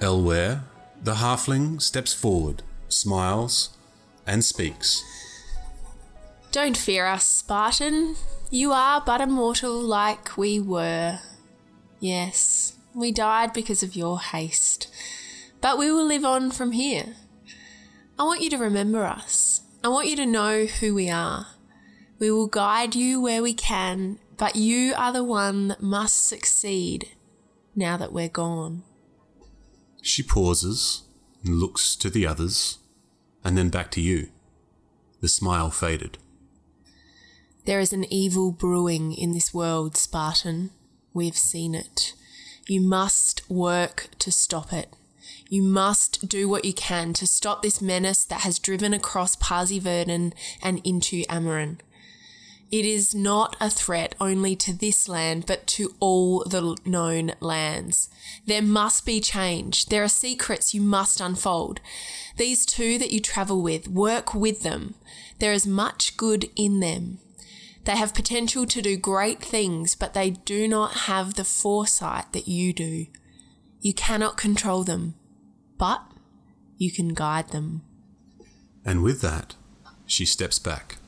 Elware, 0.01 0.62
the 1.03 1.14
halfling, 1.14 1.81
steps 1.81 2.12
forward, 2.12 2.62
smiles, 2.89 3.71
and 4.27 4.45
speaks. 4.45 5.03
Don't 6.53 6.77
fear 6.77 7.07
us, 7.07 7.25
Spartan. 7.25 8.16
You 8.51 8.73
are 8.73 9.01
but 9.01 9.21
a 9.21 9.27
mortal 9.27 9.81
like 9.81 10.37
we 10.37 10.61
were. 10.61 11.21
Yes, 12.01 12.75
we 12.95 13.12
died 13.12 13.53
because 13.53 13.83
of 13.83 13.95
your 13.95 14.21
haste, 14.21 14.89
but 15.61 15.79
we 15.79 15.91
will 15.91 16.07
live 16.07 16.25
on 16.25 16.51
from 16.51 16.73
here. 16.73 17.17
I 18.19 18.25
want 18.25 18.43
you 18.43 18.51
to 18.51 18.59
remember 18.59 19.05
us. 19.05 19.63
I 19.83 19.89
want 19.89 20.09
you 20.09 20.17
to 20.17 20.27
know 20.27 20.67
who 20.67 20.95
we 20.95 21.09
are. 21.09 21.47
We 22.19 22.31
will 22.31 22.49
guide 22.49 22.95
you 22.95 23.21
where 23.21 23.43
we 23.43 23.55
can, 23.55 24.19
but 24.37 24.57
you 24.57 24.93
are 24.97 25.13
the 25.13 25.25
one 25.25 25.69
that 25.69 25.83
must 25.83 26.27
succeed 26.27 27.09
now 27.75 27.97
that 27.97 28.13
we're 28.13 28.29
gone. 28.29 28.83
She 30.03 30.23
pauses 30.23 31.03
and 31.45 31.59
looks 31.59 31.97
to 31.97 32.11
the 32.11 32.27
others, 32.27 32.79
and 33.43 33.57
then 33.57 33.71
back 33.71 33.91
to 33.93 34.01
you. 34.01 34.29
The 35.21 35.29
smile 35.29 35.71
faded. 35.71 36.19
There 37.65 37.81
is 37.81 37.93
an 37.93 38.11
evil 38.13 38.53
brewing 38.53 39.13
in 39.13 39.33
this 39.33 39.53
world, 39.53 39.97
Spartan. 39.97 40.71
We've 41.13 41.37
seen 41.37 41.75
it. 41.75 42.15
You 42.67 42.81
must 42.81 43.49
work 43.51 44.09
to 44.19 44.33
stop 44.33 44.73
it. 44.73 44.95
You 45.51 45.63
must 45.63 46.29
do 46.29 46.49
what 46.49 46.65
you 46.65 46.73
can 46.73 47.13
to 47.15 47.27
stop 47.27 47.61
this 47.61 47.83
menace 47.83 48.25
that 48.25 48.43
has 48.43 48.61
driven 48.61 48.95
across 48.95 49.35
Parsi 49.35 49.81
Vernon 49.81 50.33
and 50.63 50.81
into 50.85 51.25
Amaran. 51.25 51.81
It 52.71 52.85
is 52.85 53.17
not 53.17 53.57
a 53.61 53.69
threat 53.69 54.15
only 54.21 54.55
to 54.55 54.73
this 54.73 55.09
land, 55.09 55.47
but 55.47 55.67
to 55.67 55.93
all 55.99 56.45
the 56.45 56.77
known 56.85 57.33
lands. 57.41 58.09
There 58.47 58.63
must 58.63 59.05
be 59.05 59.21
change. 59.21 59.87
There 59.87 60.05
are 60.05 60.09
secrets 60.09 60.73
you 60.73 60.81
must 60.81 61.21
unfold. 61.21 61.81
These 62.37 62.65
two 62.65 62.97
that 62.99 63.11
you 63.11 63.19
travel 63.19 63.61
with, 63.61 63.89
work 63.89 64.33
with 64.33 64.63
them. 64.63 64.95
There 65.41 65.53
is 65.53 65.67
much 65.67 66.17
good 66.17 66.49
in 66.55 66.79
them. 66.79 67.18
They 67.87 67.97
have 67.97 68.14
potential 68.14 68.67
to 68.67 68.81
do 68.81 68.97
great 68.97 69.43
things, 69.43 69.97
but 69.97 70.14
they 70.14 70.31
do 70.31 70.68
not 70.68 70.93
have 71.09 71.35
the 71.35 71.45
foresight 71.45 72.33
that 72.35 72.47
you 72.47 72.72
do. 72.72 73.07
You 73.81 73.95
cannot 73.95 74.37
control 74.37 74.85
them, 74.85 75.14
but 75.81 76.03
you 76.77 76.93
can 76.93 77.15
guide 77.15 77.49
them. 77.49 77.81
And 78.85 79.03
with 79.03 79.23
that, 79.23 79.55
she 80.05 80.27
steps 80.27 80.59
back, 80.59 80.99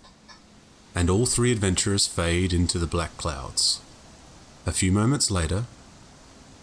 and 0.95 1.11
all 1.11 1.27
three 1.27 1.53
adventurers 1.53 2.07
fade 2.07 2.55
into 2.55 2.79
the 2.79 2.87
black 2.87 3.19
clouds. 3.19 3.83
A 4.67 4.73
few 4.73 4.91
moments 4.91 5.31
later, 5.31 5.65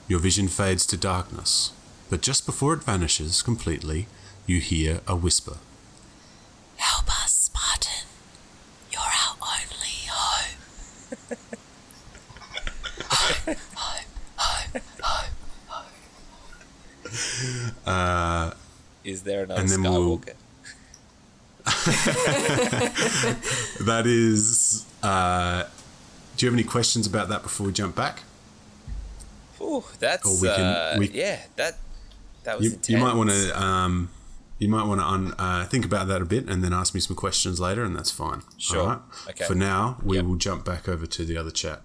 your 0.08 0.20
vision 0.20 0.48
fades 0.48 0.88
to 0.88 0.98
darkness, 0.98 1.72
but 2.10 2.24
just 2.24 2.48
before 2.48 2.74
it 2.74 2.84
vanishes 2.84 3.44
completely, 3.44 4.08
you 4.48 4.60
hear 4.60 5.02
a 5.08 5.16
whisper. 5.16 5.58
Help 6.78 7.08
us, 7.24 7.34
Spartan. 7.34 8.08
You're 8.92 9.02
our 9.02 9.38
only 9.40 10.00
hope. 17.86 18.56
Is 19.04 19.24
there 19.24 19.44
another 19.44 19.62
And 19.62 19.70
then 19.70 19.84
we'll- 19.84 20.20
Skywalker? 20.20 20.34
That 23.86 24.04
is. 24.06 24.86
Uh, 25.04 25.64
do 26.38 26.46
you 26.46 26.52
have 26.52 26.58
any 26.60 26.64
questions 26.68 27.08
about 27.08 27.30
that 27.30 27.44
before 27.44 27.68
we 27.68 27.74
jump 27.74 27.96
back? 27.96 28.24
Ooh, 29.62 29.84
that's 30.00 30.26
Or 30.26 30.42
we 30.42 30.48
can- 30.56 30.66
uh, 30.66 30.96
we- 31.00 31.10
yeah. 31.12 31.40
That 31.58 31.78
that 32.44 32.58
was 32.60 32.66
You, 32.66 32.80
you 32.88 32.98
might 32.98 33.16
want 33.16 33.30
to. 33.30 33.62
Um, 33.62 34.10
you 34.58 34.68
might 34.68 34.86
want 34.86 35.00
to 35.00 35.06
un, 35.08 35.34
uh, 35.38 35.66
think 35.68 35.86
about 35.86 36.08
that 36.10 36.22
a 36.22 36.26
bit 36.26 36.50
and 36.50 36.62
then 36.64 36.74
ask 36.74 36.94
me 36.94 37.00
some 37.00 37.16
questions 37.16 37.60
later, 37.62 37.84
and 37.84 37.96
that's 37.96 38.12
fine. 38.12 38.42
Sure. 38.58 38.80
All 38.82 38.88
right? 38.88 39.00
Okay. 39.30 39.46
For 39.46 39.56
now, 39.56 39.98
we 40.04 40.18
Yep. 40.18 40.26
will 40.26 40.36
jump 40.36 40.66
back 40.66 40.90
over 40.90 41.06
to 41.06 41.24
the 41.26 41.38
other 41.38 41.52
chat. 41.52 41.82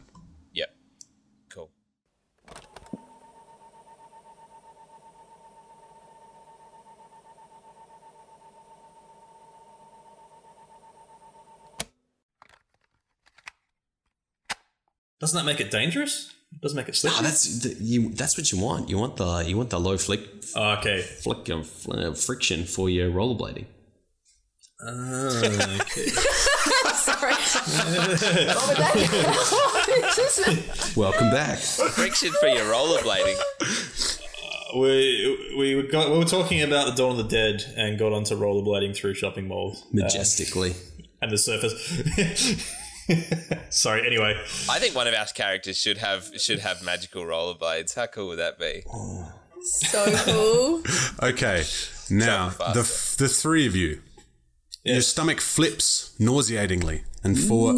Doesn't 15.25 15.39
that 15.39 15.51
make 15.51 15.59
it 15.59 15.71
dangerous? 15.71 16.35
Doesn't 16.61 16.77
make 16.77 16.87
it 16.87 16.95
slippery. 16.97 17.17
Ah, 17.19 17.23
that's 17.23 17.61
the, 17.61 17.83
you. 17.83 18.11
That's 18.11 18.37
what 18.37 18.53
you 18.53 18.59
want. 18.61 18.91
You 18.91 18.99
want 18.99 19.17
the 19.17 19.39
you 19.47 19.57
want 19.57 19.71
the 19.71 19.81
low 19.81 19.97
flick 19.97 20.21
Oh, 20.55 20.73
okay. 20.73 21.01
flick 21.01 21.49
um, 21.49 21.63
fl- 21.65 21.95
uh, 21.95 22.13
friction 22.13 22.65
for 22.67 22.91
your 22.91 23.11
rollerblading. 23.11 23.65
Sorry. 26.95 27.33
what 27.33 28.07
was 28.11 28.21
that? 30.37 30.93
Welcome 30.97 31.31
back. 31.31 31.59
Friction 31.59 32.31
for 32.39 32.49
your 32.49 32.67
rollerblading. 32.67 33.39
We 34.77 35.55
we 35.57 35.83
got 35.89 36.11
we 36.11 36.19
were 36.19 36.25
talking 36.27 36.61
about 36.61 36.85
the 36.85 36.93
Dawn 36.93 37.13
of 37.13 37.17
the 37.17 37.25
Dead 37.25 37.65
and 37.79 37.99
got 37.99 38.13
onto 38.13 38.35
rollerblading 38.37 38.95
through 38.95 39.15
shopping 39.15 39.49
malls 39.49 39.87
Majestically. 39.91 40.75
and 41.23 41.31
the 41.33 41.39
surface. 41.39 41.73
Sorry. 43.70 44.06
Anyway, 44.06 44.36
I 44.68 44.78
think 44.78 44.94
one 44.94 45.06
of 45.06 45.14
our 45.14 45.26
characters 45.26 45.76
should 45.76 45.98
have 45.98 46.31
should 46.39 46.60
have 46.60 46.82
magical 46.82 47.24
rollerblades. 47.24 47.94
How 47.94 48.06
cool 48.06 48.28
would 48.28 48.39
that 48.39 48.59
be? 48.59 48.85
so 49.62 50.05
cool. 50.24 50.82
Okay, 51.22 51.64
now 52.10 52.51
the 52.51 52.81
f- 52.81 53.16
the 53.16 53.28
three 53.28 53.66
of 53.66 53.74
you, 53.74 54.01
your 54.85 55.01
stomach 55.01 55.40
flips 55.40 56.14
nauseatingly, 56.18 57.05
and 57.22 57.39
for 57.39 57.70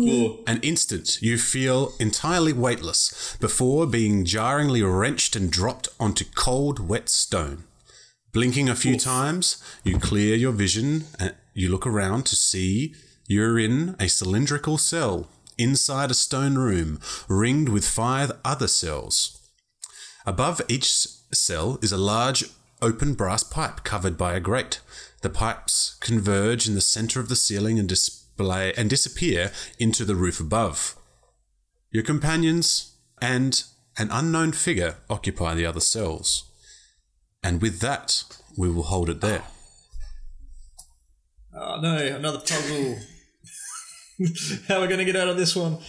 an 0.46 0.58
instant 0.62 1.22
you 1.22 1.38
feel 1.38 1.92
entirely 2.00 2.52
weightless 2.52 3.36
before 3.40 3.86
being 3.86 4.24
jarringly 4.24 4.82
wrenched 4.82 5.36
and 5.36 5.50
dropped 5.50 5.88
onto 6.00 6.24
cold, 6.34 6.80
wet 6.88 7.08
stone. 7.08 7.64
Blinking 8.32 8.68
a 8.68 8.74
few 8.74 8.98
times, 8.98 9.62
you 9.84 9.98
clear 9.98 10.34
your 10.34 10.52
vision 10.52 11.04
and 11.18 11.34
you 11.54 11.70
look 11.70 11.86
around 11.86 12.26
to 12.26 12.36
see 12.36 12.94
you're 13.28 13.58
in 13.58 13.96
a 13.98 14.08
cylindrical 14.08 14.78
cell 14.78 15.28
inside 15.58 16.10
a 16.10 16.14
stone 16.14 16.56
room 16.56 17.00
ringed 17.28 17.68
with 17.68 17.86
five 17.86 18.32
other 18.44 18.68
cells. 18.68 19.40
Above 20.24 20.60
each 20.68 20.90
cell 21.32 21.78
is 21.82 21.92
a 21.92 21.96
large 21.96 22.44
open 22.82 23.14
brass 23.14 23.42
pipe 23.42 23.82
covered 23.84 24.18
by 24.18 24.34
a 24.34 24.40
grate. 24.40 24.80
The 25.22 25.30
pipes 25.30 25.96
converge 26.00 26.68
in 26.68 26.74
the 26.74 26.80
center 26.80 27.20
of 27.20 27.28
the 27.28 27.36
ceiling 27.36 27.78
and 27.78 27.88
display 27.88 28.72
and 28.76 28.90
disappear 28.90 29.50
into 29.78 30.04
the 30.04 30.14
roof 30.14 30.40
above. 30.40 30.94
Your 31.90 32.02
companions 32.02 32.96
and 33.20 33.62
an 33.98 34.08
unknown 34.10 34.52
figure 34.52 34.96
occupy 35.08 35.54
the 35.54 35.66
other 35.66 35.80
cells. 35.80 36.44
And 37.42 37.62
with 37.62 37.80
that, 37.80 38.24
we 38.58 38.70
will 38.70 38.84
hold 38.84 39.08
it 39.08 39.20
there. 39.20 39.44
oh 41.54 41.80
no, 41.80 41.96
another 41.96 42.40
puzzle. 42.40 42.98
How 44.68 44.76
are 44.78 44.80
we 44.82 44.86
going 44.86 44.98
to 44.98 45.04
get 45.04 45.16
out 45.16 45.28
of 45.28 45.36
this 45.36 45.54
one? 45.56 45.78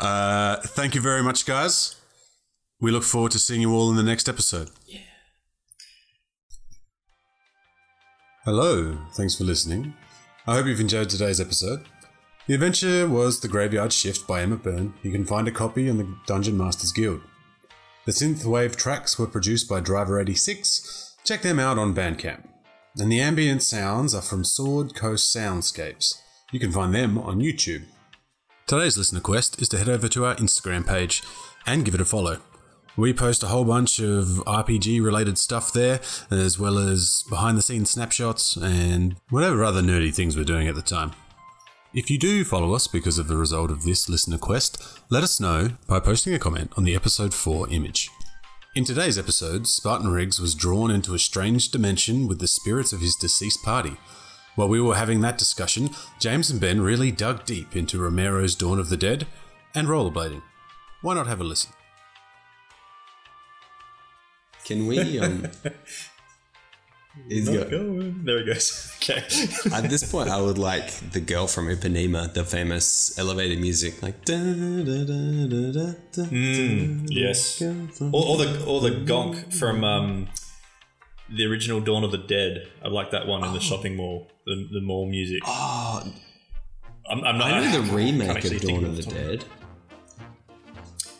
Uh, 0.00 0.56
thank 0.56 0.94
you 0.94 1.00
very 1.00 1.22
much, 1.22 1.46
guys. 1.46 1.96
We 2.80 2.90
look 2.90 3.02
forward 3.04 3.32
to 3.32 3.38
seeing 3.38 3.60
you 3.60 3.72
all 3.72 3.90
in 3.90 3.96
the 3.96 4.02
next 4.02 4.28
episode. 4.28 4.70
Yeah. 4.86 5.00
Hello, 8.44 8.98
thanks 9.12 9.36
for 9.36 9.44
listening. 9.44 9.94
I 10.46 10.54
hope 10.54 10.66
you've 10.66 10.80
enjoyed 10.80 11.10
today's 11.10 11.40
episode. 11.40 11.84
The 12.46 12.54
adventure 12.54 13.06
was 13.06 13.40
The 13.40 13.48
Graveyard 13.48 13.92
Shift 13.92 14.26
by 14.26 14.42
Emma 14.42 14.56
Byrne. 14.56 14.94
You 15.02 15.12
can 15.12 15.26
find 15.26 15.46
a 15.46 15.52
copy 15.52 15.88
in 15.88 15.98
the 15.98 16.16
Dungeon 16.26 16.56
Masters 16.56 16.92
Guild. 16.92 17.20
The 18.06 18.12
synthwave 18.12 18.76
tracks 18.76 19.18
were 19.18 19.26
produced 19.26 19.68
by 19.68 19.80
Driver86. 19.80 21.14
Check 21.22 21.42
them 21.42 21.60
out 21.60 21.78
on 21.78 21.94
Bandcamp. 21.94 22.48
And 22.98 23.10
the 23.10 23.20
ambient 23.20 23.62
sounds 23.62 24.14
are 24.14 24.22
from 24.22 24.42
Sword 24.42 24.96
Coast 24.96 25.34
Soundscapes. 25.34 26.16
You 26.50 26.58
can 26.58 26.72
find 26.72 26.92
them 26.92 27.18
on 27.18 27.40
YouTube. 27.40 27.84
Today's 28.66 28.98
listener 28.98 29.20
quest 29.20 29.62
is 29.62 29.68
to 29.68 29.78
head 29.78 29.88
over 29.88 30.08
to 30.08 30.24
our 30.24 30.34
Instagram 30.36 30.86
page 30.86 31.22
and 31.66 31.84
give 31.84 31.94
it 31.94 32.00
a 32.00 32.04
follow. 32.04 32.38
We 32.96 33.14
post 33.14 33.44
a 33.44 33.46
whole 33.46 33.64
bunch 33.64 34.00
of 34.00 34.26
RPG 34.44 35.02
related 35.02 35.38
stuff 35.38 35.72
there, 35.72 36.00
as 36.32 36.58
well 36.58 36.78
as 36.78 37.22
behind 37.30 37.56
the 37.56 37.62
scenes 37.62 37.90
snapshots 37.90 38.56
and 38.56 39.14
whatever 39.30 39.62
other 39.62 39.82
nerdy 39.82 40.12
things 40.12 40.36
we're 40.36 40.44
doing 40.44 40.66
at 40.66 40.74
the 40.74 40.82
time. 40.82 41.12
If 41.94 42.10
you 42.10 42.18
do 42.18 42.44
follow 42.44 42.74
us 42.74 42.88
because 42.88 43.18
of 43.18 43.28
the 43.28 43.36
result 43.36 43.70
of 43.70 43.84
this 43.84 44.08
listener 44.08 44.38
quest, 44.38 44.82
let 45.10 45.22
us 45.22 45.38
know 45.38 45.70
by 45.86 46.00
posting 46.00 46.34
a 46.34 46.38
comment 46.40 46.72
on 46.76 46.82
the 46.82 46.96
episode 46.96 47.34
4 47.34 47.70
image. 47.70 48.10
In 48.72 48.84
today's 48.84 49.18
episode, 49.18 49.66
Spartan 49.66 50.12
Riggs 50.12 50.38
was 50.38 50.54
drawn 50.54 50.92
into 50.92 51.12
a 51.12 51.18
strange 51.18 51.72
dimension 51.72 52.28
with 52.28 52.38
the 52.38 52.46
spirits 52.46 52.92
of 52.92 53.00
his 53.00 53.16
deceased 53.16 53.64
party. 53.64 53.96
While 54.54 54.68
we 54.68 54.80
were 54.80 54.94
having 54.94 55.22
that 55.22 55.38
discussion, 55.38 55.90
James 56.20 56.52
and 56.52 56.60
Ben 56.60 56.80
really 56.80 57.10
dug 57.10 57.44
deep 57.44 57.74
into 57.74 57.98
Romero's 57.98 58.54
Dawn 58.54 58.78
of 58.78 58.88
the 58.88 58.96
Dead 58.96 59.26
and 59.74 59.88
rollerblading. 59.88 60.42
Why 61.02 61.14
not 61.14 61.26
have 61.26 61.40
a 61.40 61.44
listen? 61.44 61.72
Can 64.64 64.86
we? 64.86 65.18
Um, 65.18 65.48
he's 67.28 67.48
got- 67.48 67.70
There 67.70 68.38
he 68.40 68.44
goes. 68.46 68.86
Okay. 69.00 69.24
at 69.72 69.88
this 69.88 70.04
point, 70.12 70.28
I 70.28 70.40
would 70.40 70.58
like 70.58 70.90
the 71.12 71.20
girl 71.20 71.46
from 71.46 71.68
Ipanema, 71.68 72.32
the 72.34 72.44
famous 72.44 73.18
elevator 73.18 73.58
music, 73.58 74.02
like. 74.02 74.26
Da, 74.26 74.36
da, 74.36 74.84
da, 74.84 75.04
da, 75.06 75.72
da, 75.72 75.92
da, 76.12 76.22
Mm, 76.30 77.06
yes. 77.08 77.62
Or, 77.62 78.12
or 78.12 78.36
the 78.36 78.64
or 78.66 78.82
the 78.82 78.90
gonk 79.10 79.54
from 79.54 79.84
um, 79.84 80.28
the 81.30 81.46
original 81.46 81.80
Dawn 81.80 82.04
of 82.04 82.10
the 82.12 82.18
Dead. 82.18 82.68
I 82.84 82.88
like 82.88 83.10
that 83.12 83.26
one 83.26 83.42
in 83.42 83.54
the 83.54 83.60
shopping 83.60 83.96
mall. 83.96 84.28
The, 84.44 84.68
the 84.70 84.80
mall 84.82 85.08
music. 85.08 85.42
Oh, 85.46 86.02
I'm, 87.10 87.24
I'm 87.24 87.38
not. 87.38 87.50
I 87.50 87.60
know 87.72 87.80
the 87.82 87.92
remake 87.92 88.44
of 88.44 88.60
Dawn 88.60 88.84
of 88.84 88.96
the 88.96 89.02
top. 89.02 89.14
Dead. 89.14 89.44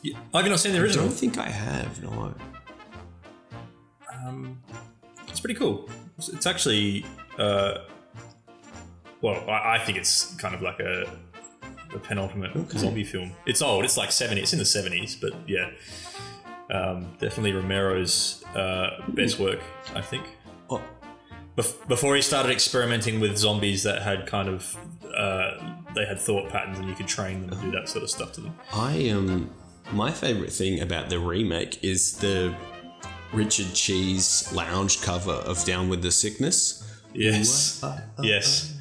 Yeah, 0.03 0.19
Have 0.35 0.45
you 0.45 0.51
not 0.51 0.61
seen 0.61 0.73
the 0.73 0.83
original? 0.83 1.07
I 1.07 1.09
don't 1.09 1.17
think 1.17 1.39
I 1.39 1.49
have. 1.49 2.03
No. 2.03 2.35
Um, 4.13 4.61
it's 5.31 5.41
pretty 5.41 5.55
cool. 5.55 5.89
It's, 6.19 6.29
it's 6.29 6.47
actually, 6.47 7.07
uh, 7.39 7.79
well, 9.23 9.49
I, 9.49 9.77
I 9.77 9.79
think 9.79 9.97
it's 9.99 10.35
kind 10.37 10.55
of 10.55 10.63
like 10.63 10.81
a, 10.81 11.11
a 11.95 11.99
penultimate 11.99 12.71
zombie 12.73 13.05
film. 13.05 13.33
It's 13.47 13.63
old. 13.63 13.85
It's 13.85 13.97
like 13.97 14.13
seventy. 14.13 14.43
It's 14.43 14.53
in 14.53 14.59
the 14.59 14.65
seventies, 14.65 15.17
but 15.17 15.33
yeah, 15.49 15.71
um, 16.71 17.13
definitely 17.19 17.53
Romero's 17.53 18.45
uh, 18.55 19.03
best 19.09 19.39
work. 19.39 19.61
I 19.95 20.01
think. 20.01 20.25
Oh, 20.69 20.83
Bef- 21.57 21.89
before 21.89 22.15
he 22.15 22.23
started 22.23 22.53
experimenting 22.53 23.19
with 23.19 23.37
zombies 23.37 23.83
that 23.83 24.03
had 24.03 24.27
kind 24.27 24.49
of 24.49 24.77
uh, 25.17 25.59
they 25.95 26.07
had 26.07 26.21
thought 26.21 26.49
patterns 26.49 26.79
and 26.79 26.89
you 26.89 26.95
could 26.95 27.09
train 27.09 27.41
them 27.41 27.53
and 27.53 27.61
do 27.61 27.71
that 27.73 27.89
sort 27.89 28.05
of 28.05 28.11
stuff 28.11 28.33
to 28.33 28.41
them. 28.41 28.55
I 28.73 29.09
um, 29.11 29.51
my 29.93 30.13
favorite 30.13 30.53
thing 30.53 30.81
about 30.81 31.11
the 31.11 31.19
remake 31.19 31.83
is 31.83 32.19
the 32.19 32.55
Richard 33.33 33.73
Cheese 33.75 34.53
lounge 34.53 35.01
cover 35.03 35.33
of 35.33 35.65
Down 35.65 35.89
with 35.89 36.03
the 36.03 36.11
Sickness. 36.11 36.87
Yes. 37.15 37.85
yes. 38.23 38.77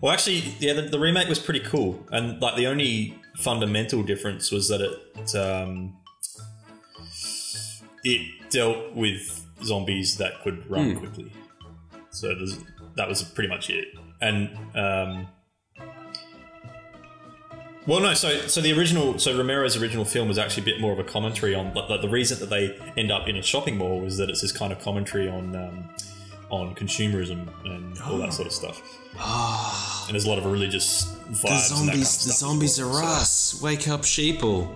Well, 0.00 0.12
actually, 0.12 0.54
yeah, 0.58 0.74
the, 0.74 0.82
the 0.82 0.98
remake 0.98 1.28
was 1.28 1.38
pretty 1.38 1.60
cool, 1.60 2.04
and 2.10 2.40
like 2.42 2.56
the 2.56 2.66
only 2.66 3.18
fundamental 3.36 4.02
difference 4.02 4.50
was 4.50 4.68
that 4.68 4.80
it 4.80 5.34
um, 5.34 5.96
it 8.04 8.50
dealt 8.50 8.92
with 8.94 9.46
zombies 9.62 10.18
that 10.18 10.42
could 10.42 10.68
run 10.70 10.96
quickly. 10.96 11.32
So 12.10 12.34
that 12.96 13.08
was 13.08 13.22
pretty 13.22 13.48
much 13.48 13.70
it. 13.70 13.88
And 14.20 14.56
um, 14.74 15.26
well, 17.86 18.00
no. 18.00 18.14
So, 18.14 18.46
so 18.46 18.60
the 18.60 18.72
original, 18.78 19.18
so 19.18 19.36
Romero's 19.36 19.76
original 19.76 20.04
film 20.04 20.28
was 20.28 20.38
actually 20.38 20.62
a 20.62 20.66
bit 20.66 20.80
more 20.80 20.92
of 20.92 20.98
a 20.98 21.04
commentary 21.04 21.54
on. 21.54 21.72
Like, 21.74 22.00
the 22.00 22.08
reason 22.08 22.38
that 22.40 22.50
they 22.50 22.78
end 22.96 23.10
up 23.10 23.28
in 23.28 23.36
a 23.36 23.42
shopping 23.42 23.76
mall 23.76 24.00
was 24.00 24.16
that 24.18 24.30
it's 24.30 24.40
this 24.40 24.52
kind 24.52 24.72
of 24.72 24.80
commentary 24.80 25.28
on 25.28 25.54
um, 25.56 25.88
on 26.50 26.74
consumerism 26.74 27.48
and 27.64 27.98
all 28.02 28.18
that 28.18 28.32
sort 28.32 28.46
of 28.46 28.52
stuff. 28.52 28.80
and 30.06 30.14
there's 30.14 30.24
a 30.26 30.28
lot 30.28 30.38
of 30.38 30.46
religious 30.46 31.06
vibes. 31.30 31.40
The 31.40 31.48
that 31.48 31.48
kind 31.48 31.50
of 31.50 31.66
zombies, 31.86 32.24
the 32.26 32.32
zombies 32.32 32.78
well. 32.80 32.96
are 32.96 33.02
us. 33.04 33.60
Wake 33.62 33.88
up, 33.88 34.02
sheeple. 34.02 34.74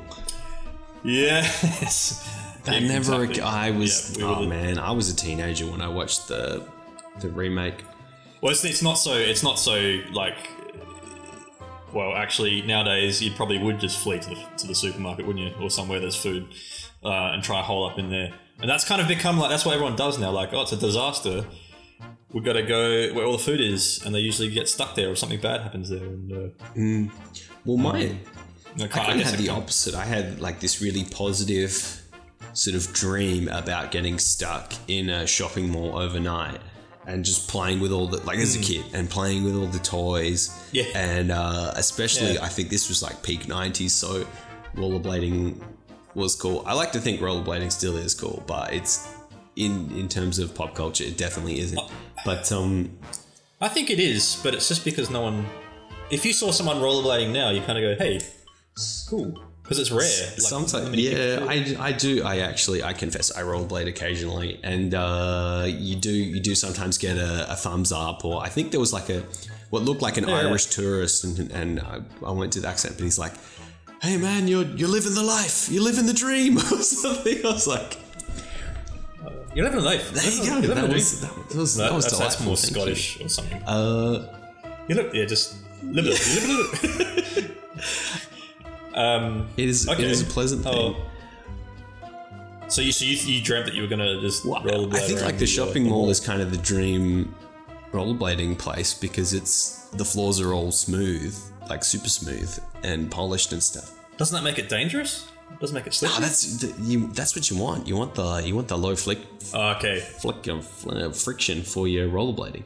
Yes. 1.04 2.24
That 2.64 2.82
Yeah, 2.82 2.88
never. 2.88 3.22
exactly. 3.24 3.42
I 3.42 3.70
was. 3.70 4.16
Yeah, 4.18 4.26
we 4.26 4.32
oh 4.34 4.40
the- 4.42 4.48
man, 4.48 4.78
I 4.78 4.90
was 4.92 5.08
a 5.10 5.16
teenager 5.16 5.66
when 5.66 5.80
I 5.80 5.88
watched 5.88 6.28
the 6.28 6.66
the 7.20 7.28
remake. 7.30 7.84
Well, 8.40 8.52
it's, 8.52 8.64
it's 8.64 8.82
not 8.82 8.94
so. 8.94 9.14
It's 9.14 9.42
not 9.42 9.58
so 9.58 10.00
like. 10.12 10.36
Well, 11.92 12.14
actually, 12.14 12.62
nowadays 12.62 13.22
you 13.22 13.30
probably 13.32 13.58
would 13.58 13.80
just 13.80 13.98
flee 13.98 14.18
to 14.18 14.30
the 14.30 14.46
to 14.58 14.66
the 14.66 14.74
supermarket, 14.74 15.26
wouldn't 15.26 15.44
you, 15.56 15.62
or 15.62 15.70
somewhere 15.70 16.00
there's 16.00 16.16
food, 16.16 16.48
uh, 17.04 17.32
and 17.32 17.42
try 17.42 17.60
a 17.60 17.62
hole 17.62 17.88
up 17.88 17.98
in 17.98 18.10
there. 18.10 18.32
And 18.60 18.68
that's 18.68 18.84
kind 18.84 19.00
of 19.00 19.08
become 19.08 19.38
like 19.38 19.50
that's 19.50 19.64
what 19.64 19.74
everyone 19.74 19.96
does 19.96 20.18
now. 20.18 20.30
Like, 20.30 20.52
oh, 20.52 20.62
it's 20.62 20.72
a 20.72 20.76
disaster. 20.76 21.44
We've 22.32 22.44
got 22.44 22.54
to 22.54 22.62
go 22.62 23.14
where 23.14 23.24
all 23.24 23.32
the 23.32 23.42
food 23.42 23.60
is, 23.60 24.02
and 24.04 24.14
they 24.14 24.18
usually 24.18 24.50
get 24.50 24.68
stuck 24.68 24.94
there, 24.94 25.10
or 25.10 25.16
something 25.16 25.40
bad 25.40 25.62
happens 25.62 25.88
there. 25.88 26.04
And 26.04 26.32
uh, 26.32 26.48
Well, 27.64 27.78
my 27.78 28.16
know, 28.78 28.84
I 28.84 28.88
kind 28.88 29.20
of 29.20 29.26
had 29.26 29.38
the 29.38 29.48
opposite. 29.48 29.94
I 29.94 30.04
had 30.04 30.40
like 30.40 30.60
this 30.60 30.80
really 30.80 31.04
positive 31.04 32.02
sort 32.52 32.76
of 32.76 32.92
dream 32.92 33.48
about 33.48 33.90
getting 33.90 34.18
stuck 34.18 34.72
in 34.88 35.08
a 35.08 35.26
shopping 35.26 35.70
mall 35.70 35.98
overnight. 35.98 36.60
And 37.08 37.24
just 37.24 37.48
playing 37.48 37.80
with 37.80 37.90
all 37.90 38.06
the 38.06 38.18
like 38.24 38.38
as 38.38 38.54
a 38.54 38.60
kid 38.60 38.84
and 38.92 39.08
playing 39.08 39.42
with 39.42 39.56
all 39.56 39.66
the 39.66 39.78
toys. 39.78 40.56
Yeah. 40.72 40.84
And 40.94 41.32
uh, 41.32 41.72
especially, 41.74 42.34
Yeah. 42.34 42.44
I 42.44 42.48
think 42.48 42.68
this 42.68 42.88
was 42.88 43.02
like 43.02 43.22
peak 43.22 43.46
'90s, 43.46 43.90
so 43.90 44.26
rollerblading 44.76 45.60
was 46.14 46.36
cool. 46.36 46.62
I 46.66 46.74
like 46.74 46.92
to 46.92 47.00
think 47.00 47.20
rollerblading 47.20 47.72
still 47.72 47.96
is 47.96 48.14
cool, 48.14 48.44
but 48.46 48.72
it's 48.72 49.08
in 49.56 49.90
in 49.96 50.08
terms 50.08 50.38
of 50.38 50.54
pop 50.54 50.74
culture, 50.74 51.04
it 51.04 51.16
definitely 51.16 51.58
isn't. 51.60 51.80
But 52.24 52.52
um, 52.52 52.98
I 53.60 53.68
think 53.68 53.90
it 53.90 53.98
is, 53.98 54.38
but 54.42 54.54
it's 54.54 54.68
just 54.68 54.84
because 54.84 55.10
no 55.10 55.22
one. 55.22 55.46
If 56.10 56.24
you 56.24 56.32
saw 56.32 56.50
someone 56.52 56.76
rollerblading 56.76 57.32
now, 57.32 57.50
you 57.50 57.60
kind 57.62 57.78
of 57.78 57.98
go, 57.98 58.04
"Hey, 58.04 58.20
cool," 59.08 59.42
because 59.68 59.80
it's 59.80 59.90
rare. 59.90 60.00
Like, 60.30 60.40
Sometimes, 60.40 60.96
yeah, 60.96 61.44
I, 61.46 61.76
I 61.78 61.92
do. 61.92 62.22
I 62.24 62.38
actually, 62.38 62.82
I 62.82 62.94
confess, 62.94 63.30
I 63.36 63.42
rollerblade 63.42 63.86
occasionally, 63.86 64.58
and 64.64 64.94
uh, 64.94 65.66
you 65.68 65.94
do 65.94 66.10
you 66.10 66.40
do 66.40 66.54
sometimes 66.54 66.96
get 66.96 67.18
a, 67.18 67.52
a 67.52 67.54
thumbs 67.54 67.92
up, 67.92 68.24
or 68.24 68.42
I 68.42 68.48
think 68.48 68.70
there 68.70 68.80
was 68.80 68.94
like 68.94 69.10
a 69.10 69.22
what 69.68 69.82
looked 69.82 70.00
like 70.00 70.16
an 70.16 70.26
Yeah. 70.26 70.36
Irish 70.48 70.66
tourist, 70.66 71.24
and 71.24 71.50
and 71.52 71.80
I, 71.80 72.00
I 72.26 72.30
went 72.30 72.54
to 72.54 72.60
the 72.60 72.68
accent, 72.68 72.94
but 72.96 73.04
he's 73.04 73.18
like, 73.18 73.34
"Hey 74.00 74.16
man, 74.16 74.48
you're 74.48 74.64
you're 74.64 74.88
living 74.88 75.14
the 75.14 75.22
life, 75.22 75.68
you're 75.70 75.84
living 75.84 76.06
the 76.06 76.14
dream," 76.14 76.56
or 76.72 76.80
something. 76.82 77.44
I 77.44 77.48
was 77.52 77.66
like, 77.66 77.98
You're 79.54 79.66
living 79.66 79.80
a 79.80 79.82
life. 79.82 80.10
"There 80.12 80.32
you 80.32 80.50
go." 80.50 80.58
You're 80.64 80.74
That 80.76 80.88
was, 80.88 81.20
that 81.20 81.36
was 81.54 81.76
that 81.76 81.92
was 81.92 82.04
that's, 82.06 82.18
that's 82.18 82.40
more 82.42 82.56
thank 82.56 82.74
you. 82.74 82.94
Scottish 82.94 83.20
or 83.20 83.28
something. 83.28 83.62
Uh, 83.64 84.32
You 84.88 84.94
look, 84.94 85.12
yeah, 85.12 85.26
just 85.26 85.56
live 85.82 86.06
it, 86.06 86.16
live 86.16 86.48
it. 87.36 88.28
um, 88.98 89.48
it 89.56 89.68
is 89.68 89.88
Okay. 89.88 90.02
it 90.04 90.10
is 90.10 90.22
a 90.22 90.26
pleasant 90.26 90.62
thing. 90.64 90.74
oh. 90.74 90.96
So 92.68 92.82
you, 92.82 92.92
so 92.92 93.04
you, 93.06 93.16
you 93.16 93.42
dreamt 93.42 93.64
that 93.66 93.74
you 93.74 93.80
were 93.82 93.88
gonna 93.88 94.20
just 94.20 94.44
Well, 94.44 94.60
rollerblade 94.62 94.94
I 94.94 94.98
think 95.00 95.22
like 95.22 95.38
the 95.38 95.44
uh, 95.44 95.56
shopping 95.56 95.88
mall 95.88 96.10
is 96.10 96.20
kind 96.20 96.42
of 96.42 96.50
the 96.50 96.58
dream 96.58 97.34
rollerblading 97.92 98.58
place 98.58 98.92
because 98.92 99.32
it's 99.32 99.86
the 99.94 100.04
floors 100.04 100.38
are 100.38 100.52
all 100.52 100.70
smooth, 100.70 101.34
like 101.70 101.82
super 101.82 102.10
smooth 102.10 102.58
and 102.82 103.10
polished 103.10 103.52
and 103.54 103.62
stuff. 103.62 103.94
Doesn't 104.18 104.34
that 104.36 104.44
make 104.44 104.58
it 104.58 104.68
dangerous? 104.68 105.28
Doesn't 105.60 105.74
make 105.74 105.86
it 105.86 105.94
slippery? 105.94 106.16
Ah, 106.18 106.20
that's 106.20 106.58
the, 106.58 106.82
you. 106.82 107.06
That's 107.14 107.34
what 107.34 107.50
you 107.50 107.56
want. 107.56 107.88
You 107.88 107.96
want 107.96 108.14
the 108.14 108.42
you 108.44 108.54
want 108.54 108.68
the 108.68 108.76
low 108.76 108.94
flick 108.94 109.20
Oh, 109.54 109.70
okay. 109.76 110.00
flick 110.00 110.46
of 110.48 110.86
uh, 110.86 111.10
friction 111.12 111.62
for 111.62 111.88
your 111.88 112.06
rollerblading. 112.10 112.64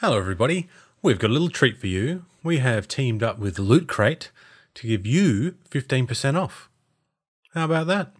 Hello, 0.00 0.16
everybody. 0.18 0.68
We've 1.04 1.18
got 1.18 1.30
a 1.30 1.32
little 1.32 1.50
treat 1.50 1.80
for 1.80 1.88
you. 1.88 2.26
We 2.44 2.58
have 2.58 2.86
teamed 2.86 3.24
up 3.24 3.40
with 3.40 3.58
Loot 3.58 3.88
Crate 3.88 4.30
to 4.74 4.86
give 4.86 5.04
you 5.04 5.56
15% 5.68 6.40
off. 6.40 6.70
How 7.54 7.64
about 7.64 7.88
that? 7.88 8.12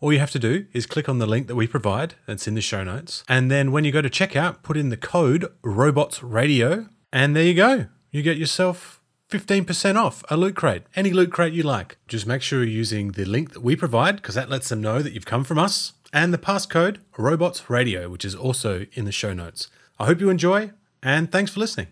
All 0.00 0.12
you 0.12 0.20
have 0.20 0.30
to 0.30 0.38
do 0.38 0.66
is 0.72 0.86
click 0.86 1.08
on 1.08 1.18
the 1.18 1.26
link 1.26 1.48
that 1.48 1.56
we 1.56 1.66
provide, 1.66 2.14
that's 2.24 2.46
in 2.46 2.54
the 2.54 2.60
show 2.60 2.84
notes. 2.84 3.24
And 3.28 3.50
then 3.50 3.72
when 3.72 3.82
you 3.82 3.90
go 3.90 4.02
to 4.02 4.08
checkout, 4.08 4.62
put 4.62 4.76
in 4.76 4.90
the 4.90 4.96
code 4.96 5.52
Robots 5.64 6.22
Radio, 6.22 6.86
and 7.12 7.34
there 7.34 7.42
you 7.42 7.54
go. 7.54 7.86
You 8.12 8.22
get 8.22 8.36
yourself 8.36 9.00
15% 9.30 9.96
off 9.96 10.22
a 10.30 10.36
loot 10.36 10.54
crate, 10.54 10.84
any 10.94 11.10
loot 11.10 11.32
crate 11.32 11.54
you 11.54 11.64
like. 11.64 11.98
Just 12.06 12.24
make 12.24 12.40
sure 12.40 12.60
you're 12.60 12.68
using 12.68 13.12
the 13.12 13.24
link 13.24 13.52
that 13.52 13.64
we 13.64 13.74
provide 13.74 14.14
because 14.14 14.36
that 14.36 14.48
lets 14.48 14.68
them 14.68 14.80
know 14.80 15.02
that 15.02 15.12
you've 15.12 15.26
come 15.26 15.42
from 15.42 15.58
us, 15.58 15.94
and 16.12 16.32
the 16.32 16.38
passcode 16.38 16.98
Robots 17.18 17.68
Radio, 17.68 18.08
which 18.08 18.24
is 18.24 18.36
also 18.36 18.86
in 18.92 19.06
the 19.06 19.12
show 19.12 19.32
notes. 19.32 19.66
I 19.98 20.06
hope 20.06 20.20
you 20.20 20.30
enjoy, 20.30 20.70
and 21.02 21.32
thanks 21.32 21.50
for 21.50 21.58
listening. 21.58 21.88